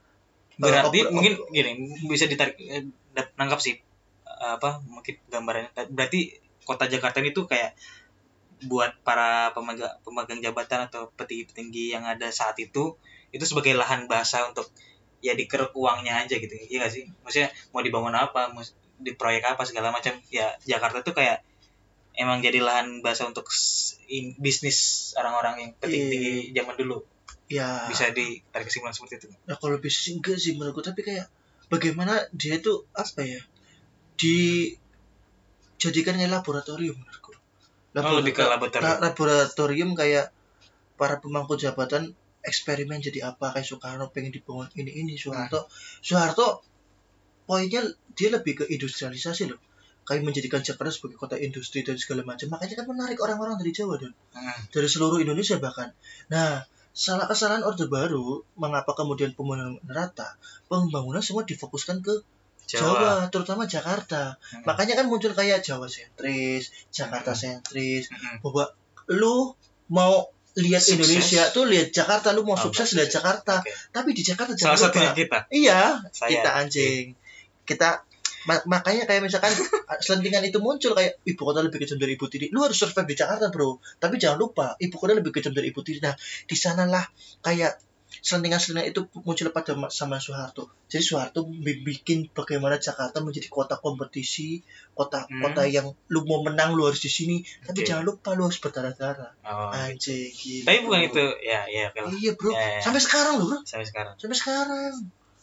berarti 0.60 0.98
eh, 1.02 1.06
op- 1.08 1.12
mungkin 1.12 1.34
gini 1.50 1.70
bisa 2.06 2.30
ditarik 2.30 2.54
eh, 2.62 2.84
nangkap 3.34 3.58
sih 3.58 3.74
eh, 4.28 4.52
apa 4.54 4.78
mungkin 4.86 5.18
gambarannya 5.28 5.72
berarti 5.90 6.38
kota 6.62 6.86
Jakarta 6.88 7.20
ini 7.20 7.34
tuh 7.34 7.44
kayak 7.50 7.74
buat 8.64 8.96
para 9.04 9.52
pemegang 9.52 9.92
pemegang 10.06 10.40
jabatan 10.40 10.88
atau 10.88 11.12
petinggi-petinggi 11.18 11.92
yang 11.92 12.04
ada 12.06 12.32
saat 12.32 12.56
itu 12.56 12.96
itu 13.34 13.44
sebagai 13.44 13.74
lahan 13.76 14.06
bahasa 14.06 14.46
untuk 14.46 14.70
ya 15.24 15.32
dikeruk 15.32 15.72
uangnya 15.72 16.20
aja 16.20 16.36
gitu. 16.36 16.52
Iya 16.52 16.84
gak 16.84 16.92
sih? 16.92 17.08
Maksudnya 17.24 17.48
mau 17.72 17.80
dibangun 17.80 18.12
apa 18.12 18.52
mau 18.52 18.60
di 19.00 19.16
proyek 19.16 19.56
apa 19.56 19.64
segala 19.64 19.88
macam. 19.88 20.12
Ya 20.28 20.52
Jakarta 20.62 21.00
tuh 21.00 21.16
kayak 21.16 21.40
emang 22.14 22.44
jadi 22.44 22.60
lahan 22.60 23.00
bahasa 23.00 23.24
untuk 23.24 23.48
in- 24.06 24.36
bisnis 24.36 25.10
orang-orang 25.16 25.54
yang 25.58 25.70
petinggi 25.80 26.52
zaman 26.52 26.76
dulu. 26.76 27.00
Ya 27.48 27.88
bisa 27.88 28.12
ditarik 28.12 28.68
kesimpulan 28.68 28.92
seperti 28.92 29.24
itu. 29.24 29.32
Nah 29.48 29.56
kalau 29.56 29.80
bisnis 29.80 30.12
enggak 30.12 30.36
sih 30.36 30.52
menurutku 30.52 30.84
tapi 30.84 31.00
kayak 31.00 31.26
bagaimana 31.72 32.28
dia 32.36 32.60
itu 32.60 32.84
apa 32.92 33.24
ya 33.24 33.40
dijadikan 35.80 36.14
kayak 36.20 36.32
laboratorium 36.32 36.96
menurutku. 37.00 37.32
oh, 37.94 38.12
lebih 38.20 38.32
ke 38.36 38.42
laboratorium. 38.44 38.84
la- 38.84 39.00
laboratorium 39.10 39.90
kayak 39.94 40.30
para 40.94 41.18
pemangku 41.18 41.58
jabatan 41.58 42.14
eksperimen 42.44 43.00
jadi 43.00 43.32
apa 43.32 43.50
kayak 43.50 43.64
Soekarno 43.64 44.12
pengen 44.12 44.30
dibangun 44.30 44.68
ini 44.76 44.92
ini 44.94 45.14
Soeharto 45.16 45.66
Soeharto 45.98 46.60
poinnya 47.44 47.84
dia 48.12 48.28
lebih 48.32 48.62
ke 48.62 48.64
industrialisasi 48.68 49.50
loh 49.50 49.60
kayak 50.04 50.20
menjadikan 50.20 50.60
Jakarta 50.60 50.92
sebagai 50.92 51.16
kota 51.16 51.36
industri 51.36 51.80
dan 51.80 51.96
segala 51.96 52.20
macam 52.24 52.52
makanya 52.52 52.84
kan 52.84 52.86
menarik 52.86 53.16
orang-orang 53.18 53.56
dari 53.56 53.72
Jawa 53.72 53.96
dan 53.96 54.12
Hmm. 54.36 54.60
dari 54.68 54.84
seluruh 54.84 55.16
Indonesia 55.16 55.56
bahkan. 55.56 55.96
Nah, 56.28 56.60
salah 56.92 57.24
kesalahan 57.24 57.64
Orde 57.64 57.88
Baru, 57.88 58.44
mengapa 58.54 58.92
kemudian 58.92 59.32
pembangunan 59.32 59.80
rata, 59.88 60.36
pembangunan 60.68 61.24
semua 61.24 61.48
difokuskan 61.48 62.04
ke 62.04 62.20
Jawa, 62.64 63.32
terutama 63.32 63.64
Jakarta. 63.64 64.36
Hmm. 64.36 64.68
Makanya 64.68 65.00
kan 65.00 65.06
muncul 65.08 65.32
kayak 65.32 65.64
Jawa 65.64 65.88
sentris, 65.88 66.68
Jakarta 66.92 67.32
Hmm. 67.32 67.40
sentris, 67.40 68.12
Hmm. 68.12 68.44
bahwa 68.44 68.76
lu 69.08 69.56
mau 69.88 70.28
lihat 70.54 70.78
Sukses. 70.78 70.94
Indonesia 70.94 71.42
tuh 71.50 71.64
lihat 71.66 71.88
Jakarta, 71.90 72.30
lu 72.30 72.42
mau 72.42 72.54
Oh, 72.54 72.60
sukses 72.60 72.94
lihat 72.94 73.10
Jakarta. 73.10 73.58
Oke. 73.58 73.70
Tapi 73.90 74.10
di 74.14 74.22
Jakarta 74.22 74.54
Salah 74.54 74.78
jangan 74.78 74.78
satunya 74.86 75.10
lupa. 75.10 75.18
kita. 75.18 75.38
Iya, 75.50 75.80
Saya. 76.10 76.30
kita 76.30 76.50
anjing. 76.54 77.06
Kita 77.64 77.88
ma- 78.44 78.64
makanya 78.68 79.02
kayak 79.04 79.24
misalkan 79.24 79.50
selentingan 80.04 80.46
itu 80.46 80.60
muncul 80.60 80.94
kayak 80.94 81.18
ibu 81.24 81.42
kota 81.42 81.58
lebih 81.58 81.82
kejam 81.82 81.98
dari 81.98 82.14
ibu 82.14 82.26
tiri. 82.28 82.54
Lu 82.54 82.62
harus 82.62 82.76
survive 82.76 83.08
di 83.08 83.16
Jakarta, 83.16 83.50
Bro. 83.50 83.82
Tapi 83.98 84.14
jangan 84.14 84.38
lupa, 84.38 84.78
ibu 84.78 84.94
kota 84.94 85.12
lebih 85.12 85.34
kejam 85.34 85.50
dari 85.50 85.74
ibu 85.74 85.80
tiri. 85.82 85.98
Nah, 85.98 86.14
di 86.46 86.54
sanalah 86.54 87.02
kayak 87.42 87.74
selentingan-selentingan 88.16 88.88
itu 88.88 89.00
muncul 89.18 89.48
pada 89.48 89.72
ma- 89.72 89.88
sama 89.88 90.16
Soeharto. 90.16 90.66
Jadi 90.84 91.02
Soeharto 91.02 91.42
bi- 91.42 91.80
bikin 91.80 92.28
bagaimana 92.28 92.76
Jakarta 92.76 93.18
menjadi 93.18 93.48
kota 93.48 93.74
kompetisi, 93.76 94.60
kota 94.90 95.24
Hmm. 95.24 95.42
kota 95.42 95.64
yang 95.64 95.88
lu 96.06 96.20
mau 96.22 96.40
menang 96.40 96.72
lu 96.72 96.84
harus 96.84 96.98
di 96.98 97.08
sini. 97.08 97.36
Tapi 97.60 97.82
jangan 97.82 98.04
lupa 98.04 98.32
lu 98.32 98.44
harus 98.44 98.58
berdarah-darah. 98.58 99.32
Oh. 99.42 99.72
Anjing. 99.72 100.28
gitu. 100.28 100.62
Tapi 100.62 100.78
bukan 100.80 101.00
itu, 101.04 101.22
ya, 101.40 101.64
ya, 101.66 101.88
oke 101.88 101.98
lah. 101.98 102.10
Iya, 102.12 102.30
Bro. 102.34 102.50
Ya, 102.50 102.66
ya. 102.68 102.80
Sampai 102.80 103.00
sekarang 103.00 103.34
loh, 103.36 103.46
Bro. 103.48 103.58
Sampai 103.64 103.86
sekarang. 103.86 104.14
Sampai 104.16 104.36
sekarang. 104.36 104.94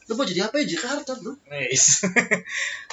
Lu 0.04 0.14
mau 0.14 0.24
jadi 0.24 0.42
apa 0.44 0.56
ya 0.58 0.66
Jakarta, 0.70 1.12
Bro? 1.16 1.34
Nice. 1.46 2.04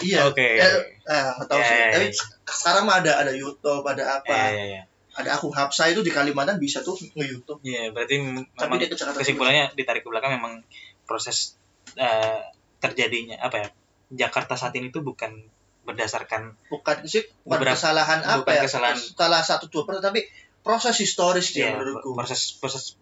Iya. 0.00 0.18
Oke. 0.30 0.44
Eh, 0.54 0.70
eh, 1.04 1.28
nggak 1.32 1.46
tahu 1.46 1.58
Ya, 1.58 1.64
sih. 1.64 1.74
ya, 1.74 1.80
ya. 1.80 1.92
Tapi 1.92 2.06
sekarang 2.46 2.82
mah 2.84 2.96
ada 2.98 3.12
ada 3.18 3.32
YouTube, 3.32 3.82
ada 3.82 4.18
apa? 4.18 4.30
Ya, 4.30 4.48
ya, 4.52 4.64
ya. 4.72 4.82
Ada 5.18 5.34
akun 5.34 5.50
Hapsa 5.50 5.86
itu 5.86 6.00
di 6.00 6.08
Kalimantan 6.08 6.56
bisa 6.56 6.78
tuh 6.80 6.94
nge-YouTube. 6.94 7.58
Iya, 7.60 7.90
berarti 7.90 8.14
mem- 8.16 8.46
Tapi 8.50 8.78
dia 8.78 8.86
kesimpulannya 8.88 9.74
ditarik 9.74 10.00
ke 10.00 10.08
belakang 10.08 10.32
memang 10.32 10.62
proses 11.04 11.58
eh, 11.92 12.38
terjadinya 12.78 13.34
apa 13.40 13.56
ya? 13.58 13.68
Jakarta 14.08 14.54
saat 14.54 14.72
ini 14.72 14.88
tuh 14.88 15.02
bukan 15.02 15.34
berdasarkan 15.82 16.52
bukan 16.68 16.96
sih 17.02 17.24
bukan 17.42 17.60
Beberapa- 17.60 17.74
kesalahan 17.74 18.20
apa 18.20 18.40
bukan 18.40 18.54
ya 18.54 18.62
kesalahan. 18.62 18.96
salah 18.96 19.40
satu 19.40 19.66
dua 19.66 19.82
persen 19.82 20.00
tapi 20.02 20.20
proses 20.60 20.92
historis 20.94 21.48
dia 21.50 21.66
ya, 21.66 21.70
menurutku 21.74 22.12
proses 22.12 22.52
proses 22.54 22.96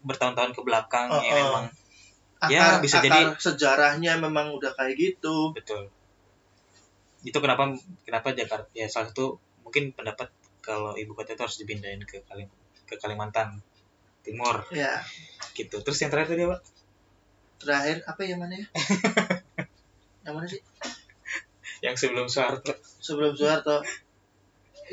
bertahun-tahun 0.00 0.54
ke 0.54 0.62
belakang 0.62 1.10
Oh, 1.10 1.18
yang 1.18 1.34
oh. 1.34 1.42
memang 1.44 1.66
akar, 2.38 2.48
ya, 2.48 2.66
bisa 2.78 2.98
akar 2.98 3.04
jadi- 3.04 3.34
sejarahnya 3.36 4.12
memang 4.16 4.50
udah 4.52 4.70
kayak 4.72 4.94
gitu 4.94 5.50
betul 5.50 5.90
itu 7.20 7.34
kenapa 7.36 7.74
kenapa 8.02 8.30
Jakarta 8.32 8.70
ya 8.72 8.86
salah 8.86 9.10
satu 9.10 9.36
mungkin 9.60 9.90
pendapat 9.90 10.30
kalau 10.68 10.92
ibu 10.94 11.16
kota 11.16 11.32
itu 11.32 11.40
harus 11.40 11.56
dipindahin 11.56 12.04
ke 12.04 12.20
Kalim 12.28 12.52
ke 12.84 13.00
Kalimantan 13.00 13.64
Timur. 14.20 14.68
Ya. 14.68 15.00
Gitu. 15.56 15.80
Terus 15.80 15.96
yang 16.04 16.12
terakhir 16.12 16.36
tadi 16.36 16.44
apa? 16.44 16.60
Terakhir 17.56 18.04
apa 18.04 18.20
yang 18.22 18.38
mana 18.44 18.60
ya 18.60 18.66
yang 20.28 20.36
mana 20.36 20.44
sih? 20.44 20.60
Yang 21.80 21.96
sebelum 22.04 22.28
Soeharto. 22.28 22.76
Sebelum 23.00 23.32
Soeharto. 23.32 23.80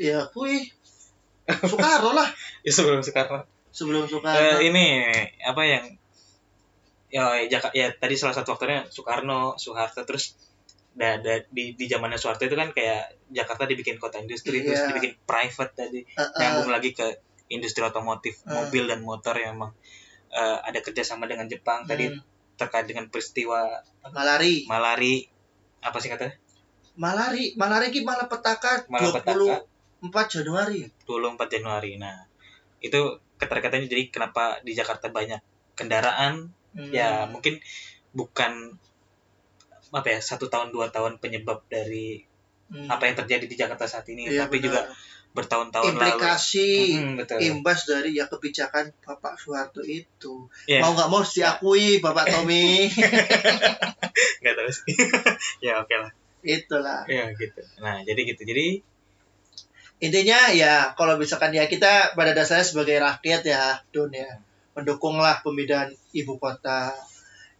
Ya 0.00 0.24
kui. 0.32 0.72
Soekarno 1.70 2.16
lah. 2.16 2.28
Ya 2.64 2.72
sebelum 2.72 3.04
Soekarno. 3.04 3.44
Sebelum 3.68 4.08
Eh, 4.08 4.10
Soekarno. 4.10 4.64
ini 4.64 5.04
apa 5.44 5.62
yang 5.68 5.84
ya 7.06 7.38
Jaka, 7.46 7.70
ya 7.70 7.92
tadi 7.92 8.16
salah 8.16 8.34
satu 8.34 8.56
faktornya 8.56 8.88
Soekarno 8.88 9.54
Soeharto 9.60 10.02
terus 10.02 10.34
da, 10.96 11.20
da- 11.20 11.44
di 11.46 11.76
di 11.76 11.84
zamannya 11.84 12.16
Soeharto 12.16 12.42
itu 12.42 12.56
kan 12.56 12.72
kayak 12.72 13.20
Jakarta 13.28 13.64
dibikin 13.64 13.96
kota 13.96 14.16
industri 14.16 14.64
terus 14.64 14.80
Iya. 14.80 14.88
dibikin 14.90 15.12
private 15.22 15.72
tadi. 15.76 16.00
Eh, 16.00 16.16
eh, 16.16 16.28
nyambung 16.34 16.72
lagi 16.72 16.90
ke 16.90 17.20
industri 17.46 17.80
otomotif 17.80 18.40
Eh. 18.40 18.50
mobil 18.50 18.84
dan 18.84 19.00
motor 19.00 19.36
yang 19.36 19.54
memang 19.54 19.76
eh, 20.28 20.58
ada 20.58 20.80
kerjasama 20.80 21.24
dengan 21.24 21.46
Jepang 21.46 21.84
tadi 21.84 22.08
hmm, 22.08 22.56
terkait 22.56 22.84
dengan 22.84 23.06
peristiwa 23.06 23.68
malari. 24.06 24.64
Malari. 24.64 25.28
Apa 25.78 25.96
sih 25.96 26.08
katanya? 26.08 26.34
Malari. 26.96 27.52
Malari 27.54 27.88
ki 27.88 28.00
malah 28.02 28.24
petaka. 28.24 28.88
24 28.88 29.22
Januari. 30.32 30.80
24 31.04 31.52
Januari. 31.52 31.92
Nah 31.96 32.24
itu 32.78 33.00
keterkaitannya 33.36 33.84
jadi 33.84 34.08
kenapa 34.08 34.60
di 34.60 34.72
Jakarta 34.72 35.08
banyak 35.08 35.38
kendaraan? 35.74 36.52
Hmm. 36.72 36.92
ya 36.92 37.24
mungkin 37.24 37.56
bukan 38.12 38.76
apa 39.96 40.08
ya 40.12 40.20
satu 40.20 40.52
tahun 40.52 40.68
dua 40.68 40.92
tahun 40.92 41.16
penyebab 41.16 41.64
dari 41.66 42.20
Hmm. 42.66 42.90
apa 42.90 43.06
yang 43.06 43.14
terjadi 43.14 43.46
di 43.46 43.54
Jakarta 43.54 43.86
saat 43.86 44.10
ini. 44.10 44.26
Iya, 44.26 44.50
tapi 44.50 44.58
benar. 44.58 44.66
juga 44.66 44.80
bertahun-tahun 45.38 45.86
lalu. 45.86 46.02
Implikasi 46.02 46.70
Hmm, 46.98 47.14
betul. 47.14 47.38
imbas 47.38 47.86
dari 47.86 48.10
ya 48.10 48.26
kebijakan 48.26 48.90
Bapak 49.06 49.38
Soeharto 49.38 49.86
itu. 49.86 50.50
Iya. 50.66 50.82
mau 50.82 50.90
nggak 50.90 51.06
mau 51.06 51.22
harus 51.22 51.30
diakui 51.30 52.02
Bapak 52.02 52.26
Tommy. 52.26 52.90
Nggak 54.42 54.54
tahu 54.58 54.70
sih. 54.74 54.94
Ya 55.70 55.78
oke 55.78 55.94
lah. 55.94 56.10
Itulah. 56.42 57.06
Ya 57.06 57.30
gitu. 57.38 57.62
Nah 57.78 58.02
jadi 58.02 58.20
gitu. 58.34 58.42
Jadi 58.42 58.82
intinya 60.02 60.50
ya 60.50 60.90
kalau 60.98 61.16
misalkan 61.16 61.54
ya 61.54 61.70
kita 61.70 62.18
pada 62.18 62.34
dasarnya 62.34 62.66
sebagai 62.66 62.98
rakyat 62.98 63.46
ya 63.46 63.78
Don 63.94 64.10
ya 64.10 64.42
mendukunglah 64.74 65.40
pemindahan 65.46 65.94
ibu 66.10 66.34
kota. 66.36 66.92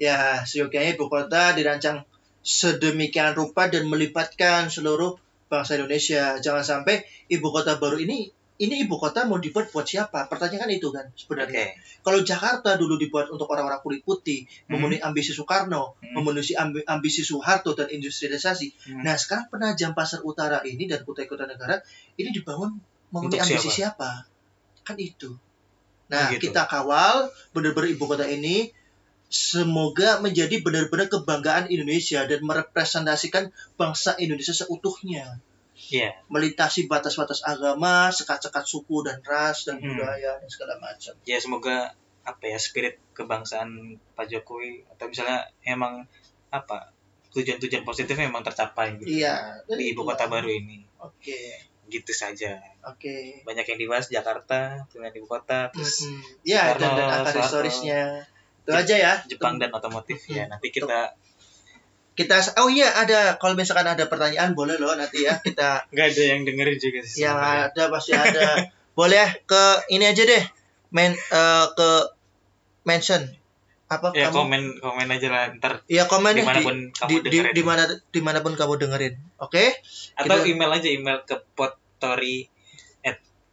Ya 0.03 0.43
seyogianya 0.43 0.99
ibu 0.99 1.07
kota 1.07 1.55
dirancang 1.55 2.03
sedemikian 2.47 3.35
rupa 3.35 3.67
dan 3.67 3.85
melibatkan 3.85 4.71
seluruh 4.71 5.19
bangsa 5.47 5.75
Indonesia 5.75 6.39
jangan 6.39 6.63
sampai 6.63 7.03
ibu 7.27 7.51
kota 7.51 7.75
baru 7.75 7.99
ini 7.99 8.31
ini 8.57 8.75
ibu 8.81 8.97
kota 8.97 9.27
mau 9.27 9.37
dibuat 9.37 9.69
buat 9.69 9.85
siapa 9.85 10.25
pertanyaan 10.25 10.71
itu 10.71 10.89
kan 10.89 11.11
sebenarnya 11.13 11.75
kalau 12.01 12.23
Jakarta 12.23 12.75
dulu 12.75 12.97
dibuat 12.97 13.29
untuk 13.29 13.45
orang-orang 13.47 13.79
kulit 13.81 14.01
putih 14.01 14.47
Hmm. 14.65 14.79
memenuhi 14.79 14.99
ambisi 14.99 15.31
Soekarno 15.31 15.99
Hmm. 15.99 16.15
memenuhi 16.15 16.55
ambi- 16.55 16.87
ambisi 16.87 17.21
Soeharto 17.21 17.75
dan 17.75 17.91
industrialisasi 17.91 18.67
Hmm. 18.89 19.03
Nah, 19.03 19.15
sekarang 19.15 19.51
penajam 19.51 19.93
pasar 19.93 20.23
utara 20.23 20.63
ini 20.63 20.87
dan 20.87 21.03
kota-kota 21.03 21.45
negara 21.45 21.83
ini 22.15 22.31
dibangun 22.31 22.79
Untuk 23.13 23.29
memenuhi 23.29 23.43
ambisi 23.45 23.69
siapa? 23.69 24.25
Kan 24.81 24.97
itu. 24.97 25.35
Nah, 26.07 26.31
Begitu. 26.31 26.49
kita 26.49 26.65
kawal 26.65 27.27
benar-benar 27.51 27.91
ibu 27.91 28.05
kota 28.05 28.25
ini 28.25 28.71
semoga 29.27 30.19
menjadi 30.19 30.61
benar-benar 30.61 31.07
kebanggaan 31.07 31.67
Indonesia 31.67 32.23
dan 32.25 32.41
merepresentasikan 32.41 33.49
bangsa 33.75 34.15
Indonesia 34.17 34.53
seutuhnya. 34.53 35.43
Iya. 35.77 36.17
Melintasi 36.27 36.87
batas-batas 36.87 37.43
agama, 37.43 38.09
sekat-sekat 38.09 38.65
suku 38.65 39.05
dan 39.05 39.21
ras 39.21 39.63
dan 39.63 39.77
Hmm. 39.77 39.93
budaya 39.93 40.41
dan 40.41 40.49
segala 40.49 40.75
macam. 40.79 41.13
ya 41.23 41.37
semoga 41.37 41.93
apa 42.23 42.43
ya 42.43 42.57
spirit 42.57 42.99
kebangsaan 43.13 43.71
Pak 44.17 44.27
Jokowi 44.27 44.83
atau 44.89 45.07
misalnya 45.07 45.47
emang 45.63 46.03
apa 46.49 46.91
tujuan-tujuan 47.31 47.85
positifnya 47.85 48.27
memang 48.27 48.43
tercapai 48.43 48.97
gitu 48.97 49.21
Iya, 49.21 49.63
dan 49.63 49.77
di 49.77 49.93
ibu 49.93 50.03
kota 50.03 50.27
baru 50.27 50.49
ini 50.49 50.83
Oke, 50.99 51.39
gitu 51.87 52.11
saja 52.11 52.57
oke. 52.83 53.45
banyak 53.45 53.63
yang 53.63 53.79
dibahas 53.79 54.09
Jakarta 54.09 54.83
dengan 54.89 55.13
ibu 55.13 55.29
kota 55.29 55.69
terus 55.69 56.03
Mm-mm. 56.03 56.43
Ya, 56.43 56.73
dan, 56.75 56.83
dan 56.89 56.91
Soekarno, 56.97 57.23
akar 57.23 57.35
historisnya. 57.39 58.01
Itu 58.67 58.75
aja 58.75 58.95
ya. 58.99 59.13
Jepang 59.31 59.63
dan 59.63 59.71
otomotif 59.71 60.19
ya. 60.27 60.51
Nanti 60.51 60.75
kita 60.75 61.15
kita 62.17 62.41
oh 62.59 62.73
iya 62.73 62.89
ada 62.97 63.37
kalau 63.37 63.55
misalkan 63.55 63.85
ada 63.87 64.09
pertanyaan 64.09 64.57
boleh 64.57 64.81
loh 64.81 64.97
nanti 64.97 65.29
ya 65.29 65.37
kita 65.39 65.85
nggak 65.93 66.07
ada 66.17 66.23
yang 66.25 66.41
dengerin 66.49 66.81
juga 66.81 67.01
sih 67.05 67.29
yang 67.29 67.37
sebenarnya. 67.37 67.65
ada 67.71 67.83
pasti 67.93 68.13
ada. 68.17 68.43
Boleh 68.97 69.29
ke 69.45 69.63
ini 69.93 70.09
aja 70.09 70.25
deh. 70.25 70.45
Men 70.91 71.13
eh, 71.15 71.67
ke 71.77 71.91
mention. 72.89 73.23
Apa 73.87 74.11
ya 74.19 74.33
kamu? 74.33 74.35
komen 74.35 74.63
komen 74.83 75.07
aja 75.13 75.29
lah 75.31 75.45
ntar. 75.61 75.87
Iya 75.87 76.11
komen 76.11 76.35
deh 76.35 76.43
di, 76.43 76.43
di 76.43 76.51
mana 76.51 76.65
pun 76.65 76.77
kamu 76.91 77.07
di, 77.07 77.17
dengerin. 77.23 77.53
di 77.55 77.63
mana 77.63 77.83
di 77.87 78.21
mana 78.25 78.39
pun 78.43 78.53
kamu 78.59 78.73
dengerin. 78.83 79.15
Oke? 79.39 79.79
Atau 80.19 80.43
kita- 80.43 80.51
email 80.51 80.73
aja 80.75 80.89
email 80.91 81.23
ke 81.23 81.39
potori 81.55 82.51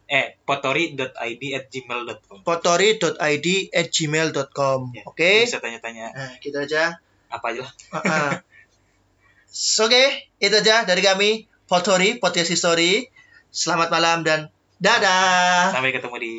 eh 0.04 0.36
potori.id 0.44 1.42
at 1.56 1.64
gmail.com 1.72 2.44
potori.id 2.44 3.48
at 3.72 3.86
gmail.com 3.88 4.80
Ya, 4.92 5.02
oke? 5.08 5.30
bisa 5.48 5.58
tanya-tanya. 5.64 6.12
Nah 6.12 6.32
gitu 6.44 6.60
aja. 6.60 7.00
Apa 7.32 7.56
aja 7.56 7.64
lah. 7.64 7.72
Uh-uh. 7.98 8.32
oke 9.84 10.04
itu 10.38 10.54
aja 10.54 10.84
dari 10.84 11.00
kami. 11.00 11.30
Potori 11.64 12.20
podcast 12.20 12.52
history. 12.52 13.08
Selamat 13.48 13.88
malam 13.88 14.20
dan 14.26 14.52
dadah. 14.76 15.72
Sampai 15.72 15.94
ketemu 15.96 16.16
di 16.20 16.34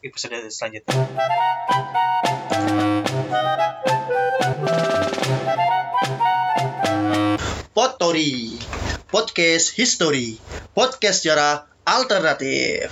episode 0.00 0.40
selanjutnya. 0.48 0.96
Potori 7.70 8.58
Podcast 9.10 9.74
History. 9.78 10.38
Podcast 10.74 11.22
sejarah 11.22 11.69
alternatif 11.90 12.90